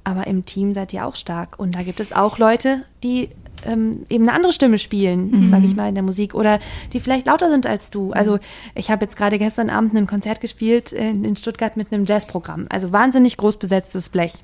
aber 0.05 0.27
im 0.27 0.45
Team 0.45 0.73
seid 0.73 0.93
ihr 0.93 1.07
auch 1.07 1.17
stark. 1.17 1.59
Und 1.59 1.75
da 1.75 1.83
gibt 1.83 2.01
es 2.01 2.13
auch 2.13 2.39
Leute, 2.39 2.85
die 3.03 3.31
ähm, 3.67 4.05
eben 4.09 4.29
eine 4.29 4.37
andere 4.37 4.53
Stimme 4.53 4.79
spielen, 4.79 5.31
mhm. 5.31 5.51
sage 5.51 5.67
ich 5.67 5.77
mal, 5.77 5.89
in 5.89 5.95
der 5.95 6.05
Musik 6.05 6.35
oder 6.35 6.59
die 6.93 7.01
vielleicht 7.01 7.27
lauter 7.27 7.51
sind 7.51 7.67
als 7.67 7.91
du. 7.91 8.13
Also 8.13 8.39
ich 8.75 8.91
habe 8.91 9.05
jetzt 9.05 9.17
gerade 9.17 9.39
gestern 9.39 9.71
Abend 9.71 9.95
ein 9.95 10.07
Konzert 10.07 10.41
gespielt 10.41 10.93
in, 10.93 11.25
in 11.25 11.37
Stuttgart 11.37 11.77
mit 11.77 11.93
einem 11.93 12.05
Jazzprogramm. 12.05 12.67
Also 12.71 12.93
wahnsinnig 12.93 13.37
groß 13.37 13.57
besetztes 13.57 14.09
Blech. 14.09 14.35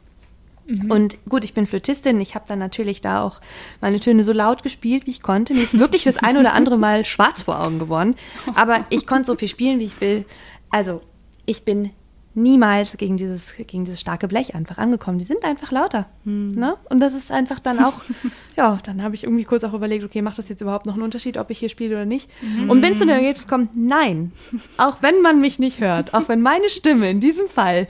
Mhm. 0.68 0.90
Und 0.90 1.18
gut, 1.28 1.44
ich 1.44 1.54
bin 1.54 1.66
Flötistin. 1.66 2.20
Ich 2.20 2.34
habe 2.34 2.44
dann 2.46 2.58
natürlich 2.58 3.00
da 3.00 3.22
auch 3.22 3.40
meine 3.80 4.00
Töne 4.00 4.22
so 4.22 4.32
laut 4.32 4.62
gespielt, 4.62 5.06
wie 5.06 5.10
ich 5.10 5.22
konnte. 5.22 5.54
Mir 5.54 5.62
ist 5.62 5.78
wirklich 5.78 6.04
das 6.04 6.18
ein 6.18 6.36
oder 6.36 6.52
andere 6.52 6.76
Mal 6.76 7.04
schwarz 7.04 7.42
vor 7.42 7.60
Augen 7.60 7.78
geworden. 7.78 8.14
Aber 8.54 8.84
ich 8.90 9.06
konnte 9.06 9.26
so 9.26 9.36
viel 9.36 9.48
spielen, 9.48 9.80
wie 9.80 9.84
ich 9.84 10.00
will. 10.00 10.24
Also, 10.70 11.00
ich 11.46 11.64
bin 11.64 11.90
niemals 12.38 12.96
gegen 12.96 13.16
dieses, 13.16 13.56
gegen 13.56 13.84
dieses 13.84 14.00
starke 14.00 14.28
Blech 14.28 14.54
einfach 14.54 14.78
angekommen. 14.78 15.18
Die 15.18 15.24
sind 15.24 15.44
einfach 15.44 15.70
lauter. 15.70 16.06
Hm. 16.24 16.48
Ne? 16.48 16.76
Und 16.88 17.00
das 17.00 17.14
ist 17.14 17.30
einfach 17.30 17.58
dann 17.58 17.84
auch, 17.84 18.02
ja, 18.56 18.78
dann 18.84 19.02
habe 19.02 19.14
ich 19.14 19.24
irgendwie 19.24 19.44
kurz 19.44 19.64
auch 19.64 19.74
überlegt, 19.74 20.04
okay, 20.04 20.22
macht 20.22 20.38
das 20.38 20.48
jetzt 20.48 20.60
überhaupt 20.60 20.86
noch 20.86 20.94
einen 20.94 21.02
Unterschied, 21.02 21.36
ob 21.36 21.50
ich 21.50 21.58
hier 21.58 21.68
spiele 21.68 21.96
oder 21.96 22.04
nicht? 22.04 22.30
Mhm. 22.42 22.70
Und 22.70 22.80
bin 22.80 22.94
zu 22.94 23.04
dem 23.04 23.10
Ergebnis 23.10 23.46
gekommen, 23.46 23.68
nein. 23.74 24.32
Auch 24.78 25.02
wenn 25.02 25.20
man 25.22 25.40
mich 25.40 25.58
nicht 25.58 25.80
hört, 25.80 26.14
auch 26.14 26.28
wenn 26.28 26.40
meine 26.40 26.68
Stimme 26.68 27.10
in 27.10 27.20
diesem 27.20 27.48
Fall 27.48 27.88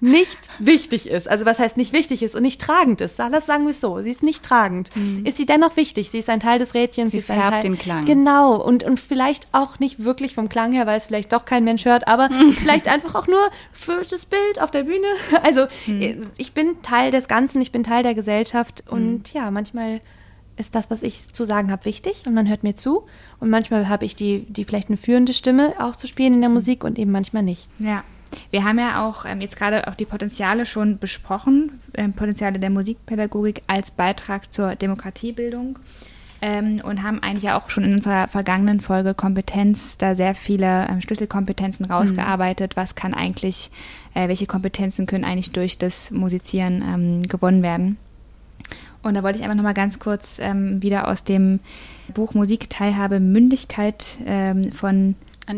nicht 0.00 0.38
wichtig 0.58 1.08
ist, 1.08 1.28
also 1.28 1.46
was 1.46 1.58
heißt 1.58 1.76
nicht 1.76 1.92
wichtig 1.92 2.22
ist 2.22 2.34
und 2.34 2.42
nicht 2.42 2.60
tragend 2.60 3.00
ist, 3.00 3.18
das 3.18 3.46
sagen 3.46 3.64
wir 3.64 3.70
es 3.70 3.80
so, 3.80 4.00
sie 4.00 4.10
ist 4.10 4.22
nicht 4.22 4.42
tragend, 4.44 4.94
mhm. 4.94 5.24
ist 5.24 5.36
sie 5.36 5.46
dennoch 5.46 5.76
wichtig, 5.76 6.10
sie 6.10 6.18
ist 6.18 6.28
ein 6.28 6.40
Teil 6.40 6.58
des 6.58 6.74
Rädchens, 6.74 7.12
sie, 7.12 7.20
sie 7.20 7.26
färbt 7.26 7.48
Teil, 7.48 7.60
den 7.62 7.78
Klang. 7.78 8.04
Genau, 8.04 8.56
und, 8.56 8.84
und 8.84 9.00
vielleicht 9.00 9.48
auch 9.52 9.78
nicht 9.78 10.04
wirklich 10.04 10.34
vom 10.34 10.48
Klang 10.48 10.72
her, 10.72 10.86
weil 10.86 10.98
es 10.98 11.06
vielleicht 11.06 11.32
doch 11.32 11.44
kein 11.44 11.64
Mensch 11.64 11.84
hört, 11.84 12.08
aber 12.08 12.28
mhm. 12.30 12.52
vielleicht 12.52 12.88
einfach 12.88 13.14
auch 13.14 13.26
nur 13.26 13.50
für 13.72 14.04
das 14.08 14.26
Bild 14.26 14.60
auf 14.60 14.70
der 14.70 14.84
Bühne. 14.84 15.06
Also 15.42 15.66
mhm. 15.86 16.30
ich 16.36 16.52
bin 16.52 16.82
Teil 16.82 17.10
des 17.10 17.28
Ganzen, 17.28 17.62
ich 17.62 17.72
bin 17.72 17.82
Teil 17.82 18.02
der 18.02 18.14
Gesellschaft 18.14 18.84
und 18.88 19.32
ja, 19.32 19.50
manchmal 19.50 20.00
ist 20.58 20.74
das, 20.74 20.90
was 20.90 21.02
ich 21.02 21.32
zu 21.32 21.44
sagen 21.44 21.70
habe, 21.70 21.84
wichtig 21.84 22.24
und 22.26 22.34
man 22.34 22.48
hört 22.48 22.64
mir 22.64 22.74
zu. 22.74 23.04
Und 23.40 23.50
manchmal 23.50 23.88
habe 23.88 24.04
ich 24.04 24.16
die, 24.16 24.44
die 24.48 24.64
vielleicht 24.64 24.88
eine 24.88 24.96
führende 24.96 25.32
Stimme 25.32 25.74
auch 25.78 25.96
zu 25.96 26.06
spielen 26.06 26.34
in 26.34 26.40
der 26.40 26.50
Musik 26.50 26.84
und 26.84 26.98
eben 26.98 27.12
manchmal 27.12 27.42
nicht. 27.42 27.68
Ja. 27.78 28.04
Wir 28.50 28.64
haben 28.64 28.78
ja 28.78 29.06
auch 29.06 29.24
ähm, 29.24 29.40
jetzt 29.40 29.56
gerade 29.56 29.88
auch 29.88 29.94
die 29.94 30.04
Potenziale 30.04 30.66
schon 30.66 30.98
besprochen, 30.98 31.80
ähm, 31.94 32.12
Potenziale 32.12 32.58
der 32.58 32.70
Musikpädagogik 32.70 33.62
als 33.66 33.90
Beitrag 33.90 34.52
zur 34.52 34.74
Demokratiebildung 34.74 35.78
ähm, 36.40 36.80
und 36.82 37.02
haben 37.02 37.22
eigentlich 37.22 37.44
ja 37.44 37.58
auch 37.58 37.70
schon 37.70 37.84
in 37.84 37.92
unserer 37.92 38.28
vergangenen 38.28 38.80
Folge 38.80 39.14
Kompetenz 39.14 39.98
da 39.98 40.14
sehr 40.14 40.34
viele 40.34 40.88
ähm, 40.88 41.00
Schlüsselkompetenzen 41.00 41.86
mhm. 41.86 41.92
rausgearbeitet. 41.92 42.76
Mhm. 42.76 42.80
Was 42.80 42.94
kann 42.94 43.14
eigentlich, 43.14 43.70
äh, 44.14 44.28
welche 44.28 44.46
Kompetenzen 44.46 45.06
können 45.06 45.24
eigentlich 45.24 45.52
durch 45.52 45.78
das 45.78 46.10
Musizieren 46.10 46.82
ähm, 46.82 47.22
gewonnen 47.22 47.62
werden? 47.62 47.96
Und 49.02 49.14
da 49.14 49.22
wollte 49.22 49.38
ich 49.38 49.44
einfach 49.44 49.56
nochmal 49.56 49.74
ganz 49.74 50.00
kurz 50.00 50.38
ähm, 50.40 50.82
wieder 50.82 51.08
aus 51.08 51.24
dem 51.24 51.60
Buch 52.14 52.34
Musikteilhabe 52.34 53.20
Mündigkeit 53.20 54.18
von 54.74 55.14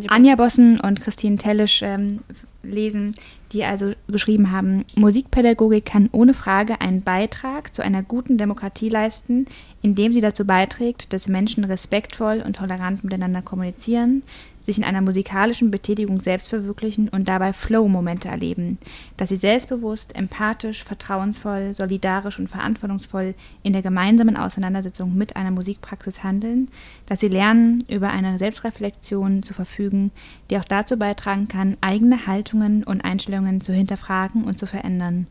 Anja 0.09 0.37
Bossen 0.37 0.78
und 0.78 1.00
Christine 1.00 1.37
Tellisch 1.37 1.80
ähm, 1.83 2.20
lesen, 2.62 3.14
die 3.53 3.64
also 3.64 3.92
geschrieben 4.09 4.53
haben, 4.53 4.85
Musikpädagogik 4.94 5.85
kann 5.85 6.08
ohne 6.13 6.35
Frage 6.35 6.81
einen 6.81 7.02
Beitrag 7.02 7.75
zu 7.75 7.83
einer 7.83 8.02
guten 8.02 8.38
Demokratie 8.38 8.88
leisten, 8.88 9.46
indem 9.83 10.13
sie 10.13 10.21
dazu 10.21 10.44
beiträgt, 10.44 11.13
dass 11.13 11.29
Menschen 11.29 11.65
respektvoll 11.65 12.42
und 12.44 12.56
tolerant 12.56 13.02
miteinander 13.02 13.42
kommunizieren, 13.42 14.23
sich 14.61 14.79
in 14.79 14.85
einer 14.85 15.00
musikalischen 15.00 15.71
Betätigung 15.71 16.21
selbst 16.21 16.48
verwirklichen 16.48 17.08
und 17.08 17.29
dabei 17.29 17.52
Flow-Momente 17.52 18.29
erleben, 18.29 18.79
dass 19.17 19.31
sie 19.31 19.37
selbstbewusst, 19.37 20.17
empathisch, 20.17 20.85
vertrauensvoll, 20.85 21.75
solidarisch 21.75 22.38
und 22.38 22.48
verantwortungsvoll 22.48 23.35
in 23.63 23.73
der 23.73 23.83
gemeinsamen 23.83 24.37
Auseinandersetzung 24.37 25.17
mit 25.17 25.37
einer 25.37 25.50
Musikpraxis 25.50 26.23
handeln, 26.23 26.69
dass 27.06 27.21
sie 27.21 27.29
lernen, 27.29 27.85
über 27.88 28.11
eine 28.11 28.38
Selbstreflexion 28.38 29.42
zu 29.42 29.54
verfügen, 29.54 30.11
die 30.50 30.58
auch 30.58 30.65
dazu 30.65 30.96
beitragen 30.96 31.48
kann, 31.48 31.77
eigene 31.81 32.27
Haltungen 32.27 32.85
und 32.85 33.00
Einstellungen 33.02 33.61
zu 33.61 33.73
hinterfragen 33.73 34.44
und 34.44 34.58
zu 34.58 34.67
verändern. 34.67 35.27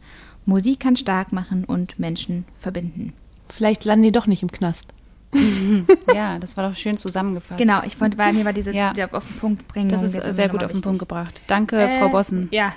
Musik 0.45 0.79
kann 0.79 0.95
stark 0.95 1.31
machen 1.31 1.63
und 1.63 1.99
Menschen 1.99 2.45
verbinden. 2.59 3.13
Vielleicht 3.49 3.85
landen 3.85 4.03
die 4.03 4.11
doch 4.11 4.27
nicht 4.27 4.41
im 4.41 4.51
Knast. 4.51 4.93
ja, 6.13 6.39
das 6.39 6.57
war 6.57 6.67
doch 6.67 6.75
schön 6.75 6.97
zusammengefasst. 6.97 7.59
Genau, 7.59 7.81
ich 7.85 7.95
fand, 7.95 8.17
weil 8.17 8.33
mir 8.33 8.45
war 8.45 8.53
diese 8.53 8.73
Ja. 8.73 8.93
die 8.93 9.03
auf 9.03 9.25
den 9.25 9.37
Punkt 9.37 9.67
bringen. 9.67 9.89
Das 9.89 10.03
ist 10.03 10.13
sehr 10.33 10.49
gut 10.49 10.63
auf 10.63 10.71
den 10.71 10.81
Punkt 10.81 10.99
gebracht. 10.99 11.41
Danke, 11.47 11.77
Äh, 11.79 11.99
Frau 11.99 12.09
Bossen. 12.09 12.47
Ja. 12.51 12.73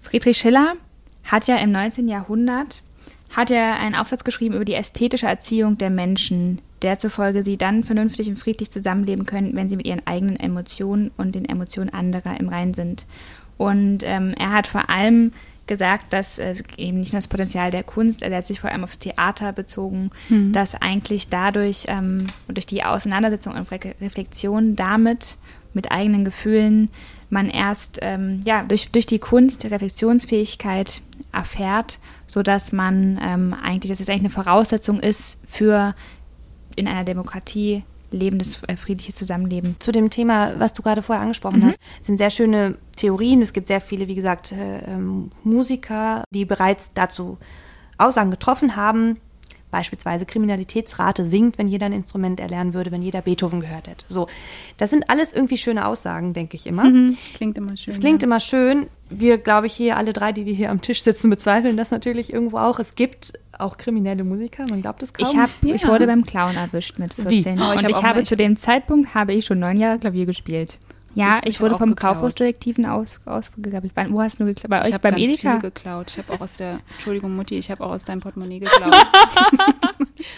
Friedrich 0.00 0.38
Schiller 0.38 0.74
hat 1.24 1.46
ja 1.46 1.56
im 1.56 1.70
19. 1.72 2.08
Jahrhundert 2.08 2.82
hat 3.30 3.50
er 3.50 3.78
einen 3.78 3.94
Aufsatz 3.94 4.24
geschrieben 4.24 4.54
über 4.54 4.64
die 4.64 4.74
ästhetische 4.74 5.26
Erziehung 5.26 5.78
der 5.78 5.88
Menschen, 5.90 6.60
der 6.82 6.98
zufolge 6.98 7.42
sie 7.42 7.56
dann 7.56 7.82
vernünftig 7.82 8.28
und 8.28 8.36
friedlich 8.38 8.70
zusammenleben 8.70 9.24
können, 9.24 9.54
wenn 9.56 9.70
sie 9.70 9.76
mit 9.76 9.86
ihren 9.86 10.06
eigenen 10.06 10.36
Emotionen 10.38 11.10
und 11.16 11.34
den 11.34 11.46
Emotionen 11.46 11.90
anderer 11.90 12.38
im 12.38 12.48
Rein 12.48 12.74
sind. 12.74 13.06
Und 13.56 13.98
ähm, 14.02 14.34
er 14.38 14.52
hat 14.52 14.66
vor 14.66 14.90
allem 14.90 15.32
gesagt, 15.66 16.12
dass 16.12 16.38
äh, 16.38 16.56
eben 16.76 17.00
nicht 17.00 17.12
nur 17.12 17.18
das 17.18 17.28
Potenzial 17.28 17.70
der 17.70 17.82
Kunst, 17.82 18.22
also 18.22 18.32
er 18.32 18.38
hat 18.38 18.46
sich 18.46 18.60
vor 18.60 18.70
allem 18.70 18.84
aufs 18.84 18.98
Theater 18.98 19.52
bezogen, 19.52 20.10
dass 20.52 20.74
eigentlich 20.74 21.28
dadurch 21.28 21.84
ähm, 21.88 22.26
und 22.48 22.56
durch 22.56 22.66
die 22.66 22.84
Auseinandersetzung 22.84 23.54
und 23.54 23.70
Re 23.70 23.94
Reflexion 24.00 24.76
damit 24.76 25.38
mit 25.74 25.90
eigenen 25.90 26.24
Gefühlen 26.24 26.90
man 27.30 27.48
erst 27.48 27.98
ähm, 28.02 28.42
ja, 28.44 28.62
durch, 28.62 28.90
durch 28.90 29.06
die 29.06 29.18
Kunst 29.18 29.64
Reflexionsfähigkeit 29.64 31.00
erfährt, 31.32 31.98
sodass 32.26 32.72
man 32.72 33.18
ähm, 33.22 33.54
eigentlich, 33.54 33.90
dass 33.90 34.00
es 34.00 34.08
eigentlich 34.08 34.22
eine 34.22 34.44
Voraussetzung 34.44 35.00
ist 35.00 35.38
für 35.48 35.94
in 36.76 36.88
einer 36.88 37.04
Demokratie 37.04 37.84
lebendes, 38.12 38.62
äh, 38.66 38.76
friedliches 38.76 39.14
Zusammenleben. 39.14 39.76
Zu 39.78 39.92
dem 39.92 40.10
Thema, 40.10 40.52
was 40.58 40.72
du 40.72 40.82
gerade 40.82 41.02
vorher 41.02 41.22
angesprochen 41.22 41.64
hast, 41.64 41.80
sind 42.00 42.18
sehr 42.18 42.30
schöne 42.30 42.76
Theorien. 42.96 43.42
Es 43.42 43.52
gibt 43.52 43.68
sehr 43.68 43.80
viele, 43.80 44.08
wie 44.08 44.14
gesagt, 44.14 44.52
äh, 44.52 44.78
ähm, 44.86 45.30
Musiker, 45.44 46.24
die 46.30 46.44
bereits 46.44 46.92
dazu 46.94 47.38
Aussagen 47.98 48.30
getroffen 48.30 48.76
haben. 48.76 49.18
Beispielsweise 49.72 50.26
Kriminalitätsrate 50.26 51.24
sinkt, 51.24 51.56
wenn 51.58 51.66
jeder 51.66 51.86
ein 51.86 51.92
Instrument 51.92 52.38
erlernen 52.38 52.74
würde, 52.74 52.92
wenn 52.92 53.00
jeder 53.00 53.22
Beethoven 53.22 53.60
gehört 53.60 53.88
hätte. 53.88 54.04
So, 54.08 54.28
das 54.76 54.90
sind 54.90 55.08
alles 55.08 55.32
irgendwie 55.32 55.56
schöne 55.56 55.86
Aussagen, 55.86 56.34
denke 56.34 56.56
ich 56.56 56.66
immer. 56.66 56.84
Klingt 57.34 57.56
immer 57.56 57.74
schön. 57.76 57.94
Es 57.94 57.98
klingt 57.98 58.20
ja. 58.22 58.26
immer 58.26 58.38
schön. 58.38 58.88
Wir, 59.08 59.38
glaube 59.38 59.66
ich, 59.66 59.72
hier 59.72 59.96
alle 59.96 60.12
drei, 60.12 60.32
die 60.32 60.44
wir 60.44 60.52
hier 60.52 60.70
am 60.70 60.82
Tisch 60.82 61.02
sitzen, 61.02 61.30
bezweifeln 61.30 61.78
das 61.78 61.90
natürlich 61.90 62.32
irgendwo 62.32 62.58
auch. 62.58 62.78
Es 62.78 62.94
gibt 62.94 63.32
auch 63.58 63.78
kriminelle 63.78 64.24
Musiker, 64.24 64.66
man 64.68 64.82
glaubt 64.82 65.02
es 65.02 65.14
kaum. 65.14 65.26
Ich, 65.26 65.36
hab, 65.36 65.50
ich 65.62 65.82
Ja. 65.82 65.88
wurde 65.88 66.06
beim 66.06 66.26
Clown 66.26 66.54
erwischt 66.54 66.98
mit 66.98 67.16
Wie? 67.16 67.42
14. 67.42 67.58
Oh, 67.58 67.72
ich 67.74 67.78
und 67.80 67.84
hab 67.84 67.90
ich 67.90 68.02
habe 68.02 68.24
zu 68.24 68.36
dem 68.36 68.56
Zeitpunkt 68.56 69.14
habe 69.14 69.32
ich 69.32 69.46
schon 69.46 69.58
neun 69.58 69.78
Jahre 69.78 69.98
Klavier 69.98 70.26
gespielt. 70.26 70.78
Ja, 71.14 71.40
ich 71.42 71.50
ich 71.50 71.60
wurde 71.60 71.76
vom. 71.76 71.94
Kaufhausdetektiven 71.94 72.86
aus, 72.86 73.20
ausgegabelt. 73.26 73.92
Wo 74.08 74.20
hast 74.22 74.40
du 74.40 74.44
geklaut? 74.46 74.70
Bei 74.70 74.80
Ich 74.80 74.86
euch 74.86 74.92
habe 74.94 75.02
beim 75.02 75.12
ganz 75.12 75.22
Edeka? 75.22 75.52
viel 75.52 75.60
geklaut. 75.70 76.10
Ich 76.10 76.18
habe 76.18 76.32
auch 76.32 76.40
aus 76.40 76.54
der, 76.54 76.80
Entschuldigung 76.94 77.36
Mutti, 77.36 77.58
ich 77.58 77.70
habe 77.70 77.82
auch 77.84 77.90
aus 77.90 78.04
deinem 78.04 78.20
Portemonnaie 78.20 78.60
geklaut. 78.60 78.94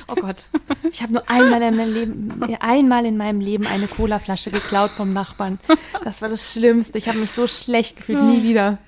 Oh 0.08 0.14
Gott. 0.14 0.48
Ich 0.90 1.02
habe 1.02 1.12
nur 1.12 1.28
einmal 1.28 1.60
in, 1.60 1.76
meinem 1.76 1.92
Leben, 1.92 2.42
einmal 2.60 3.04
in 3.04 3.18
meinem 3.18 3.40
Leben 3.40 3.66
eine 3.66 3.86
Colaflasche 3.86 4.50
geklaut 4.50 4.90
vom 4.90 5.12
Nachbarn. 5.12 5.58
Das 6.04 6.22
war 6.22 6.30
das 6.30 6.52
Schlimmste. 6.54 6.96
Ich 6.96 7.06
habe 7.08 7.18
mich 7.18 7.30
so 7.32 7.46
schlecht 7.46 7.96
gefühlt. 7.98 8.22
Nie 8.22 8.42
wieder. 8.42 8.78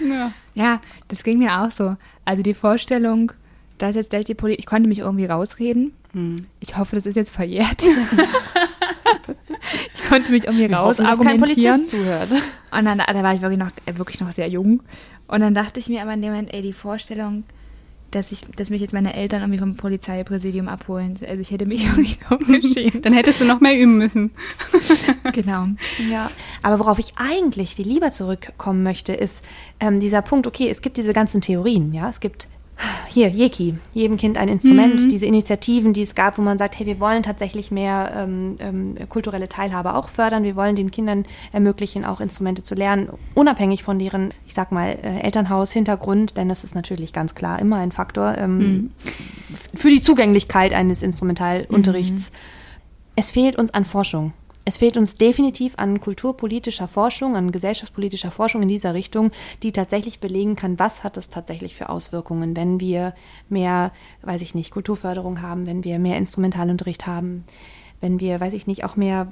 ja. 0.00 0.32
Ja, 0.54 0.80
das 1.06 1.22
ging 1.22 1.38
mir 1.38 1.60
auch 1.62 1.70
so. 1.70 1.96
Also 2.24 2.42
die 2.42 2.54
Vorstellung, 2.54 3.30
dass 3.78 3.94
jetzt 3.94 4.10
gleich 4.10 4.24
die 4.24 4.34
Polizei, 4.34 4.58
ich 4.58 4.66
konnte 4.66 4.88
mich 4.88 4.98
irgendwie 4.98 5.26
rausreden. 5.26 5.92
Hm. 6.14 6.46
Ich 6.58 6.76
hoffe, 6.76 6.96
das 6.96 7.06
ist 7.06 7.14
jetzt 7.14 7.30
verjährt. 7.30 7.80
ich 9.94 10.08
konnte 10.08 10.32
mich 10.32 10.44
irgendwie 10.44 10.72
raus 10.72 10.98
Hoffen, 10.98 11.06
dass 11.06 11.20
kein. 11.20 11.38
Polizist 11.38 11.88
zuhört. 11.88 12.30
Und 12.70 12.84
dann, 12.84 12.98
da 12.98 13.22
war 13.22 13.34
ich 13.34 13.40
wirklich 13.40 13.58
noch, 13.58 13.70
äh, 13.86 13.96
wirklich 13.96 14.20
noch 14.20 14.32
sehr 14.32 14.48
jung. 14.48 14.82
Und 15.26 15.40
dann 15.40 15.54
dachte 15.54 15.80
ich 15.80 15.88
mir 15.88 16.02
aber 16.02 16.14
in 16.14 16.22
dem 16.22 16.32
Moment, 16.32 16.52
ey, 16.52 16.62
die 16.62 16.72
Vorstellung, 16.72 17.44
dass 18.10 18.32
ich, 18.32 18.42
dass 18.56 18.70
mich 18.70 18.80
jetzt 18.80 18.92
meine 18.92 19.14
Eltern 19.14 19.42
irgendwie 19.42 19.60
vom 19.60 19.76
Polizeipräsidium 19.76 20.68
abholen. 20.68 21.16
Also 21.26 21.40
ich 21.40 21.50
hätte 21.50 21.66
mich 21.66 21.86
wirklich 21.96 22.18
so 22.28 22.36
geschämt. 22.38 23.04
Dann 23.04 23.12
hättest 23.12 23.40
du 23.40 23.44
noch 23.44 23.60
mehr 23.60 23.78
üben 23.78 23.98
müssen. 23.98 24.32
genau. 25.32 25.66
Ja, 26.10 26.30
aber 26.62 26.80
worauf 26.80 26.98
ich 26.98 27.12
eigentlich 27.16 27.76
viel 27.76 27.86
lieber 27.86 28.10
zurückkommen 28.10 28.82
möchte, 28.82 29.12
ist 29.12 29.44
ähm, 29.78 30.00
dieser 30.00 30.22
Punkt, 30.22 30.46
okay, 30.46 30.68
es 30.68 30.82
gibt 30.82 30.96
diese 30.96 31.12
ganzen 31.12 31.40
Theorien, 31.40 31.92
ja, 31.92 32.08
es 32.08 32.20
gibt 32.20 32.48
hier, 33.08 33.28
Jeki, 33.28 33.78
jedem 33.92 34.16
Kind 34.16 34.38
ein 34.38 34.48
Instrument, 34.48 35.10
diese 35.10 35.26
Initiativen, 35.26 35.92
die 35.92 36.02
es 36.02 36.14
gab, 36.14 36.38
wo 36.38 36.42
man 36.42 36.58
sagt, 36.58 36.78
hey, 36.78 36.86
wir 36.86 37.00
wollen 37.00 37.22
tatsächlich 37.22 37.70
mehr 37.70 38.12
ähm, 38.16 38.56
ähm, 38.60 38.94
kulturelle 39.08 39.48
Teilhabe 39.48 39.94
auch 39.94 40.08
fördern, 40.08 40.44
wir 40.44 40.56
wollen 40.56 40.76
den 40.76 40.90
Kindern 40.90 41.24
ermöglichen, 41.52 42.04
auch 42.04 42.20
Instrumente 42.20 42.62
zu 42.62 42.74
lernen, 42.74 43.08
unabhängig 43.34 43.82
von 43.82 43.98
deren, 43.98 44.30
ich 44.46 44.54
sag 44.54 44.72
mal, 44.72 44.98
äh, 45.02 45.20
Elternhaus, 45.20 45.72
Hintergrund, 45.72 46.36
denn 46.36 46.48
das 46.48 46.64
ist 46.64 46.74
natürlich 46.74 47.12
ganz 47.12 47.34
klar 47.34 47.58
immer 47.58 47.76
ein 47.78 47.92
Faktor 47.92 48.36
ähm, 48.38 48.92
für 49.74 49.90
die 49.90 50.02
Zugänglichkeit 50.02 50.72
eines 50.72 51.02
Instrumentalunterrichts. 51.02 52.32
Es 53.16 53.30
fehlt 53.30 53.56
uns 53.56 53.74
an 53.74 53.84
Forschung. 53.84 54.32
Es 54.64 54.76
fehlt 54.76 54.96
uns 54.96 55.16
definitiv 55.16 55.74
an 55.78 56.00
kulturpolitischer 56.00 56.86
Forschung, 56.86 57.34
an 57.34 57.50
gesellschaftspolitischer 57.50 58.30
Forschung 58.30 58.62
in 58.62 58.68
dieser 58.68 58.94
Richtung, 58.94 59.30
die 59.62 59.72
tatsächlich 59.72 60.20
belegen 60.20 60.54
kann, 60.54 60.78
was 60.78 61.02
hat 61.02 61.16
es 61.16 61.30
tatsächlich 61.30 61.74
für 61.74 61.88
Auswirkungen, 61.88 62.54
wenn 62.56 62.78
wir 62.78 63.14
mehr, 63.48 63.92
weiß 64.22 64.42
ich 64.42 64.54
nicht, 64.54 64.70
Kulturförderung 64.70 65.40
haben, 65.40 65.66
wenn 65.66 65.82
wir 65.82 65.98
mehr 65.98 66.18
Instrumentalunterricht 66.18 67.06
haben, 67.06 67.44
wenn 68.00 68.20
wir, 68.20 68.38
weiß 68.38 68.52
ich 68.52 68.66
nicht, 68.66 68.84
auch 68.84 68.96
mehr 68.96 69.30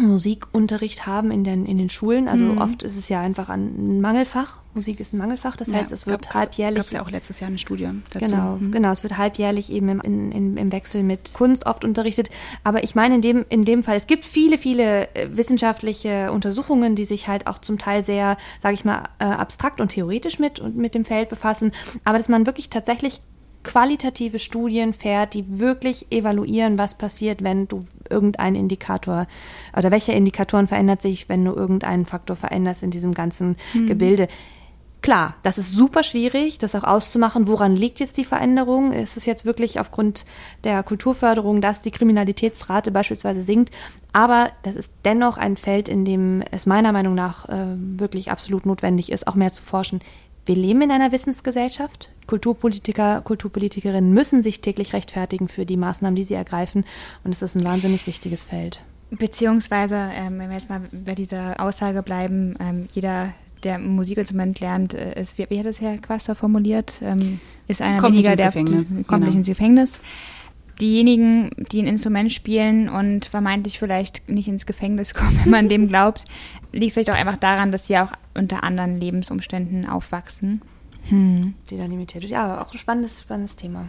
Musikunterricht 0.00 1.06
haben 1.06 1.30
in 1.30 1.44
den, 1.44 1.66
in 1.66 1.76
den 1.78 1.90
Schulen. 1.90 2.26
Also 2.28 2.44
oft 2.58 2.82
ist 2.82 2.96
es 2.96 3.08
ja 3.08 3.20
einfach 3.20 3.48
ein 3.50 4.00
Mangelfach. 4.00 4.60
Musik 4.74 5.00
ist 5.00 5.12
ein 5.12 5.18
Mangelfach. 5.18 5.56
Das 5.56 5.72
heißt, 5.72 5.92
es 5.92 6.06
wird 6.06 6.32
halbjährlich. 6.32 6.78
Gab 6.78 6.86
es 6.86 6.92
ja 6.92 7.02
auch 7.02 7.10
letztes 7.10 7.40
Jahr 7.40 7.48
eine 7.48 7.58
Studie 7.58 7.88
dazu. 8.10 8.24
Genau, 8.24 8.56
Mhm. 8.56 8.70
genau. 8.72 8.90
Es 8.90 9.02
wird 9.02 9.18
halbjährlich 9.18 9.70
eben 9.70 9.88
im, 10.00 10.00
in, 10.30 10.56
im 10.56 10.72
Wechsel 10.72 11.02
mit 11.02 11.34
Kunst 11.34 11.66
oft 11.66 11.84
unterrichtet. 11.84 12.30
Aber 12.64 12.82
ich 12.84 12.94
meine 12.94 13.16
in 13.16 13.20
dem, 13.20 13.44
in 13.50 13.64
dem 13.64 13.82
Fall, 13.82 13.96
es 13.96 14.06
gibt 14.06 14.24
viele, 14.24 14.56
viele 14.56 15.14
äh, 15.14 15.28
wissenschaftliche 15.36 16.32
Untersuchungen, 16.32 16.94
die 16.94 17.04
sich 17.04 17.28
halt 17.28 17.46
auch 17.46 17.58
zum 17.58 17.78
Teil 17.78 18.02
sehr, 18.02 18.36
sage 18.60 18.74
ich 18.74 18.84
mal, 18.84 19.04
äh, 19.18 19.24
abstrakt 19.24 19.80
und 19.80 19.88
theoretisch 19.88 20.38
mit, 20.38 20.58
und 20.58 20.76
mit 20.76 20.94
dem 20.94 21.04
Feld 21.04 21.28
befassen. 21.28 21.72
Aber 22.04 22.16
dass 22.18 22.28
man 22.30 22.46
wirklich 22.46 22.70
tatsächlich 22.70 23.20
qualitative 23.64 24.40
Studien 24.40 24.92
fährt, 24.92 25.34
die 25.34 25.60
wirklich 25.60 26.10
evaluieren, 26.10 26.78
was 26.78 26.96
passiert, 26.96 27.44
wenn 27.44 27.68
du 27.68 27.84
irgendeinen 28.12 28.56
Indikator 28.56 29.26
oder 29.76 29.90
welche 29.90 30.12
Indikatoren 30.12 30.68
verändert 30.68 31.02
sich, 31.02 31.28
wenn 31.28 31.44
du 31.44 31.52
irgendeinen 31.52 32.06
Faktor 32.06 32.36
veränderst 32.36 32.82
in 32.82 32.90
diesem 32.90 33.14
ganzen 33.14 33.56
Gebilde. 33.86 34.28
Klar, 35.02 35.34
das 35.42 35.58
ist 35.58 35.72
super 35.72 36.04
schwierig, 36.04 36.58
das 36.58 36.76
auch 36.76 36.84
auszumachen. 36.84 37.48
Woran 37.48 37.74
liegt 37.74 37.98
jetzt 37.98 38.18
die 38.18 38.24
Veränderung? 38.24 38.92
Ist 38.92 39.16
es 39.16 39.26
jetzt 39.26 39.44
wirklich 39.44 39.80
aufgrund 39.80 40.24
der 40.62 40.84
Kulturförderung, 40.84 41.60
dass 41.60 41.82
die 41.82 41.90
Kriminalitätsrate 41.90 42.92
beispielsweise 42.92 43.42
sinkt? 43.42 43.74
Aber 44.12 44.50
das 44.62 44.76
ist 44.76 44.94
dennoch 45.04 45.38
ein 45.38 45.56
Feld, 45.56 45.88
in 45.88 46.04
dem 46.04 46.44
es 46.52 46.66
meiner 46.66 46.92
Meinung 46.92 47.16
nach 47.16 47.48
äh, 47.48 47.74
wirklich 47.76 48.30
absolut 48.30 48.64
notwendig 48.64 49.10
ist, 49.10 49.26
auch 49.26 49.34
mehr 49.34 49.52
zu 49.52 49.64
forschen. 49.64 49.98
Wir 50.44 50.56
leben 50.56 50.82
in 50.82 50.90
einer 50.90 51.12
Wissensgesellschaft. 51.12 52.10
Kulturpolitiker, 52.26 53.20
Kulturpolitikerinnen 53.20 54.12
müssen 54.12 54.42
sich 54.42 54.60
täglich 54.60 54.92
rechtfertigen 54.92 55.48
für 55.48 55.66
die 55.66 55.76
Maßnahmen, 55.76 56.16
die 56.16 56.24
sie 56.24 56.34
ergreifen. 56.34 56.84
Und 57.22 57.32
es 57.32 57.42
ist 57.42 57.54
ein 57.54 57.64
wahnsinnig 57.64 58.06
wichtiges 58.06 58.44
Feld. 58.44 58.80
Beziehungsweise, 59.10 60.10
ähm, 60.14 60.38
wenn 60.38 60.48
wir 60.48 60.56
jetzt 60.56 60.68
mal 60.68 60.80
bei 60.90 61.14
dieser 61.14 61.60
Aussage 61.60 62.02
bleiben, 62.02 62.54
ähm, 62.60 62.88
jeder, 62.92 63.34
der 63.62 63.74
ein 63.74 63.94
Musikinstrument 63.94 64.58
lernt, 64.58 64.94
äh, 64.94 65.20
ist, 65.20 65.38
wie, 65.38 65.46
wie 65.48 65.58
hat 65.58 65.66
das 65.66 65.80
Herr 65.80 65.98
Quaster 65.98 66.34
formuliert, 66.34 67.00
ähm, 67.02 67.38
ist 67.68 67.82
einer 67.82 67.98
Kommt 67.98 68.14
weniger, 68.14 68.34
der 68.34 68.46
Gefängnis, 68.46 68.90
kommt 68.90 69.08
genau. 69.08 69.26
nicht 69.26 69.36
ins 69.36 69.48
Gefängnis. 69.48 70.00
Diejenigen, 70.80 71.50
die 71.70 71.82
ein 71.82 71.86
Instrument 71.86 72.32
spielen 72.32 72.88
und 72.88 73.26
vermeintlich 73.26 73.78
vielleicht 73.78 74.28
nicht 74.28 74.48
ins 74.48 74.66
Gefängnis 74.66 75.14
kommen, 75.14 75.38
wenn 75.44 75.50
man 75.50 75.68
dem 75.68 75.88
glaubt, 75.88 76.24
liegt 76.72 76.94
vielleicht 76.94 77.10
auch 77.10 77.16
einfach 77.16 77.36
daran, 77.36 77.72
dass 77.72 77.86
sie 77.86 77.98
auch 77.98 78.12
unter 78.34 78.64
anderen 78.64 78.98
Lebensumständen 78.98 79.88
aufwachsen. 79.88 80.62
Die 81.10 81.76
dann 81.76 81.90
limitiert. 81.90 82.24
Ja, 82.24 82.62
auch 82.62 82.72
ein 82.72 82.78
spannendes, 82.78 83.20
spannendes 83.20 83.56
Thema. 83.56 83.88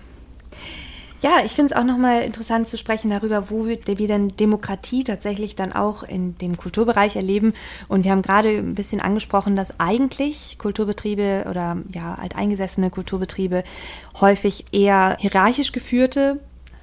Ja, 1.21 1.39
ich 1.45 1.53
finde 1.53 1.73
es 1.73 1.79
auch 1.79 1.85
nochmal 1.85 2.23
interessant 2.23 2.67
zu 2.67 2.77
sprechen 2.77 3.09
darüber, 3.09 3.49
wo 3.49 3.65
wir, 3.65 3.79
wir 3.87 4.07
denn 4.07 4.35
Demokratie 4.35 5.05
tatsächlich 5.05 5.55
dann 5.55 5.71
auch 5.71 6.03
in 6.03 6.37
dem 6.39 6.57
Kulturbereich 6.57 7.15
erleben. 7.15 7.53
Und 7.87 8.03
wir 8.03 8.11
haben 8.11 8.21
gerade 8.21 8.49
ein 8.49 8.75
bisschen 8.75 8.99
angesprochen, 8.99 9.55
dass 9.55 9.79
eigentlich 9.79 10.57
Kulturbetriebe 10.57 11.45
oder 11.49 11.77
ja, 11.93 12.15
alteingesessene 12.15 12.89
Kulturbetriebe 12.89 13.63
häufig 14.19 14.65
eher 14.73 15.15
hierarchisch 15.17 15.71
geführte, 15.71 16.41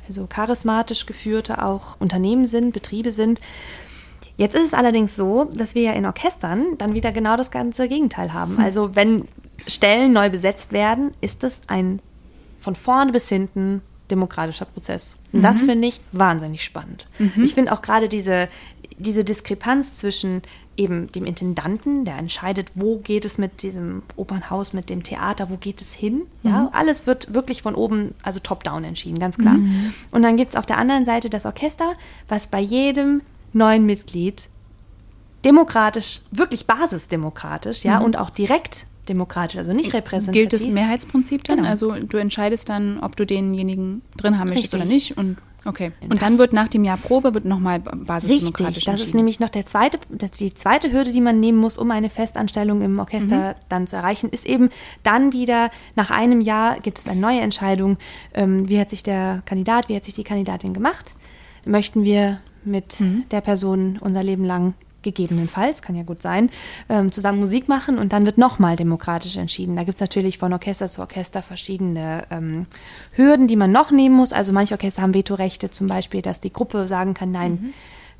also 0.09 0.27
charismatisch 0.27 1.05
geführte 1.05 1.63
auch 1.63 2.01
Unternehmen 2.01 2.47
sind, 2.47 2.73
Betriebe 2.73 3.13
sind. 3.13 3.43
Jetzt 4.41 4.55
ist 4.55 4.65
es 4.65 4.75
allerdings 4.75 5.17
so, 5.17 5.51
dass 5.53 5.75
wir 5.75 5.83
ja 5.83 5.93
in 5.93 6.07
Orchestern 6.07 6.79
dann 6.79 6.95
wieder 6.95 7.13
genau 7.13 7.37
das 7.37 7.51
ganze 7.51 7.89
Gegenteil 7.89 8.33
haben. 8.33 8.57
Hm. 8.57 8.65
Also 8.65 8.97
wenn 8.97 9.29
Stellen 9.67 10.15
neu 10.15 10.31
besetzt 10.31 10.73
werden, 10.73 11.13
ist 11.21 11.45
es 11.45 11.61
ein 11.67 12.01
von 12.59 12.75
vorne 12.75 13.13
bis 13.13 13.29
hinten 13.29 13.83
demokratischer 14.11 14.65
Prozess. 14.65 15.19
Und 15.33 15.41
mhm. 15.41 15.43
das 15.43 15.63
finde 15.63 15.89
ich 15.89 16.01
wahnsinnig 16.13 16.65
spannend. 16.65 17.07
Mhm. 17.19 17.45
Ich 17.45 17.55
finde 17.55 17.73
auch 17.73 17.83
gerade 17.83 18.09
diese, 18.09 18.49
diese 18.99 19.25
Diskrepanz 19.25 19.93
zwischen 19.93 20.41
eben 20.77 21.13
dem 21.13 21.27
Intendanten, 21.27 22.07
der 22.07 22.17
entscheidet, 22.17 22.69
wo 22.75 22.97
geht 22.97 23.27
es 23.27 23.37
mit 23.37 23.63
diesem 23.63 24.03
Opernhaus, 24.17 24.73
mit 24.73 24.89
dem 24.89 25.03
Theater, 25.03 25.51
wo 25.51 25.59
geht 25.59 25.83
es 25.83 25.93
hin. 25.93 26.23
Ja, 26.43 26.63
mhm. 26.63 26.69
alles 26.73 27.07
wird 27.07 27.35
wirklich 27.35 27.61
von 27.61 27.75
oben, 27.75 28.15
also 28.23 28.41
top-down 28.41 28.85
entschieden, 28.85 29.19
ganz 29.19 29.37
klar. 29.37 29.55
Mhm. 29.55 29.93
Und 30.11 30.23
dann 30.23 30.39
gibt 30.39 30.53
es 30.53 30.57
auf 30.57 30.65
der 30.65 30.79
anderen 30.79 31.05
Seite 31.05 31.29
das 31.29 31.45
Orchester, 31.45 31.93
was 32.29 32.47
bei 32.47 32.61
jedem 32.61 33.21
neuen 33.53 33.87
Mitglied 33.87 34.49
demokratisch, 35.45 36.21
wirklich 36.31 36.67
basisdemokratisch, 36.67 37.85
ja, 37.85 37.99
mhm. 37.99 38.07
und 38.07 38.19
auch 38.19 38.31
direkt 38.31 38.87
demokratisch, 39.09 39.57
also 39.57 39.73
nicht 39.73 39.93
repräsentativ. 39.93 40.49
Gilt 40.49 40.53
das 40.53 40.69
Mehrheitsprinzip 40.69 41.45
dann? 41.45 41.59
Genau. 41.59 41.69
Also 41.69 41.93
du 41.93 42.17
entscheidest 42.19 42.69
dann, 42.69 43.01
ob 43.01 43.17
du 43.17 43.27
denjenigen 43.27 44.03
drin 44.17 44.39
haben 44.39 44.49
möchtest 44.49 44.75
Richtig. 44.75 44.81
oder 44.81 44.89
nicht 44.89 45.19
und 45.19 45.39
Okay. 45.65 45.93
Und 46.09 46.23
dann 46.23 46.39
wird 46.39 46.55
nach 46.55 46.69
dem 46.69 46.85
Jahr 46.85 46.97
Probe 46.97 47.35
wird 47.35 47.45
nochmal 47.45 47.81
basisdemokratisch 47.81 48.77
Richtig, 48.77 48.85
das 48.87 49.01
ist 49.03 49.15
nämlich 49.15 49.41
noch 49.41 49.51
der 49.51 49.67
zweite, 49.67 49.99
die 50.09 50.55
zweite 50.55 50.91
Hürde, 50.91 51.13
die 51.13 51.21
man 51.21 51.39
nehmen 51.39 51.59
muss, 51.59 51.77
um 51.77 51.91
eine 51.91 52.09
Festanstellung 52.09 52.81
im 52.81 52.99
Orchester 52.99 53.51
mhm. 53.51 53.55
dann 53.69 53.87
zu 53.87 53.97
erreichen, 53.97 54.31
ist 54.31 54.47
eben 54.47 54.71
dann 55.03 55.35
wieder 55.35 55.71
nach 55.97 56.11
einem 56.11 56.41
Jahr 56.41 56.81
gibt 56.81 56.99
es 56.99 57.09
eine 57.09 57.21
neue 57.21 57.41
Entscheidung. 57.41 57.99
Ähm, 58.33 58.69
wie 58.71 58.81
hat 58.81 58.89
sich 58.89 59.03
der 59.03 59.43
Kandidat, 59.45 59.91
wie 59.91 59.97
hat 59.97 60.05
sich 60.05 60.15
die 60.15 60.25
Kandidatin 60.25 60.73
gemacht? 60.73 61.13
Möchten 61.67 62.05
wir 62.05 62.41
mit 62.65 63.01
mhm. 63.01 63.25
der 63.31 63.41
Person 63.41 63.99
unser 64.01 64.23
Leben 64.23 64.45
lang 64.45 64.75
gegebenenfalls, 65.03 65.83
kann 65.83 65.97
ja 65.97 66.03
gut 66.03 66.23
sein, 66.23 66.51
ähm, 66.89 67.11
zusammen 67.13 67.41
Musik 67.41 67.69
machen 67.69 67.99
und 67.99 68.13
dann 68.13 68.27
wird 68.27 68.39
nochmal 68.39 68.77
demokratisch 68.77 69.37
entschieden. 69.37 69.77
Da 69.77 69.85
gibt 69.85 69.97
es 69.97 70.01
natürlich 70.01 70.39
von 70.39 70.53
Orchester 70.53 70.89
zu 70.89 71.01
Orchester 71.01 71.43
verschiedene 71.43 72.25
ähm, 72.31 72.67
Hürden, 73.13 73.47
die 73.47 73.57
man 73.57 73.73
noch 73.73 73.91
nehmen 73.91 74.15
muss. 74.15 74.33
Also 74.33 74.53
manche 74.53 74.75
Orchester 74.75 75.03
haben 75.03 75.15
Vetorechte, 75.15 75.71
zum 75.71 75.87
Beispiel, 75.87 76.23
dass 76.23 76.41
die 76.41 76.53
Gruppe 76.53 76.87
sagen 76.89 77.15
kann, 77.15 77.33
nein, 77.33 77.53
mhm. 77.53 77.75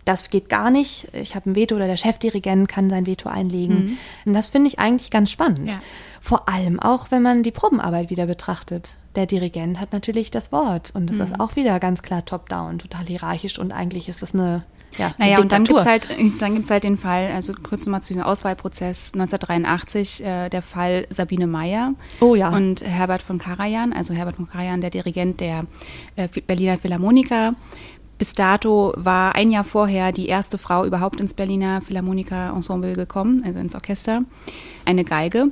Das 0.05 0.31
geht 0.31 0.49
gar 0.49 0.71
nicht. 0.71 1.09
Ich 1.13 1.35
habe 1.35 1.51
ein 1.51 1.57
Veto 1.57 1.77
oder 1.77 1.87
der 1.87 1.97
Chefdirigent 1.97 2.69
kann 2.69 2.91
sein 2.91 3.07
Veto 3.07 3.29
einlegen. 3.29 3.85
Mhm. 3.85 3.99
Und 4.27 4.35
das 4.35 4.49
finde 4.49 4.69
ich 4.69 4.79
eigentlich 4.79 5.11
ganz 5.11 5.31
spannend. 5.31 5.73
Ja. 5.73 5.81
Vor 6.21 6.49
allem 6.49 6.81
auch, 6.81 7.11
wenn 7.11 7.23
man 7.23 7.43
die 7.43 7.51
Probenarbeit 7.51 8.11
wieder 8.11 8.27
betrachtet. 8.27 8.95
Der 9.17 9.27
Dirigent 9.27 9.81
hat 9.81 9.93
natürlich 9.93 10.31
das 10.31 10.53
Wort 10.53 10.93
und 10.95 11.09
das 11.09 11.17
mhm. 11.17 11.25
ist 11.25 11.41
auch 11.41 11.57
wieder 11.57 11.81
ganz 11.81 12.01
klar 12.01 12.25
top-down, 12.25 12.79
total 12.79 13.07
hierarchisch 13.07 13.59
und 13.59 13.73
eigentlich 13.73 14.09
ist 14.09 14.23
es 14.23 14.35
eine 14.35 14.65
ja, 14.99 15.15
naja, 15.19 15.41
und 15.41 15.53
dann 15.53 15.65
gibt 15.65 15.79
es 15.79 15.87
halt, 15.87 16.09
halt 16.09 16.85
den 16.85 16.99
Fall, 16.99 17.31
also 17.33 17.53
kurz 17.53 17.87
nochmal 17.87 18.03
zu 18.03 18.13
dem 18.13 18.23
Auswahlprozess 18.23 19.13
1983, 19.15 20.25
äh, 20.25 20.49
der 20.49 20.63
Fall 20.63 21.07
Sabine 21.11 21.47
Meyer 21.47 21.95
oh, 22.21 22.35
ja. 22.35 22.49
und 22.49 22.83
Herbert 22.83 23.23
von 23.23 23.39
Karajan, 23.39 23.93
also 23.93 24.15
Herbert 24.15 24.37
von 24.37 24.49
Karajan, 24.49 24.81
der 24.81 24.91
Dirigent 24.91 25.41
der 25.41 25.67
äh, 26.17 26.29
Berliner 26.29 26.77
Philharmoniker. 26.77 27.55
Bis 28.21 28.35
dato 28.35 28.93
war 28.99 29.35
ein 29.35 29.51
Jahr 29.51 29.65
vorher 29.65 30.13
die 30.13 30.27
erste 30.27 30.59
Frau 30.59 30.85
überhaupt 30.85 31.23
ins 31.23 31.33
Berliner 31.33 31.81
Philharmoniker-Ensemble 31.81 32.93
gekommen, 32.93 33.43
also 33.47 33.59
ins 33.59 33.75
Orchester, 33.75 34.25
eine 34.85 35.05
Geige. 35.05 35.47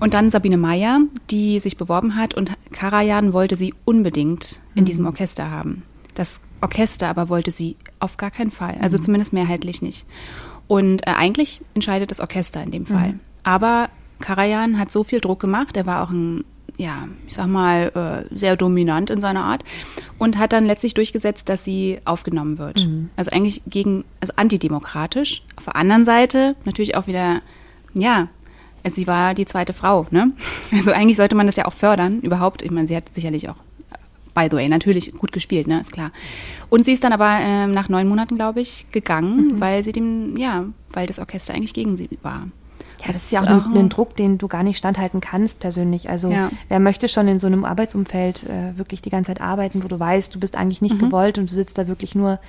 Und 0.00 0.14
dann 0.14 0.28
Sabine 0.28 0.56
Meyer, 0.56 0.98
die 1.30 1.60
sich 1.60 1.76
beworben 1.76 2.16
hat 2.16 2.34
und 2.34 2.54
Karajan 2.72 3.32
wollte 3.32 3.54
sie 3.54 3.72
unbedingt 3.84 4.58
in 4.74 4.80
mhm. 4.80 4.86
diesem 4.86 5.06
Orchester 5.06 5.48
haben. 5.48 5.84
Das 6.16 6.40
Orchester 6.60 7.06
aber 7.06 7.28
wollte 7.28 7.52
sie 7.52 7.76
auf 8.00 8.16
gar 8.16 8.32
keinen 8.32 8.50
Fall, 8.50 8.78
also 8.80 8.98
mhm. 8.98 9.02
zumindest 9.02 9.32
mehrheitlich 9.32 9.80
nicht. 9.80 10.04
Und 10.66 11.06
äh, 11.06 11.12
eigentlich 11.12 11.60
entscheidet 11.74 12.10
das 12.10 12.18
Orchester 12.18 12.60
in 12.64 12.72
dem 12.72 12.86
Fall. 12.86 13.12
Mhm. 13.12 13.20
Aber 13.44 13.90
Karajan 14.18 14.76
hat 14.76 14.90
so 14.90 15.04
viel 15.04 15.20
Druck 15.20 15.38
gemacht, 15.38 15.76
er 15.76 15.86
war 15.86 16.02
auch 16.02 16.10
ein, 16.10 16.44
ja, 16.78 17.08
ich 17.26 17.34
sag 17.34 17.48
mal, 17.48 18.26
äh, 18.32 18.34
sehr 18.34 18.56
dominant 18.56 19.10
in 19.10 19.20
seiner 19.20 19.44
Art 19.44 19.64
und 20.16 20.38
hat 20.38 20.52
dann 20.52 20.64
letztlich 20.64 20.94
durchgesetzt, 20.94 21.48
dass 21.48 21.64
sie 21.64 21.98
aufgenommen 22.04 22.56
wird. 22.58 22.86
Mhm. 22.86 23.08
Also 23.16 23.32
eigentlich 23.32 23.62
gegen, 23.66 24.04
also 24.20 24.32
antidemokratisch. 24.36 25.42
Auf 25.56 25.64
der 25.64 25.76
anderen 25.76 26.04
Seite 26.04 26.54
natürlich 26.64 26.96
auch 26.96 27.08
wieder, 27.08 27.42
ja, 27.94 28.28
sie 28.86 29.08
war 29.08 29.34
die 29.34 29.44
zweite 29.44 29.72
Frau, 29.72 30.06
ne? 30.10 30.32
Also 30.72 30.92
eigentlich 30.92 31.16
sollte 31.16 31.34
man 31.34 31.46
das 31.46 31.56
ja 31.56 31.66
auch 31.66 31.72
fördern, 31.72 32.20
überhaupt. 32.20 32.62
Ich 32.62 32.70
meine, 32.70 32.86
sie 32.86 32.96
hat 32.96 33.12
sicherlich 33.12 33.48
auch 33.48 33.56
by 34.34 34.46
the 34.48 34.56
way, 34.56 34.68
natürlich 34.68 35.12
gut 35.14 35.32
gespielt, 35.32 35.66
ne, 35.66 35.80
ist 35.80 35.90
klar. 35.90 36.12
Und 36.68 36.84
sie 36.84 36.92
ist 36.92 37.02
dann 37.02 37.12
aber 37.12 37.40
äh, 37.40 37.66
nach 37.66 37.88
neun 37.88 38.06
Monaten, 38.06 38.36
glaube 38.36 38.60
ich, 38.60 38.86
gegangen, 38.92 39.48
mhm. 39.48 39.60
weil 39.60 39.82
sie 39.82 39.90
dem, 39.90 40.36
ja, 40.36 40.66
weil 40.92 41.08
das 41.08 41.18
Orchester 41.18 41.54
eigentlich 41.54 41.74
gegen 41.74 41.96
sie 41.96 42.08
war. 42.22 42.46
Ja, 43.00 43.06
das, 43.06 43.16
das 43.16 43.24
ist 43.24 43.32
ja 43.32 43.42
auch 43.42 43.66
ein, 43.66 43.76
ein, 43.76 43.88
Druck, 43.88 44.16
den 44.16 44.38
du 44.38 44.48
gar 44.48 44.62
nicht 44.62 44.76
standhalten 44.76 45.20
kannst 45.20 45.60
persönlich. 45.60 46.10
Also 46.10 46.30
ja. 46.30 46.50
wer 46.68 46.80
möchte 46.80 47.08
schon 47.08 47.28
in 47.28 47.38
so 47.38 47.46
einem 47.46 47.64
Arbeitsumfeld 47.64 48.44
äh, 48.44 48.76
wirklich 48.76 49.02
die 49.02 49.10
ganze 49.10 49.30
Zeit 49.30 49.40
arbeiten, 49.40 49.84
wo 49.84 49.88
du 49.88 49.98
weißt, 49.98 50.34
du 50.34 50.40
bist 50.40 50.56
eigentlich 50.56 50.82
nicht 50.82 50.96
mhm. 50.96 51.06
gewollt 51.06 51.38
und 51.38 51.50
du 51.50 51.54
sitzt 51.54 51.78
da 51.78 51.86
wirklich 51.86 52.14
nur, 52.14 52.40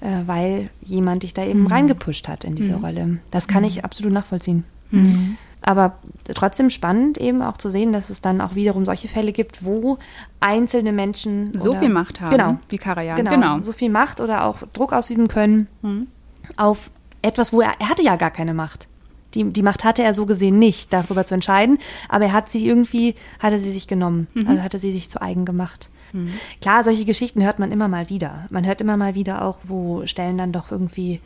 äh, 0.00 0.22
weil 0.26 0.70
jemand 0.82 1.24
dich 1.24 1.34
da 1.34 1.44
eben 1.44 1.60
mhm. 1.60 1.66
reingepusht 1.66 2.28
hat 2.28 2.44
in 2.44 2.54
diese 2.54 2.78
mhm. 2.78 2.84
Rolle. 2.84 3.18
Das 3.30 3.48
kann 3.48 3.64
ich 3.64 3.76
mhm. 3.76 3.84
absolut 3.84 4.12
nachvollziehen. 4.12 4.64
Mhm. 4.90 5.36
Aber 5.62 5.98
trotzdem 6.34 6.70
spannend 6.70 7.18
eben 7.18 7.40
auch 7.40 7.56
zu 7.56 7.70
sehen, 7.70 7.92
dass 7.92 8.10
es 8.10 8.20
dann 8.20 8.40
auch 8.40 8.56
wiederum 8.56 8.84
solche 8.84 9.08
Fälle 9.08 9.32
gibt, 9.32 9.64
wo 9.64 9.98
einzelne 10.40 10.92
Menschen 10.92 11.56
so 11.56 11.70
oder, 11.70 11.80
viel 11.80 11.88
Macht 11.88 12.20
haben, 12.20 12.30
genau, 12.30 12.58
wie 12.68 12.78
Karajan, 12.78 13.16
genau, 13.16 13.30
genau, 13.30 13.60
so 13.60 13.72
viel 13.72 13.90
Macht 13.90 14.20
oder 14.20 14.44
auch 14.44 14.58
Druck 14.72 14.92
ausüben 14.92 15.28
können 15.28 15.68
mhm. 15.82 16.08
auf 16.56 16.90
etwas, 17.22 17.52
wo 17.52 17.60
er, 17.60 17.74
er 17.78 17.88
hatte 17.88 18.02
ja 18.02 18.16
gar 18.16 18.32
keine 18.32 18.54
Macht. 18.54 18.88
Die, 19.34 19.44
die 19.44 19.62
Macht 19.62 19.84
hatte 19.84 20.02
er 20.02 20.14
so 20.14 20.26
gesehen 20.26 20.58
nicht, 20.58 20.92
darüber 20.92 21.26
zu 21.26 21.34
entscheiden, 21.34 21.78
aber 22.08 22.26
er 22.26 22.32
hat 22.32 22.50
sie 22.50 22.66
irgendwie, 22.66 23.14
hatte 23.38 23.58
sie 23.58 23.70
sich 23.70 23.86
genommen, 23.86 24.26
mhm. 24.34 24.48
also 24.48 24.62
hatte 24.62 24.78
sie 24.78 24.92
sich 24.92 25.08
zu 25.08 25.20
eigen 25.22 25.44
gemacht. 25.44 25.88
Mhm. 26.12 26.32
Klar, 26.60 26.84
solche 26.84 27.04
Geschichten 27.04 27.42
hört 27.44 27.58
man 27.58 27.72
immer 27.72 27.88
mal 27.88 28.10
wieder. 28.10 28.46
Man 28.50 28.66
hört 28.66 28.80
immer 28.80 28.96
mal 28.96 29.14
wieder 29.14 29.44
auch, 29.44 29.58
wo 29.64 30.06
Stellen 30.06 30.38
dann 30.38 30.52
doch 30.52 30.70
irgendwie 30.70 31.20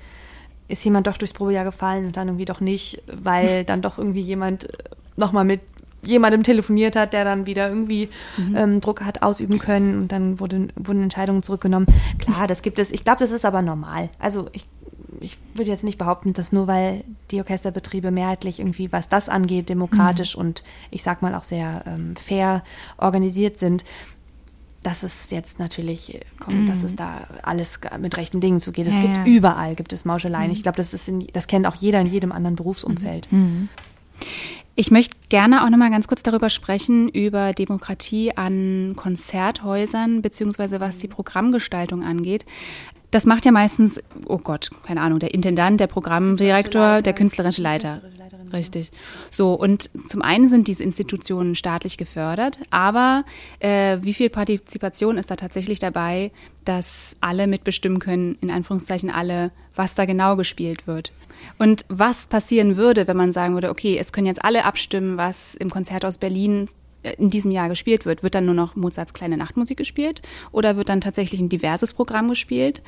ist 0.68 0.84
jemand 0.84 1.06
doch 1.06 1.16
durchs 1.16 1.32
Probejahr 1.32 1.64
gefallen 1.64 2.06
und 2.06 2.16
dann 2.16 2.28
irgendwie 2.28 2.44
doch 2.44 2.60
nicht, 2.60 3.02
weil 3.06 3.64
dann 3.66 3.82
doch 3.82 3.98
irgendwie 3.98 4.20
jemand 4.20 4.68
nochmal 5.16 5.44
mit 5.44 5.60
jemandem 6.02 6.42
telefoniert 6.42 6.94
hat, 6.94 7.12
der 7.12 7.24
dann 7.24 7.46
wieder 7.46 7.68
irgendwie 7.68 8.08
mhm. 8.36 8.56
ähm, 8.56 8.80
Druck 8.80 9.02
hat 9.02 9.22
ausüben 9.22 9.58
können 9.58 9.98
und 9.98 10.12
dann 10.12 10.38
wurde, 10.38 10.68
wurden 10.76 11.02
Entscheidungen 11.02 11.42
zurückgenommen. 11.42 11.86
Klar, 12.18 12.46
das 12.46 12.62
gibt 12.62 12.78
es. 12.78 12.92
Ich 12.92 13.02
glaube, 13.02 13.18
das 13.18 13.32
ist 13.32 13.44
aber 13.44 13.62
normal. 13.62 14.08
Also 14.18 14.46
ich, 14.52 14.66
ich 15.20 15.38
würde 15.54 15.70
jetzt 15.70 15.84
nicht 15.84 15.98
behaupten, 15.98 16.32
dass 16.32 16.52
nur 16.52 16.66
weil 16.66 17.04
die 17.30 17.40
Orchesterbetriebe 17.40 18.10
mehrheitlich 18.10 18.58
irgendwie, 18.58 18.92
was 18.92 19.08
das 19.08 19.28
angeht, 19.28 19.68
demokratisch 19.68 20.36
mhm. 20.36 20.42
und 20.42 20.64
ich 20.90 21.02
sag 21.02 21.22
mal 21.22 21.34
auch 21.34 21.44
sehr 21.44 21.84
ähm, 21.86 22.16
fair 22.16 22.62
organisiert 22.98 23.58
sind, 23.58 23.84
dass 24.82 25.02
es 25.02 25.30
jetzt 25.30 25.58
natürlich 25.58 26.20
kommt, 26.38 26.62
mm. 26.62 26.66
dass 26.66 26.84
es 26.84 26.92
mhm. 26.92 26.98
da 26.98 27.26
alles 27.42 27.80
mit 27.98 28.16
rechten 28.16 28.40
Dingen 28.40 28.60
zugeht. 28.60 28.86
Es 28.86 28.94
ja, 28.94 29.00
gibt 29.00 29.16
ja. 29.16 29.24
überall 29.24 29.74
gibt 29.74 29.92
es 29.92 30.04
Mauscheleien. 30.04 30.50
Mm. 30.50 30.52
Ich 30.52 30.62
glaube, 30.62 30.76
das 30.76 30.94
ist 30.94 31.08
in, 31.08 31.26
das 31.32 31.48
kennt 31.48 31.66
auch 31.66 31.74
jeder 31.74 32.00
in 32.00 32.06
jedem 32.06 32.30
anderen 32.30 32.54
Berufsumfeld. 32.54 33.26
Mm. 33.32 33.64
Ich 34.76 34.90
möchte 34.90 35.16
gerne 35.30 35.64
auch 35.64 35.70
noch 35.70 35.78
mal 35.78 35.90
ganz 35.90 36.06
kurz 36.06 36.22
darüber 36.22 36.50
sprechen 36.50 37.08
über 37.08 37.54
Demokratie 37.54 38.36
an 38.36 38.92
Konzerthäusern 38.94 40.20
beziehungsweise 40.20 40.80
was 40.80 40.98
die 40.98 41.08
Programmgestaltung 41.08 42.04
angeht. 42.04 42.44
Das 43.16 43.24
macht 43.24 43.46
ja 43.46 43.50
meistens, 43.50 43.98
oh 44.26 44.36
Gott, 44.36 44.68
keine 44.84 45.00
Ahnung, 45.00 45.20
der 45.20 45.32
Intendant, 45.32 45.80
der 45.80 45.86
Programmdirektor, 45.86 47.00
der 47.00 47.14
künstlerische 47.14 47.62
Leiter. 47.62 48.02
Richtig. 48.52 48.90
So, 49.30 49.54
und 49.54 49.88
zum 50.06 50.20
einen 50.20 50.48
sind 50.48 50.68
diese 50.68 50.84
Institutionen 50.84 51.54
staatlich 51.54 51.96
gefördert, 51.96 52.58
aber 52.68 53.24
äh, 53.58 53.96
wie 54.02 54.12
viel 54.12 54.28
Partizipation 54.28 55.16
ist 55.16 55.30
da 55.30 55.36
tatsächlich 55.36 55.78
dabei, 55.78 56.30
dass 56.66 57.16
alle 57.22 57.46
mitbestimmen 57.46 58.00
können, 58.00 58.36
in 58.42 58.50
Anführungszeichen 58.50 59.08
alle, 59.08 59.50
was 59.74 59.94
da 59.94 60.04
genau 60.04 60.36
gespielt 60.36 60.86
wird? 60.86 61.10
Und 61.56 61.86
was 61.88 62.26
passieren 62.26 62.76
würde, 62.76 63.08
wenn 63.08 63.16
man 63.16 63.32
sagen 63.32 63.54
würde, 63.54 63.70
okay, 63.70 63.96
es 63.96 64.12
können 64.12 64.26
jetzt 64.26 64.44
alle 64.44 64.66
abstimmen, 64.66 65.16
was 65.16 65.54
im 65.54 65.70
Konzerthaus 65.70 66.18
Berlin 66.18 66.68
in 67.18 67.30
diesem 67.30 67.50
Jahr 67.50 67.68
gespielt 67.68 68.04
wird, 68.04 68.22
wird 68.22 68.34
dann 68.34 68.46
nur 68.46 68.54
noch 68.54 68.76
Mozarts 68.76 69.12
kleine 69.12 69.36
Nachtmusik 69.36 69.76
gespielt 69.76 70.22
oder 70.52 70.76
wird 70.76 70.88
dann 70.88 71.00
tatsächlich 71.00 71.40
ein 71.40 71.48
diverses 71.48 71.94
Programm 71.94 72.28
gespielt? 72.28 72.82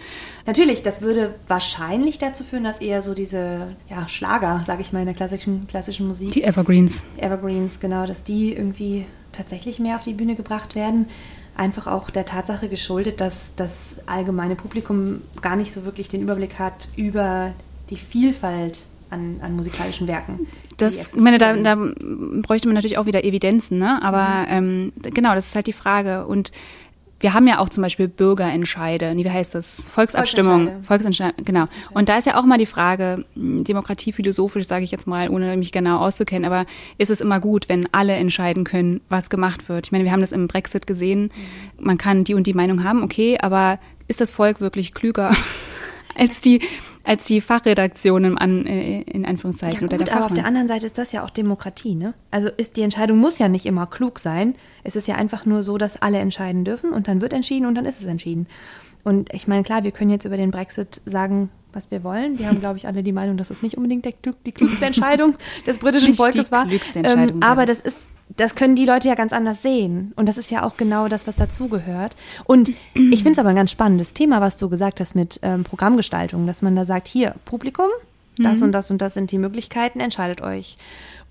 Natürlich, 0.47 0.83
das 0.83 1.03
würde 1.03 1.35
wahrscheinlich 1.47 2.19
dazu 2.19 2.45
führen, 2.45 2.65
dass 2.65 2.79
eher 2.79 3.03
so 3.03 3.15
diese 3.15 3.77
ja, 3.89 4.09
Schlager, 4.09 4.63
sage 4.67 4.83
ich 4.83 4.93
mal, 4.93 5.01
in 5.01 5.07
der 5.07 5.15
klassischen, 5.15 5.67
klassischen 5.67 6.07
Musik. 6.07 6.31
Die 6.31 6.45
Evergreens. 6.45 7.05
Evergreens, 7.17 7.81
genau, 7.81 8.07
dass 8.07 8.25
die 8.25 8.53
irgendwie 8.53 9.07
tatsächlich 9.33 9.79
mehr 9.79 9.97
auf 9.97 10.03
die 10.03 10.15
Bühne 10.15 10.35
gebracht 10.35 10.75
werden. 10.75 11.07
einfach 11.57 11.89
auch 11.89 12.11
der 12.11 12.25
Tatsache 12.25 12.69
geschuldet, 12.69 13.21
dass 13.21 13.55
das 13.57 13.97
allgemeine 14.07 14.55
Publikum 14.55 15.23
gar 15.43 15.57
nicht 15.57 15.73
so 15.73 15.85
wirklich 15.85 16.09
den 16.09 16.23
Überblick 16.23 16.59
hat 16.59 16.89
über 16.97 17.53
die 17.91 17.97
Vielfalt 17.97 18.85
an, 19.11 19.41
an 19.41 19.57
musikalischen 19.57 20.09
Werken. 20.09 20.47
Das, 20.77 21.15
ich 21.15 21.21
meine, 21.21 21.39
da, 21.39 21.55
da, 21.55 21.77
bräuchte 21.77 22.69
man 22.69 22.75
natürlich 22.75 22.99
auch 22.99 23.07
wieder 23.07 23.25
Evidenzen, 23.25 23.79
ne? 23.79 24.03
Aber 24.03 24.47
mhm. 24.61 24.93
ähm, 24.95 25.13
genau, 25.15 25.35
das 25.35 25.49
ist 25.49 25.57
halt 25.57 25.67
die 25.67 25.73
Frage. 25.73 26.27
Und 26.27 26.53
wir 27.21 27.35
haben 27.35 27.49
ja 27.49 27.59
auch 27.59 27.69
zum 27.69 27.83
Beispiel 27.83 28.07
Bürgerentscheide, 28.07 29.13
wie 29.17 29.29
heißt 29.29 29.55
das? 29.55 29.89
Volksabstimmung. 29.89 30.83
Volksentscheide, 30.83 31.43
genau. 31.43 31.67
Und 31.93 32.09
da 32.09 32.19
ist 32.19 32.27
ja 32.27 32.39
auch 32.39 32.45
mal 32.45 32.59
die 32.59 32.67
Frage, 32.67 33.25
hm, 33.35 33.65
Demokratie 33.65 34.13
philosophisch, 34.13 34.67
sage 34.67 34.85
ich 34.85 34.93
jetzt 34.93 35.07
mal, 35.07 35.29
ohne 35.29 35.57
mich 35.57 35.73
genau 35.73 35.99
auszukennen, 35.99 36.45
aber 36.45 36.65
ist 36.97 37.11
es 37.11 37.21
immer 37.21 37.41
gut, 37.41 37.69
wenn 37.69 37.89
alle 37.93 38.15
entscheiden 38.15 38.65
können, 38.65 39.01
was 39.09 39.31
gemacht 39.31 39.69
wird? 39.69 39.87
Ich 39.87 39.93
meine, 39.93 40.05
wir 40.05 40.13
haben 40.13 40.21
das 40.21 40.33
im 40.33 40.47
Brexit 40.47 40.87
gesehen. 40.87 41.31
Man 41.79 41.99
kann 41.99 42.23
die 42.23 42.35
und 42.35 42.47
die 42.47 42.55
Meinung 42.55 42.85
haben, 42.85 43.03
okay, 43.03 43.37
aber 43.41 43.81
ist 44.07 44.21
das 44.21 44.31
Volk 44.31 44.61
wirklich 44.61 44.95
klüger 44.95 45.35
als 46.17 46.41
die 46.41 46.61
als 47.09 47.25
die 47.25 47.41
Fachredaktion 47.41 48.37
an, 48.37 48.67
äh, 48.67 49.01
in 49.01 49.25
Anführungszeichen. 49.25 49.81
Ja, 49.81 49.87
gut, 49.87 49.95
oder 49.95 50.05
der 50.05 50.17
aber 50.17 50.27
auf 50.27 50.35
der 50.35 50.45
anderen 50.45 50.69
Seite 50.69 50.85
ist 50.85 50.99
das 50.99 51.11
ja 51.11 51.25
auch 51.25 51.31
Demokratie, 51.31 51.95
ne? 51.95 52.13
Also 52.31 52.51
ist 52.55 52.77
die 52.77 52.83
Entscheidung 52.83 53.17
muss 53.17 53.39
ja 53.39 53.49
nicht 53.49 53.65
immer 53.65 53.87
klug 53.87 54.19
sein. 54.19 54.55
Es 54.85 54.95
ist 54.95 55.09
ja 55.09 55.15
einfach 55.15 55.47
nur 55.47 55.63
so, 55.63 55.79
dass 55.79 56.01
alle 56.01 56.19
entscheiden 56.19 56.65
dürfen 56.65 56.91
und 56.91 57.09
dann 57.09 57.23
wird 57.23 57.33
entschieden 57.33 57.65
und 57.65 57.75
dann 57.77 57.87
ist 57.87 58.01
es 58.01 58.07
entschieden. 58.07 58.47
Und 59.05 59.33
ich 59.33 59.49
meine, 59.49 59.63
klar, 59.63 59.85
wir 59.85 59.91
können 59.91 60.11
jetzt 60.11 60.27
über 60.27 60.37
den 60.37 60.51
Brexit 60.51 61.01
sagen, 61.07 61.49
was 61.73 61.91
wir 61.91 62.05
wollen. 62.05 62.39
Wir 62.39 62.47
haben, 62.47 62.61
glaube 62.61 62.77
ich, 62.77 62.87
alle 62.87 63.03
die 63.03 63.13
Meinung, 63.13 63.39
dass 63.39 63.49
es 63.49 63.63
nicht 63.63 63.79
unbedingt 63.79 64.05
die 64.05 64.53
klügste 64.53 64.85
Entscheidung 64.85 65.35
des 65.67 65.79
britischen 65.79 66.13
Volkes 66.13 66.53
war. 66.53 66.67
Ähm, 66.95 67.43
aber 67.43 67.65
das 67.65 67.81
ist 67.81 67.97
das 68.37 68.55
können 68.55 68.77
die 68.77 68.85
Leute 68.85 69.09
ja 69.09 69.15
ganz 69.15 69.33
anders 69.33 69.63
sehen. 69.63 70.13
Und 70.17 70.29
das 70.29 70.39
ist 70.39 70.51
ja 70.51 70.65
auch 70.65 70.77
genau 70.77 71.09
das, 71.09 71.27
was 71.27 71.37
dazugehört. 71.37 72.17
Und 72.45 72.71
ich 72.95 73.23
finde 73.23 73.33
es 73.33 73.39
aber 73.39 73.51
ein 73.51 73.57
ganz 73.57 73.71
spannendes 73.71 74.15
Thema, 74.15 74.41
was 74.41 74.57
du 74.57 74.69
gesagt 74.69 75.01
hast 75.01 75.15
mit 75.15 75.41
ähm, 75.43 75.65
Programmgestaltung, 75.65 76.47
dass 76.47 76.63
man 76.63 76.77
da 76.77 76.85
sagt, 76.85 77.09
hier, 77.09 77.35
Publikum, 77.45 77.89
das 78.37 78.59
mhm. 78.59 78.65
und 78.65 78.73
das 78.73 78.91
und 78.91 79.03
das 79.03 79.15
sind 79.15 79.33
die 79.33 79.39
Möglichkeiten, 79.39 80.01
entscheidet 80.01 80.41
euch. 80.41 80.77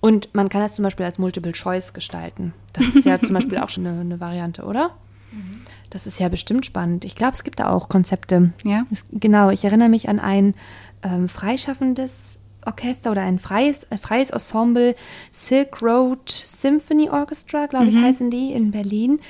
Und 0.00 0.34
man 0.34 0.48
kann 0.48 0.60
das 0.60 0.74
zum 0.74 0.84
Beispiel 0.84 1.06
als 1.06 1.18
Multiple 1.18 1.52
Choice 1.52 1.92
gestalten. 1.92 2.52
Das 2.72 2.94
ist 2.94 3.04
ja 3.04 3.18
zum 3.18 3.34
Beispiel 3.34 3.58
auch 3.58 3.68
schon 3.68 3.86
eine, 3.86 4.00
eine 4.00 4.20
Variante, 4.20 4.64
oder? 4.64 4.90
Mhm. 5.32 5.62
Das 5.90 6.06
ist 6.06 6.20
ja 6.20 6.28
bestimmt 6.28 6.66
spannend. 6.66 7.04
Ich 7.04 7.16
glaube, 7.16 7.34
es 7.34 7.42
gibt 7.42 7.60
da 7.60 7.70
auch 7.70 7.88
Konzepte. 7.88 8.52
Ja. 8.64 8.84
Es, 8.92 9.06
genau, 9.10 9.50
ich 9.50 9.64
erinnere 9.64 9.88
mich 9.88 10.08
an 10.08 10.20
ein 10.20 10.54
ähm, 11.02 11.28
freischaffendes 11.28 12.37
Orchester 12.66 13.10
oder 13.10 13.22
ein 13.22 13.38
freies, 13.38 13.90
ein 13.90 13.98
freies 13.98 14.30
Ensemble, 14.30 14.94
Silk 15.30 15.80
Road 15.82 16.28
Symphony 16.28 17.08
Orchestra, 17.10 17.66
glaube 17.66 17.86
ich, 17.86 17.94
mhm. 17.94 18.04
heißen 18.04 18.30
die 18.30 18.52
in 18.52 18.70
Berlin. 18.70 19.20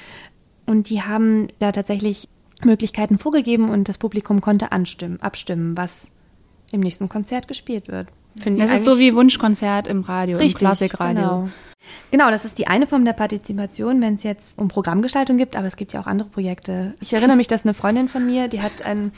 Und 0.66 0.90
die 0.90 1.02
haben 1.02 1.48
da 1.58 1.72
tatsächlich 1.72 2.28
Möglichkeiten 2.64 3.18
vorgegeben 3.18 3.70
und 3.70 3.88
das 3.88 3.98
Publikum 3.98 4.40
konnte 4.40 4.72
anstimmen, 4.72 5.20
abstimmen, 5.20 5.76
was 5.76 6.12
im 6.72 6.80
nächsten 6.80 7.08
Konzert 7.08 7.48
gespielt 7.48 7.88
wird. 7.88 8.08
Find 8.40 8.60
das 8.60 8.70
ist 8.70 8.84
so 8.84 8.98
wie 8.98 9.14
Wunschkonzert 9.14 9.88
im 9.88 10.02
Radio, 10.02 10.38
richtig, 10.38 10.54
im 10.54 10.58
Klassikradio. 10.58 11.22
Genau. 11.22 11.48
Genau, 12.10 12.30
das 12.30 12.44
ist 12.44 12.58
die 12.58 12.66
eine 12.66 12.86
Form 12.86 13.04
der 13.04 13.12
Partizipation, 13.12 14.02
wenn 14.02 14.14
es 14.14 14.22
jetzt 14.22 14.58
um 14.58 14.68
Programmgestaltung 14.68 15.36
gibt, 15.36 15.56
aber 15.56 15.66
es 15.66 15.76
gibt 15.76 15.92
ja 15.92 16.00
auch 16.00 16.06
andere 16.06 16.28
Projekte. 16.28 16.94
Ich 17.00 17.12
erinnere 17.12 17.36
mich, 17.36 17.46
dass 17.46 17.64
eine 17.64 17.74
Freundin 17.74 18.08
von 18.08 18.26
mir, 18.26 18.48
die 18.48 18.62
hat 18.62 18.82
ein, 18.82 19.12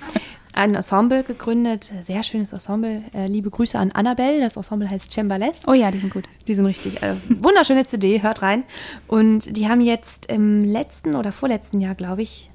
ein 0.53 0.75
Ensemble 0.75 1.23
gegründet, 1.23 1.93
sehr 2.03 2.23
schönes 2.23 2.53
Ensemble. 2.53 3.03
Äh, 3.15 3.27
liebe 3.27 3.51
Grüße 3.51 3.79
an 3.79 3.93
Annabelle, 3.93 4.41
das 4.41 4.57
Ensemble 4.57 4.91
heißt 4.91 5.13
Chamberlain. 5.13 5.53
Oh 5.67 5.73
ja, 5.73 5.91
die 5.91 5.99
sind 5.99 6.13
gut. 6.13 6.25
Die 6.47 6.55
sind 6.55 6.67
richtig. 6.67 7.03
Äh, 7.03 7.17
wunderschöne 7.29 7.87
CD, 7.87 8.23
hört 8.23 8.43
rein. 8.43 8.65
Und 9.07 9.57
die 9.57 9.69
haben 9.69 9.81
jetzt 9.81 10.27
im 10.27 10.65
letzten 10.65 11.15
oder 11.15 11.33
vorletzten 11.33 11.81
Jahr, 11.81 11.95
glaube 11.95 12.23
ich, 12.23 12.51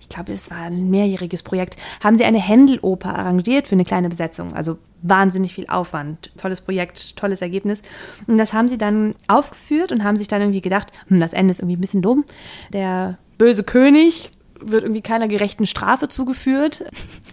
ich 0.00 0.08
glaube, 0.08 0.32
es 0.32 0.50
war 0.50 0.62
ein 0.62 0.88
mehrjähriges 0.88 1.42
Projekt, 1.42 1.76
haben 2.02 2.16
sie 2.16 2.24
eine 2.24 2.40
Händeloper 2.40 3.14
arrangiert 3.14 3.68
für 3.68 3.74
eine 3.74 3.84
kleine 3.84 4.08
Besetzung. 4.08 4.54
Also 4.54 4.78
wahnsinnig 5.02 5.54
viel 5.54 5.66
Aufwand. 5.68 6.32
Tolles 6.38 6.62
Projekt, 6.62 7.16
tolles 7.16 7.42
Ergebnis. 7.42 7.82
Und 8.26 8.38
das 8.38 8.54
haben 8.54 8.66
sie 8.66 8.78
dann 8.78 9.14
aufgeführt 9.28 9.92
und 9.92 10.02
haben 10.02 10.16
sich 10.16 10.26
dann 10.26 10.40
irgendwie 10.40 10.62
gedacht, 10.62 10.90
hm, 11.08 11.20
das 11.20 11.34
Ende 11.34 11.52
ist 11.52 11.60
irgendwie 11.60 11.76
ein 11.76 11.80
bisschen 11.82 12.02
dumm. 12.02 12.24
Der 12.72 13.18
böse 13.36 13.62
König 13.62 14.30
wird 14.60 14.84
irgendwie 14.84 15.02
keiner 15.02 15.28
gerechten 15.28 15.66
Strafe 15.66 16.08
zugeführt. 16.08 16.84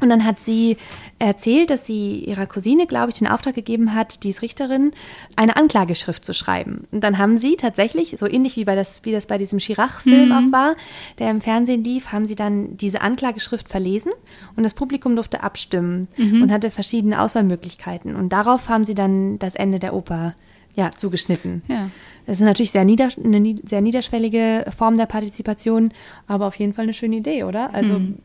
Und 0.02 0.10
dann 0.10 0.26
hat 0.26 0.40
sie 0.40 0.78
erzählt, 1.20 1.70
dass 1.70 1.86
sie 1.86 2.20
ihrer 2.20 2.46
Cousine, 2.46 2.88
glaube 2.88 3.10
ich, 3.10 3.20
den 3.20 3.28
Auftrag 3.28 3.56
gegeben 3.56 3.94
hat, 3.94 4.24
die 4.24 4.30
ist 4.30 4.42
Richterin, 4.42 4.92
eine 5.36 5.56
Anklageschrift 5.56 6.24
zu 6.24 6.34
schreiben. 6.34 6.84
Und 6.92 7.04
dann 7.04 7.18
haben 7.18 7.38
sie 7.38 7.56
tatsächlich, 7.56 8.16
so 8.18 8.28
ähnlich 8.28 8.56
wie, 8.56 8.66
bei 8.66 8.76
das, 8.76 9.04
wie 9.04 9.12
das 9.12 9.26
bei 9.26 9.38
diesem 9.38 9.60
Chirac-Film 9.60 10.30
mhm. 10.30 10.32
auch 10.32 10.52
war, 10.52 10.76
der 11.20 11.32
im 11.32 11.42
Fernsehen 11.42 11.84
lief, 11.84 12.12
haben 12.12 12.26
sie 12.26 12.36
dann 12.36 12.78
diese 12.78 13.02
Anklageschrift 13.02 13.68
verlesen 13.68 14.12
und 14.56 14.64
das 14.64 14.74
Publikum 14.74 15.16
durfte 15.16 15.44
abstimmen 15.44 16.08
mhm. 16.18 16.42
und 16.44 16.52
hatte 16.52 16.72
verschiedene 16.72 17.22
Auswahlmöglichkeiten. 17.22 18.16
Und 18.16 18.30
darauf 18.30 18.70
haben 18.70 18.84
sie 18.84 18.96
dann 18.96 19.40
das 19.40 19.56
Ende 19.56 19.80
der 19.80 19.94
Oper 19.94 20.36
ja, 20.78 20.92
zugeschnitten. 20.92 21.64
Ja. 21.68 21.90
Das 22.28 22.40
ist 22.40 22.46
natürlich 22.46 22.72
sehr 22.72 22.86
nieder, 22.86 23.10
eine 23.22 23.56
sehr 23.64 23.82
niederschwellige 23.82 24.66
Form 24.78 24.96
der 24.96 25.08
Partizipation, 25.08 25.92
aber 26.28 26.46
auf 26.46 26.56
jeden 26.56 26.74
Fall 26.74 26.84
eine 26.84 26.94
schöne 26.94 27.18
Idee, 27.18 27.44
oder? 27.44 27.74
Also, 27.74 28.00
mhm. 28.00 28.20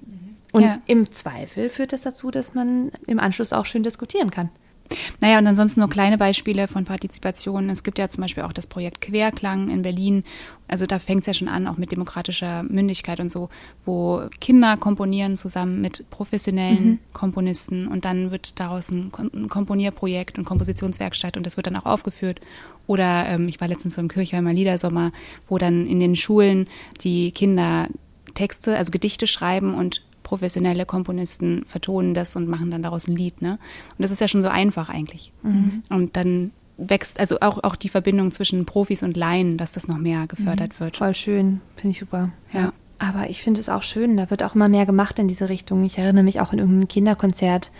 und 0.52 0.62
ja. 0.62 0.78
im 0.86 1.10
Zweifel 1.10 1.70
führt 1.70 1.92
das 1.92 2.02
dazu, 2.02 2.30
dass 2.30 2.54
man 2.54 2.92
im 3.06 3.18
Anschluss 3.18 3.52
auch 3.52 3.64
schön 3.64 3.82
diskutieren 3.82 4.30
kann. 4.30 4.50
Naja, 5.20 5.38
und 5.38 5.46
ansonsten 5.46 5.80
nur 5.80 5.90
kleine 5.90 6.18
Beispiele 6.18 6.68
von 6.68 6.84
Partizipation. 6.84 7.70
Es 7.70 7.82
gibt 7.82 7.98
ja 7.98 8.08
zum 8.08 8.22
Beispiel 8.22 8.42
auch 8.44 8.52
das 8.52 8.66
Projekt 8.66 9.00
Querklang 9.00 9.68
in 9.68 9.82
Berlin. 9.82 10.24
Also 10.68 10.86
da 10.86 10.98
fängt 10.98 11.20
es 11.22 11.26
ja 11.26 11.34
schon 11.34 11.48
an, 11.48 11.66
auch 11.66 11.76
mit 11.76 11.92
demokratischer 11.92 12.62
Mündigkeit 12.62 13.20
und 13.20 13.28
so, 13.28 13.50
wo 13.84 14.22
Kinder 14.40 14.76
komponieren 14.76 15.36
zusammen 15.36 15.80
mit 15.80 16.08
professionellen 16.10 16.84
mhm. 16.86 16.98
Komponisten 17.12 17.88
und 17.88 18.04
dann 18.04 18.30
wird 18.30 18.58
daraus 18.58 18.90
ein, 18.90 19.12
Komponierprojekt 19.48 20.38
und 20.38 20.44
Kompositionswerkstatt 20.44 21.36
und 21.36 21.44
das 21.46 21.56
wird 21.56 21.66
dann 21.66 21.76
auch 21.76 21.86
aufgeführt. 21.86 22.40
Oder 22.86 23.26
ähm, 23.28 23.48
ich 23.48 23.60
war 23.60 23.68
letztens 23.68 23.96
beim 23.96 24.08
Kirchheimer 24.08 24.52
Liedersommer, 24.52 25.12
wo 25.48 25.58
dann 25.58 25.86
in 25.86 26.00
den 26.00 26.16
Schulen 26.16 26.68
die 27.02 27.32
Kinder 27.32 27.88
Texte, 28.34 28.76
also 28.76 28.90
Gedichte 28.90 29.26
schreiben 29.26 29.74
und 29.74 30.02
professionelle 30.22 30.86
Komponisten 30.86 31.64
vertonen 31.66 32.14
das 32.14 32.36
und 32.36 32.48
machen 32.48 32.70
dann 32.70 32.82
daraus 32.82 33.08
ein 33.08 33.16
Lied. 33.16 33.42
Ne? 33.42 33.52
Und 33.52 34.02
das 34.02 34.10
ist 34.10 34.20
ja 34.20 34.28
schon 34.28 34.42
so 34.42 34.48
einfach 34.48 34.88
eigentlich. 34.88 35.32
Mhm. 35.42 35.82
Und 35.88 36.16
dann 36.16 36.52
wächst 36.76 37.20
also 37.20 37.38
auch, 37.40 37.62
auch 37.62 37.76
die 37.76 37.88
Verbindung 37.88 38.30
zwischen 38.30 38.64
Profis 38.66 39.02
und 39.02 39.16
Laien, 39.16 39.56
dass 39.56 39.72
das 39.72 39.88
noch 39.88 39.98
mehr 39.98 40.26
gefördert 40.26 40.74
mhm. 40.74 40.84
wird. 40.84 40.96
Voll 40.96 41.14
schön, 41.14 41.60
finde 41.74 41.92
ich 41.92 41.98
super. 41.98 42.30
Ja. 42.52 42.72
Aber 42.98 43.28
ich 43.28 43.42
finde 43.42 43.60
es 43.60 43.68
auch 43.68 43.82
schön, 43.82 44.16
da 44.16 44.30
wird 44.30 44.44
auch 44.44 44.54
immer 44.54 44.68
mehr 44.68 44.86
gemacht 44.86 45.18
in 45.18 45.26
diese 45.26 45.48
Richtung. 45.48 45.82
Ich 45.82 45.98
erinnere 45.98 46.22
mich 46.22 46.40
auch 46.40 46.52
an 46.52 46.60
irgendein 46.60 46.86
Kinderkonzert, 46.86 47.72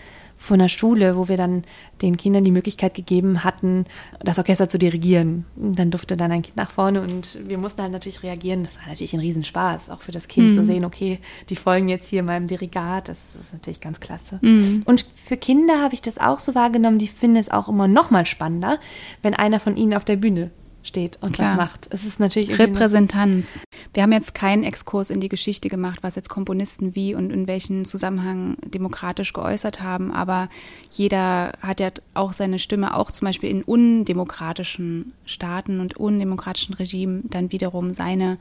von 0.42 0.58
der 0.58 0.68
Schule, 0.68 1.16
wo 1.16 1.28
wir 1.28 1.36
dann 1.36 1.62
den 2.02 2.16
Kindern 2.16 2.42
die 2.42 2.50
Möglichkeit 2.50 2.94
gegeben 2.94 3.44
hatten, 3.44 3.86
das 4.20 4.38
Orchester 4.38 4.68
zu 4.68 4.78
dirigieren. 4.78 5.44
Und 5.56 5.78
dann 5.78 5.90
durfte 5.92 6.16
dann 6.16 6.32
ein 6.32 6.42
Kind 6.42 6.56
nach 6.56 6.70
vorne 6.70 7.00
und 7.00 7.38
wir 7.46 7.58
mussten 7.58 7.80
halt 7.80 7.92
natürlich 7.92 8.22
reagieren. 8.24 8.64
Das 8.64 8.78
war 8.78 8.88
natürlich 8.88 9.14
ein 9.14 9.20
Riesenspaß, 9.20 9.90
auch 9.90 10.02
für 10.02 10.10
das 10.10 10.26
Kind 10.26 10.50
mhm. 10.50 10.54
zu 10.54 10.64
sehen, 10.64 10.84
okay, 10.84 11.20
die 11.48 11.56
folgen 11.56 11.88
jetzt 11.88 12.08
hier 12.08 12.24
meinem 12.24 12.48
Dirigat. 12.48 13.08
Das 13.08 13.36
ist 13.36 13.52
natürlich 13.52 13.80
ganz 13.80 14.00
klasse. 14.00 14.40
Mhm. 14.42 14.82
Und 14.84 15.06
für 15.14 15.36
Kinder 15.36 15.80
habe 15.80 15.94
ich 15.94 16.02
das 16.02 16.18
auch 16.18 16.40
so 16.40 16.54
wahrgenommen, 16.54 16.98
die 16.98 17.08
finden 17.08 17.36
es 17.36 17.50
auch 17.50 17.68
immer 17.68 17.86
noch 17.86 18.10
mal 18.10 18.26
spannender, 18.26 18.80
wenn 19.22 19.34
einer 19.34 19.60
von 19.60 19.76
ihnen 19.76 19.94
auf 19.94 20.04
der 20.04 20.16
Bühne 20.16 20.50
steht 20.82 21.18
und 21.20 21.32
Klar. 21.32 21.52
was 21.52 21.56
macht. 21.56 21.88
Es 21.90 22.04
ist 22.04 22.20
natürlich 22.20 22.58
Repräsentanz. 22.58 23.64
Wir 23.94 24.02
haben 24.02 24.12
jetzt 24.12 24.34
keinen 24.34 24.64
Exkurs 24.64 25.10
in 25.10 25.20
die 25.20 25.28
Geschichte 25.28 25.68
gemacht, 25.68 26.02
was 26.02 26.16
jetzt 26.16 26.28
Komponisten 26.28 26.94
wie 26.94 27.14
und 27.14 27.30
in 27.30 27.46
welchem 27.46 27.84
Zusammenhang 27.84 28.56
demokratisch 28.64 29.32
geäußert 29.32 29.82
haben, 29.82 30.12
aber 30.12 30.48
jeder 30.90 31.52
hat 31.60 31.80
ja 31.80 31.90
auch 32.14 32.32
seine 32.32 32.58
Stimme, 32.58 32.96
auch 32.96 33.10
zum 33.12 33.26
Beispiel 33.26 33.50
in 33.50 33.62
undemokratischen 33.62 35.12
Staaten 35.24 35.80
und 35.80 35.96
undemokratischen 35.96 36.74
Regimen 36.74 37.22
dann 37.30 37.52
wiederum 37.52 37.92
seine 37.92 38.38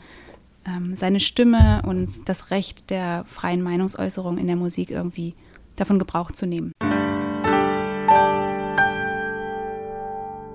ähm, 0.66 0.96
seine 0.96 1.20
Stimme 1.20 1.82
und 1.86 2.30
das 2.30 2.52
Recht 2.52 2.90
der 2.92 3.26
freien 3.26 3.64
Meinungsäußerung 3.64 4.38
in 4.38 4.48
der 4.48 4.56
Musik 4.56 4.92
irgendwie 4.92 5.34
davon 5.76 5.98
Gebrauch 5.98 6.32
zu 6.32 6.46
nehmen. 6.46 6.72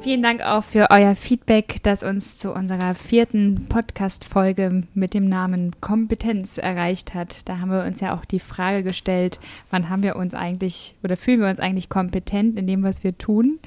Vielen 0.01 0.23
Dank 0.23 0.41
auch 0.41 0.63
für 0.63 0.91
euer 0.91 1.17
Feedback, 1.17 1.79
das 1.83 2.03
uns 2.03 2.39
zu 2.39 2.53
unserer 2.53 2.95
vierten 2.95 3.67
Podcast-Folge 3.69 4.85
mit 4.95 5.15
dem 5.15 5.29
Namen 5.29 5.73
Kompetenz 5.81 6.59
erreicht 6.59 7.15
hat. 7.15 7.49
Da 7.49 7.59
haben 7.59 7.71
wir 7.71 7.85
uns 7.85 8.01
ja 8.01 8.15
auch 8.15 8.25
die 8.25 8.39
Frage 8.39 8.83
gestellt, 8.83 9.41
wann 9.71 9.89
haben 9.89 10.03
wir 10.03 10.17
uns 10.17 10.33
eigentlich 10.35 10.95
oder 11.03 11.17
fühlen 11.17 11.41
wir 11.41 11.49
uns 11.49 11.59
eigentlich 11.59 11.89
kompetent 11.89 12.57
in 12.57 12.67
dem, 12.67 12.83
was 12.83 13.03
wir 13.03 13.19
tun? 13.19 13.59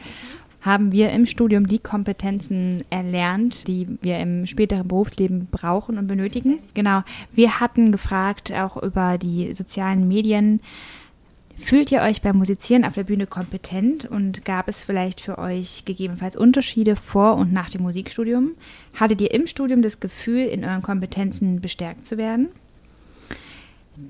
Haben 0.62 0.92
wir 0.92 1.12
im 1.12 1.26
Studium 1.26 1.68
die 1.68 1.80
Kompetenzen 1.80 2.84
erlernt, 2.90 3.68
die 3.68 3.88
wir 4.02 4.20
im 4.20 4.46
späteren 4.46 4.88
Berufsleben 4.88 5.48
brauchen 5.50 5.98
und 5.98 6.08
benötigen? 6.08 6.60
Genau. 6.74 7.02
Wir 7.34 7.62
hatten 7.62 7.92
gefragt 7.92 8.52
auch 8.52 8.82
über 8.82 9.18
die 9.18 9.54
sozialen 9.54 10.08
Medien 10.08 10.60
Fühlt 11.62 11.92
ihr 11.92 12.02
euch 12.02 12.22
beim 12.22 12.38
Musizieren 12.38 12.86
auf 12.86 12.96
der 12.96 13.04
Bühne 13.04 13.28
kompetent 13.28 14.06
und 14.06 14.46
gab 14.46 14.68
es 14.68 14.84
vielleicht 14.84 15.22
für 15.22 15.38
euch 15.38 15.84
gegebenenfalls 15.86 16.36
Unterschiede 16.36 16.96
vor 16.96 17.36
und 17.36 17.54
nach 17.54 17.70
dem 17.70 17.84
Musikstudium? 17.84 18.52
Hattet 19.00 19.22
ihr 19.22 19.32
im 19.32 19.46
Studium 19.46 19.82
das 19.82 20.00
Gefühl, 20.00 20.46
in 20.46 20.64
euren 20.64 20.82
Kompetenzen 20.82 21.62
bestärkt 21.62 22.06
zu 22.06 22.18
werden? 22.18 22.50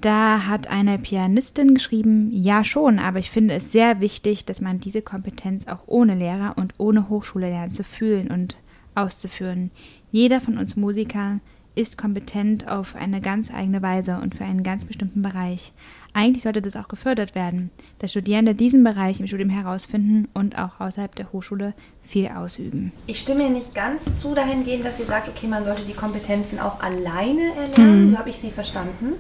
Da 0.01 0.45
hat 0.45 0.67
eine 0.67 0.99
Pianistin 0.99 1.73
geschrieben, 1.73 2.29
ja 2.31 2.63
schon, 2.63 2.99
aber 2.99 3.17
ich 3.17 3.31
finde 3.31 3.55
es 3.55 3.71
sehr 3.71 3.99
wichtig, 3.99 4.45
dass 4.45 4.61
man 4.61 4.79
diese 4.79 5.01
Kompetenz 5.01 5.67
auch 5.67 5.79
ohne 5.87 6.13
Lehrer 6.13 6.53
und 6.57 6.75
ohne 6.77 7.09
Hochschule 7.09 7.49
lernt 7.49 7.75
zu 7.75 7.83
fühlen 7.83 8.29
und 8.29 8.55
auszuführen. 8.93 9.71
Jeder 10.11 10.41
von 10.41 10.57
uns 10.57 10.75
Musikern 10.75 11.41
ist 11.75 11.97
kompetent 11.97 12.67
auf 12.67 12.95
eine 12.95 13.21
ganz 13.21 13.51
eigene 13.51 13.81
Weise 13.81 14.19
und 14.19 14.35
für 14.35 14.43
einen 14.43 14.63
ganz 14.63 14.85
bestimmten 14.85 15.21
Bereich. 15.21 15.71
Eigentlich 16.14 16.43
sollte 16.43 16.62
das 16.62 16.76
auch 16.76 16.88
gefördert 16.88 17.36
werden, 17.36 17.70
dass 17.99 18.12
Studierende 18.12 18.55
diesen 18.55 18.84
Bereich 18.84 19.20
im 19.20 19.28
Studium 19.28 19.49
herausfinden 19.49 20.28
und 20.34 20.57
auch 20.57 20.80
außerhalb 20.80 21.16
der 21.16 21.32
Hochschule 21.32 21.74
viel 22.03 22.28
ausüben. 22.30 22.91
Ich 23.05 23.20
stimme 23.20 23.43
ihr 23.43 23.49
nicht 23.49 23.76
ganz 23.76 24.20
zu 24.20 24.34
dahingehend, 24.34 24.84
dass 24.84 24.97
sie 24.97 25.03
sagt, 25.03 25.30
okay, 25.30 25.47
man 25.47 25.64
sollte 25.64 25.84
die 25.84 25.93
Kompetenzen 25.93 26.60
auch 26.60 26.82
alleine 26.82 27.53
erlernen. 27.55 28.03
Mhm. 28.03 28.10
So 28.10 28.18
habe 28.18 28.30
ich 28.30 28.38
sie 28.38 28.49
verstanden. 28.49 29.14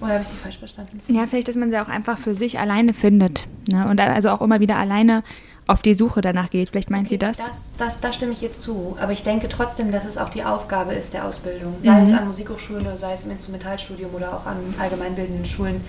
Oder 0.00 0.14
habe 0.14 0.22
ich 0.22 0.28
sie 0.28 0.36
falsch 0.36 0.58
verstanden? 0.58 1.00
Ja, 1.08 1.26
vielleicht, 1.26 1.48
dass 1.48 1.56
man 1.56 1.70
sie 1.70 1.78
auch 1.78 1.88
einfach 1.88 2.18
für 2.18 2.34
sich 2.34 2.58
alleine 2.58 2.92
findet. 2.92 3.48
Ne? 3.70 3.88
Und 3.88 3.98
also 3.98 4.28
auch 4.28 4.42
immer 4.42 4.60
wieder 4.60 4.76
alleine 4.76 5.22
auf 5.66 5.82
die 5.82 5.94
Suche 5.94 6.20
danach 6.20 6.50
geht. 6.50 6.70
Vielleicht 6.70 6.90
meint 6.90 7.06
okay, 7.06 7.14
sie 7.14 7.18
das? 7.18 7.38
Das, 7.38 7.72
das? 7.78 8.00
Da 8.00 8.12
stimme 8.12 8.32
ich 8.32 8.40
jetzt 8.40 8.62
zu. 8.62 8.96
Aber 9.00 9.12
ich 9.12 9.22
denke 9.22 9.48
trotzdem, 9.48 9.90
dass 9.92 10.04
es 10.04 10.18
auch 10.18 10.28
die 10.28 10.44
Aufgabe 10.44 10.92
ist 10.92 11.14
der 11.14 11.24
Ausbildung. 11.24 11.76
Sei 11.80 11.92
mhm. 11.92 12.02
es 12.02 12.12
an 12.12 12.26
Musikhochschulen 12.26 12.82
oder 12.82 12.98
sei 12.98 13.14
es 13.14 13.24
im 13.24 13.30
Instrumentalstudium 13.30 14.14
oder 14.14 14.34
auch 14.34 14.46
an 14.46 14.56
allgemeinbildenden 14.78 15.46
Schulen 15.46 15.80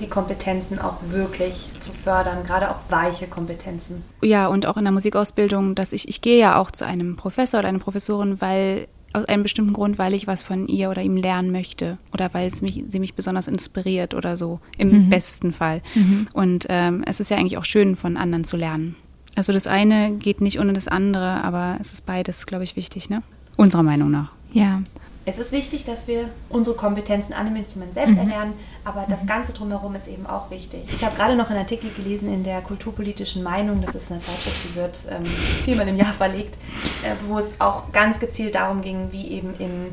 die 0.00 0.08
Kompetenzen 0.08 0.78
auch 0.78 0.96
wirklich 1.08 1.70
zu 1.78 1.92
fördern, 1.92 2.44
gerade 2.44 2.70
auch 2.70 2.80
weiche 2.88 3.26
Kompetenzen. 3.26 4.02
Ja, 4.22 4.46
und 4.48 4.66
auch 4.66 4.76
in 4.76 4.84
der 4.84 4.92
Musikausbildung, 4.92 5.74
dass 5.74 5.92
ich, 5.92 6.08
ich 6.08 6.20
gehe 6.20 6.38
ja 6.38 6.58
auch 6.58 6.70
zu 6.70 6.86
einem 6.86 7.16
Professor 7.16 7.60
oder 7.60 7.68
einer 7.68 7.78
Professorin, 7.78 8.40
weil 8.40 8.88
aus 9.12 9.24
einem 9.26 9.44
bestimmten 9.44 9.72
Grund, 9.72 9.96
weil 9.96 10.12
ich 10.12 10.26
was 10.26 10.42
von 10.42 10.66
ihr 10.66 10.90
oder 10.90 11.02
ihm 11.02 11.16
lernen 11.16 11.52
möchte 11.52 11.98
oder 12.12 12.34
weil 12.34 12.48
es 12.48 12.62
mich, 12.62 12.84
sie 12.88 12.98
mich 12.98 13.14
besonders 13.14 13.46
inspiriert 13.46 14.12
oder 14.12 14.36
so, 14.36 14.58
im 14.76 15.04
mhm. 15.04 15.08
besten 15.08 15.52
Fall. 15.52 15.82
Mhm. 15.94 16.26
Und 16.32 16.66
ähm, 16.68 17.04
es 17.06 17.20
ist 17.20 17.30
ja 17.30 17.36
eigentlich 17.36 17.56
auch 17.56 17.64
schön, 17.64 17.94
von 17.94 18.16
anderen 18.16 18.44
zu 18.44 18.56
lernen. 18.56 18.96
Also 19.36 19.52
das 19.52 19.66
eine 19.66 20.12
geht 20.12 20.40
nicht 20.40 20.58
ohne 20.58 20.72
das 20.72 20.88
andere, 20.88 21.42
aber 21.44 21.76
es 21.80 21.92
ist 21.92 22.06
beides, 22.06 22.46
glaube 22.46 22.64
ich, 22.64 22.76
wichtig, 22.76 23.08
ne? 23.08 23.22
Unserer 23.56 23.84
Meinung 23.84 24.10
nach. 24.10 24.32
Ja. 24.52 24.82
Es 25.26 25.38
ist 25.38 25.52
wichtig, 25.52 25.84
dass 25.84 26.06
wir 26.06 26.28
unsere 26.50 26.76
Kompetenzen 26.76 27.32
an 27.32 27.46
dem 27.46 27.56
Instrument 27.56 27.94
selbst 27.94 28.12
mhm. 28.12 28.18
erlernen, 28.18 28.54
aber 28.84 29.06
das 29.08 29.22
mhm. 29.22 29.28
Ganze 29.28 29.52
drumherum 29.52 29.94
ist 29.94 30.06
eben 30.06 30.26
auch 30.26 30.50
wichtig. 30.50 30.82
Ich 30.94 31.04
habe 31.04 31.16
gerade 31.16 31.34
noch 31.34 31.48
einen 31.48 31.60
Artikel 31.60 31.90
gelesen 31.90 32.32
in 32.32 32.44
der 32.44 32.60
kulturpolitischen 32.60 33.42
Meinung, 33.42 33.80
das 33.84 33.94
ist 33.94 34.12
eine 34.12 34.20
Zeitschrift, 34.20 34.64
die 34.64 34.74
wird 34.76 35.00
ähm, 35.10 35.24
viermal 35.24 35.88
im 35.88 35.96
Jahr 35.96 36.12
verlegt, 36.12 36.56
äh, 37.02 37.14
wo 37.26 37.38
es 37.38 37.60
auch 37.60 37.92
ganz 37.92 38.20
gezielt 38.20 38.54
darum 38.54 38.82
ging, 38.82 39.08
wie 39.12 39.28
eben 39.28 39.54
in 39.58 39.92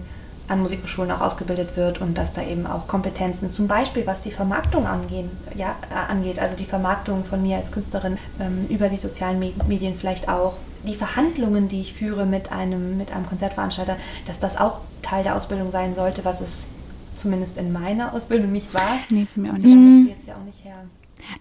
an 0.51 0.61
Musikhochschulen 0.61 1.11
auch 1.11 1.21
ausgebildet 1.21 1.77
wird 1.77 2.01
und 2.01 2.17
dass 2.17 2.33
da 2.33 2.43
eben 2.43 2.67
auch 2.67 2.87
Kompetenzen, 2.87 3.49
zum 3.49 3.67
Beispiel 3.67 4.05
was 4.05 4.21
die 4.21 4.31
Vermarktung 4.31 4.85
angehen, 4.85 5.29
ja, 5.55 5.77
äh, 5.89 6.11
angeht, 6.11 6.39
also 6.39 6.55
die 6.57 6.65
Vermarktung 6.65 7.23
von 7.23 7.41
mir 7.41 7.55
als 7.55 7.71
Künstlerin 7.71 8.17
ähm, 8.39 8.67
über 8.69 8.89
die 8.89 8.97
sozialen 8.97 9.39
Medien 9.67 9.95
vielleicht 9.95 10.27
auch, 10.27 10.55
die 10.83 10.95
Verhandlungen, 10.95 11.67
die 11.67 11.81
ich 11.81 11.93
führe 11.93 12.25
mit 12.25 12.51
einem, 12.51 12.97
mit 12.97 13.11
einem 13.11 13.25
Konzertveranstalter, 13.25 13.97
dass 14.25 14.39
das 14.39 14.57
auch 14.57 14.79
Teil 15.01 15.23
der 15.23 15.35
Ausbildung 15.35 15.69
sein 15.69 15.95
sollte, 15.95 16.25
was 16.25 16.41
es 16.41 16.69
zumindest 17.15 17.57
in 17.57 17.71
meiner 17.71 18.13
Ausbildung 18.13 18.51
nicht 18.51 18.73
war. 18.73 18.97
Nee, 19.09 19.27
für 19.31 19.39
mich 19.39 19.51
auch 19.51 19.55
nicht. 19.55 19.75
Mhm. 19.75 20.07
jetzt 20.09 20.27
ja 20.27 20.35
auch 20.35 20.45
nicht 20.45 20.63
her. 20.63 20.85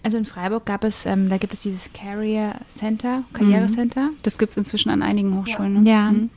Also 0.03 0.19
in 0.19 0.27
Freiburg 0.27 0.67
gab 0.67 0.85
es, 0.85 1.07
ähm, 1.07 1.29
da 1.29 1.39
gibt 1.39 1.53
es 1.53 1.61
dieses 1.61 1.93
Career 1.93 2.57
Center, 2.69 3.25
Karrierecenter. 3.33 4.11
Das 4.23 4.39
gibt 4.39 4.51
es 4.51 4.57
inzwischen 4.59 4.91
an 4.91 5.03
einigen 5.03 5.39
Hochschulen. 5.39 5.75
Ja. 5.75 5.81
Ne? 5.81 5.91
ja. 5.91 6.13
Mhm. 6.13 6.31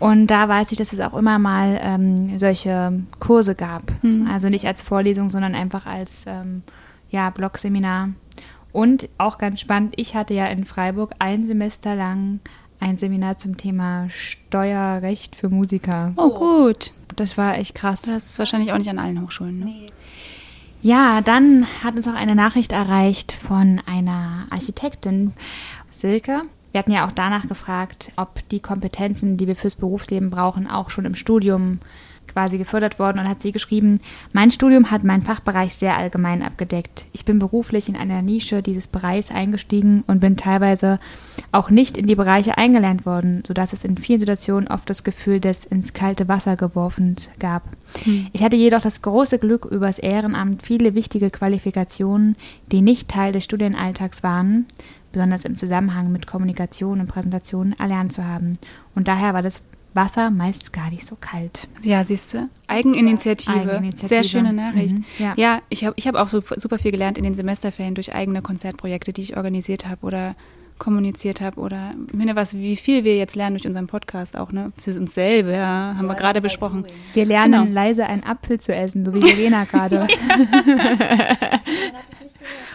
Und 0.00 0.26
da 0.26 0.48
weiß 0.48 0.72
ich, 0.72 0.78
dass 0.78 0.92
es 0.92 1.00
auch 1.00 1.14
immer 1.14 1.38
mal 1.38 1.78
ähm, 1.82 2.38
solche 2.38 3.00
Kurse 3.20 3.54
gab. 3.54 3.82
Mhm. 4.02 4.28
Also 4.30 4.48
nicht 4.48 4.66
als 4.66 4.82
Vorlesung, 4.82 5.28
sondern 5.28 5.54
einfach 5.54 5.86
als 5.86 6.24
ähm, 6.26 6.62
ja, 7.10 7.30
Blogseminar. 7.30 8.10
Und 8.74 9.08
auch 9.18 9.38
ganz 9.38 9.60
spannend, 9.60 9.94
ich 9.96 10.16
hatte 10.16 10.34
ja 10.34 10.46
in 10.46 10.64
Freiburg 10.64 11.12
ein 11.20 11.46
Semester 11.46 11.94
lang 11.94 12.40
ein 12.80 12.98
Seminar 12.98 13.38
zum 13.38 13.56
Thema 13.56 14.08
Steuerrecht 14.10 15.36
für 15.36 15.48
Musiker. 15.48 16.12
Oh, 16.16 16.30
gut. 16.30 16.92
Das 17.14 17.38
war 17.38 17.56
echt 17.56 17.76
krass. 17.76 18.02
Das 18.02 18.26
ist 18.26 18.38
wahrscheinlich 18.40 18.72
auch 18.72 18.78
nicht 18.78 18.90
an 18.90 18.98
allen 18.98 19.22
Hochschulen. 19.22 19.60
Ne? 19.60 19.64
Nee. 19.66 19.86
Ja, 20.82 21.20
dann 21.20 21.68
hat 21.84 21.94
uns 21.94 22.08
auch 22.08 22.14
eine 22.14 22.34
Nachricht 22.34 22.72
erreicht 22.72 23.30
von 23.30 23.80
einer 23.86 24.48
Architektin, 24.50 25.34
Silke. 25.92 26.42
Wir 26.72 26.80
hatten 26.80 26.90
ja 26.90 27.06
auch 27.06 27.12
danach 27.12 27.46
gefragt, 27.46 28.10
ob 28.16 28.40
die 28.48 28.58
Kompetenzen, 28.58 29.36
die 29.36 29.46
wir 29.46 29.54
fürs 29.54 29.76
Berufsleben 29.76 30.30
brauchen, 30.30 30.68
auch 30.68 30.90
schon 30.90 31.04
im 31.04 31.14
Studium 31.14 31.78
quasi 32.26 32.58
gefördert 32.58 32.98
worden 32.98 33.18
und 33.18 33.28
hat 33.28 33.42
sie 33.42 33.52
geschrieben, 33.52 34.00
mein 34.32 34.50
Studium 34.50 34.90
hat 34.90 35.04
meinen 35.04 35.22
Fachbereich 35.22 35.74
sehr 35.74 35.96
allgemein 35.96 36.42
abgedeckt. 36.42 37.04
Ich 37.12 37.24
bin 37.24 37.38
beruflich 37.38 37.88
in 37.88 37.96
einer 37.96 38.22
Nische 38.22 38.62
dieses 38.62 38.86
Bereichs 38.86 39.30
eingestiegen 39.30 40.04
und 40.06 40.20
bin 40.20 40.36
teilweise 40.36 40.98
auch 41.52 41.70
nicht 41.70 41.96
in 41.96 42.06
die 42.06 42.14
Bereiche 42.14 42.58
eingelernt 42.58 43.06
worden, 43.06 43.42
sodass 43.46 43.72
es 43.72 43.84
in 43.84 43.96
vielen 43.96 44.20
Situationen 44.20 44.68
oft 44.68 44.88
das 44.90 45.04
Gefühl 45.04 45.40
des 45.40 45.64
ins 45.64 45.92
kalte 45.92 46.28
Wasser 46.28 46.56
geworfen 46.56 47.16
gab. 47.38 47.62
Hm. 48.04 48.26
Ich 48.32 48.42
hatte 48.42 48.56
jedoch 48.56 48.80
das 48.80 49.02
große 49.02 49.38
Glück, 49.38 49.64
übers 49.66 49.98
Ehrenamt 49.98 50.62
viele 50.62 50.94
wichtige 50.94 51.30
Qualifikationen, 51.30 52.36
die 52.72 52.82
nicht 52.82 53.08
Teil 53.08 53.32
des 53.32 53.44
Studienalltags 53.44 54.22
waren, 54.22 54.66
besonders 55.12 55.44
im 55.44 55.56
Zusammenhang 55.56 56.12
mit 56.12 56.26
Kommunikation 56.26 57.00
und 57.00 57.06
Präsentation 57.06 57.74
erlernt 57.78 58.12
zu 58.12 58.24
haben. 58.24 58.58
Und 58.94 59.08
daher 59.08 59.32
war 59.32 59.42
das 59.42 59.62
Wasser 59.94 60.30
meist 60.30 60.72
gar 60.72 60.90
nicht 60.90 61.06
so 61.06 61.16
kalt. 61.20 61.68
Ja, 61.82 62.04
siehst 62.04 62.34
du? 62.34 62.48
Eigeninitiative. 62.66 63.52
Eigeninitiative. 63.54 64.08
Sehr 64.08 64.24
schöne 64.24 64.52
Nachricht. 64.52 64.96
Mhm, 64.96 65.04
ja. 65.18 65.34
ja. 65.36 65.60
ich 65.68 65.84
habe 65.84 65.94
ich 65.96 66.06
hab 66.06 66.16
auch 66.16 66.28
super, 66.28 66.58
super 66.58 66.78
viel 66.78 66.90
gelernt 66.90 67.16
in 67.18 67.24
den 67.24 67.34
Semesterferien 67.34 67.94
durch 67.94 68.14
eigene 68.14 68.42
Konzertprojekte, 68.42 69.12
die 69.12 69.22
ich 69.22 69.36
organisiert 69.36 69.86
habe 69.86 70.04
oder 70.06 70.34
kommuniziert 70.78 71.40
habe 71.40 71.60
oder 71.60 71.94
ich 72.08 72.14
meine, 72.14 72.34
was, 72.34 72.54
wie 72.54 72.74
viel 72.76 73.04
wir 73.04 73.16
jetzt 73.16 73.36
lernen 73.36 73.54
durch 73.54 73.66
unseren 73.66 73.86
Podcast 73.86 74.36
auch, 74.36 74.50
ne? 74.50 74.72
Für 74.82 74.90
uns 74.98 75.14
selber, 75.14 75.52
ja, 75.52 75.94
haben 75.96 76.06
wir 76.06 76.16
gerade 76.16 76.40
besprochen. 76.40 76.84
Wir 77.14 77.24
lernen 77.24 77.64
genau. 77.64 77.72
leise 77.72 78.06
einen 78.06 78.24
Apfel 78.24 78.58
zu 78.58 78.74
essen, 78.74 79.04
so 79.04 79.14
wie 79.14 79.20
Verena 79.20 79.64
gerade. 79.70 80.08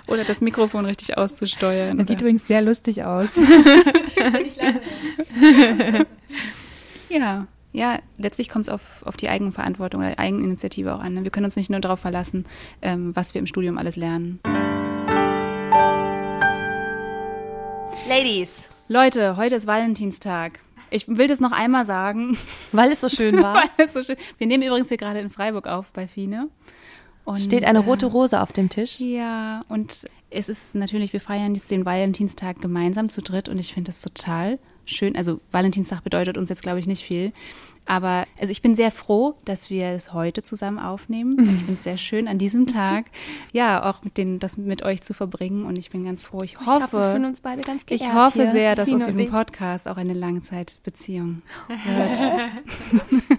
Oder 0.08 0.24
das 0.24 0.40
Mikrofon 0.42 0.86
richtig 0.86 1.18
auszusteuern. 1.18 1.98
Das 1.98 2.08
sieht 2.08 2.22
übrigens 2.22 2.48
sehr 2.48 2.62
lustig 2.62 3.04
aus. 3.04 3.30
ja. 7.10 7.48
Ja, 7.72 8.00
letztlich 8.18 8.50
kommt 8.50 8.66
es 8.68 8.70
auf, 8.70 9.06
auf 9.06 9.16
die 9.16 9.30
Eigenverantwortung 9.30 10.02
oder 10.02 10.18
Eigeninitiative 10.18 10.96
auch 10.96 11.02
an. 11.02 11.14
Ne? 11.14 11.24
Wir 11.24 11.32
können 11.32 11.46
uns 11.46 11.56
nicht 11.56 11.70
nur 11.70 11.80
darauf 11.80 12.00
verlassen, 12.00 12.46
ähm, 12.82 13.16
was 13.16 13.34
wir 13.36 13.40
im 13.40 13.48
Studium 13.48 13.78
alles 13.78 13.96
lernen. 13.96 14.40
Ladies. 18.08 18.64
Leute, 18.88 19.38
heute 19.38 19.56
ist 19.56 19.68
Valentinstag. 19.68 20.60
Ich 20.90 21.08
will 21.08 21.28
das 21.28 21.40
noch 21.40 21.52
einmal 21.52 21.86
sagen. 21.86 22.36
Weil 22.72 22.92
es 22.92 23.02
so 23.02 23.10
schön 23.10 23.38
war. 23.44 23.56
Weil 23.56 23.86
es 23.86 23.94
so 23.94 24.02
schön. 24.02 24.16
Wir 24.40 24.48
nehmen 24.48 24.64
übrigens 24.64 24.88
hier 24.88 24.98
gerade 24.98 25.20
in 25.20 25.30
Freiburg 25.30 25.68
auf 25.68 25.92
bei 25.92 26.08
Fine. 26.08 26.50
Und, 27.24 27.40
Steht 27.40 27.66
eine 27.66 27.80
rote 27.80 28.08
äh, 28.08 28.10
Rose 28.10 28.42
auf 28.42 28.52
dem 28.52 28.70
Tisch? 28.70 29.00
Ja, 29.00 29.62
und 29.70 30.08
es 30.32 30.50
ist 30.50 30.74
natürlich, 30.74 31.14
wir 31.14 31.22
feiern 31.22 31.54
jetzt 31.54 31.70
den 31.70 31.86
Valentinstag 31.86 32.60
gemeinsam 32.60 33.10
zu 33.10 33.22
dritt 33.22 33.48
und 33.50 33.60
ich 33.60 33.74
finde 33.74 33.92
das 33.92 34.02
total 34.02 34.58
schön. 34.90 35.16
Also 35.16 35.40
Valentinstag 35.52 36.04
bedeutet 36.04 36.38
uns 36.38 36.50
jetzt, 36.50 36.62
glaube 36.62 36.80
ich, 36.80 36.88
nicht 36.88 37.04
viel. 37.04 37.32
Aber 37.86 38.28
also 38.40 38.52
ich 38.52 38.62
bin 38.62 38.76
sehr 38.76 38.92
froh, 38.92 39.36
dass 39.46 39.72
wir 39.72 39.88
es 39.88 40.14
heute 40.14 40.44
zusammen 40.44 40.78
aufnehmen. 40.78 41.40
Und 41.40 41.46
ich 41.46 41.58
finde 41.58 41.74
es 41.74 41.84
sehr 41.84 41.98
schön, 41.98 42.28
an 42.28 42.38
diesem 42.38 42.68
Tag 42.68 43.06
ja 43.52 43.90
auch 43.90 44.04
mit 44.04 44.18
den, 44.18 44.38
das 44.38 44.58
mit 44.58 44.84
euch 44.84 45.02
zu 45.02 45.14
verbringen. 45.14 45.66
Und 45.66 45.78
ich 45.78 45.90
bin 45.90 46.04
ganz 46.04 46.28
froh. 46.28 46.42
Ich 46.44 46.60
hoffe, 46.60 46.84
ich, 46.84 46.90
glaub, 46.92 47.16
uns 47.16 47.42
beide 47.42 47.62
ganz 47.62 47.84
ich 47.90 48.14
hoffe 48.14 48.48
sehr, 48.52 48.76
dass 48.76 48.94
aus 48.94 49.06
diesem 49.06 49.30
Podcast 49.30 49.88
auch 49.88 49.98
eine 49.98 50.14
Langzeitbeziehung 50.14 51.42
wird. 51.68 52.20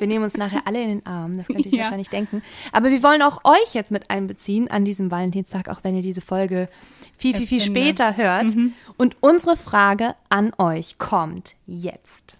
Wir 0.00 0.06
nehmen 0.06 0.24
uns 0.24 0.34
nachher 0.34 0.66
alle 0.66 0.82
in 0.82 0.88
den 0.88 1.06
Arm, 1.06 1.36
das 1.36 1.46
könnt 1.46 1.66
ihr 1.66 1.72
ja. 1.72 1.82
wahrscheinlich 1.82 2.08
denken. 2.08 2.42
Aber 2.72 2.90
wir 2.90 3.02
wollen 3.02 3.20
auch 3.20 3.44
euch 3.44 3.74
jetzt 3.74 3.90
mit 3.90 4.08
einbeziehen 4.08 4.70
an 4.70 4.86
diesem 4.86 5.10
Valentinstag, 5.10 5.68
auch 5.68 5.84
wenn 5.84 5.94
ihr 5.94 6.00
diese 6.02 6.22
Folge 6.22 6.70
viel, 7.18 7.36
viel, 7.36 7.46
viel 7.46 7.60
später 7.60 8.16
hört. 8.16 8.56
Mhm. 8.56 8.72
Und 8.96 9.18
unsere 9.20 9.58
Frage 9.58 10.14
an 10.30 10.54
euch 10.56 10.96
kommt 10.98 11.54
jetzt. 11.66 12.38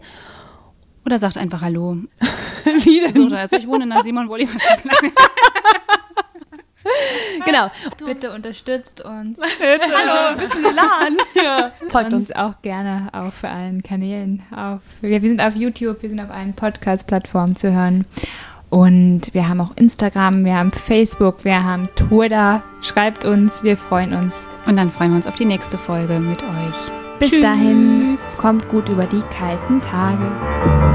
Oder 1.06 1.20
sagt 1.20 1.38
einfach 1.38 1.62
Hallo. 1.62 1.98
Wie 2.64 3.00
denn? 3.00 3.14
So, 3.14 3.28
also 3.36 3.56
ich 3.56 3.68
wohne 3.68 3.84
in 3.84 3.92
der 3.92 4.02
Simon 4.04 4.28
Bolivar 4.28 4.60
Straße. 4.60 4.88
Genau. 7.46 7.70
Bitte 8.06 8.32
unterstützt 8.32 9.02
uns. 9.02 9.40
Hallo, 9.60 10.38
bist 10.38 10.56
du 10.56 10.60
Elan? 10.60 11.18
Ja. 11.36 11.72
Folgt 11.90 12.14
uns 12.14 12.30
uns. 12.30 12.36
auch 12.36 12.62
gerne 12.62 13.10
auf 13.14 13.44
allen 13.44 13.84
Kanälen. 13.84 14.44
Auf, 14.56 14.82
wir, 15.02 15.22
wir 15.22 15.30
sind 15.30 15.42
auf 15.42 15.56
YouTube, 15.56 16.02
wir 16.02 16.10
sind 16.10 16.22
auf 16.22 16.30
allen 16.30 16.54
Podcast-Plattformen 16.54 17.56
zu 17.56 17.72
hören. 17.72 18.06
Und 18.72 19.34
wir 19.34 19.50
haben 19.50 19.60
auch 19.60 19.76
Instagram, 19.76 20.46
wir 20.46 20.56
haben 20.56 20.72
Facebook, 20.72 21.44
wir 21.44 21.62
haben 21.62 21.90
Twitter. 21.96 22.64
Schreibt 22.82 23.26
uns, 23.26 23.64
wir 23.64 23.76
freuen 23.76 24.14
uns. 24.14 24.48
Und 24.66 24.78
dann 24.78 24.90
freuen 24.90 25.12
wir 25.12 25.18
uns 25.18 25.28
auf 25.28 25.36
die 25.36 25.46
nächste 25.46 25.78
Folge 25.78 26.20
mit 26.20 26.42
euch. 26.42 26.92
Bis 27.20 27.32
Tschüss. 27.32 27.42
dahin, 27.42 28.16
kommt 28.40 28.68
gut 28.70 28.88
über 28.88 29.06
die 29.06 29.22
kalten 29.38 29.82
Tage. 29.82 30.91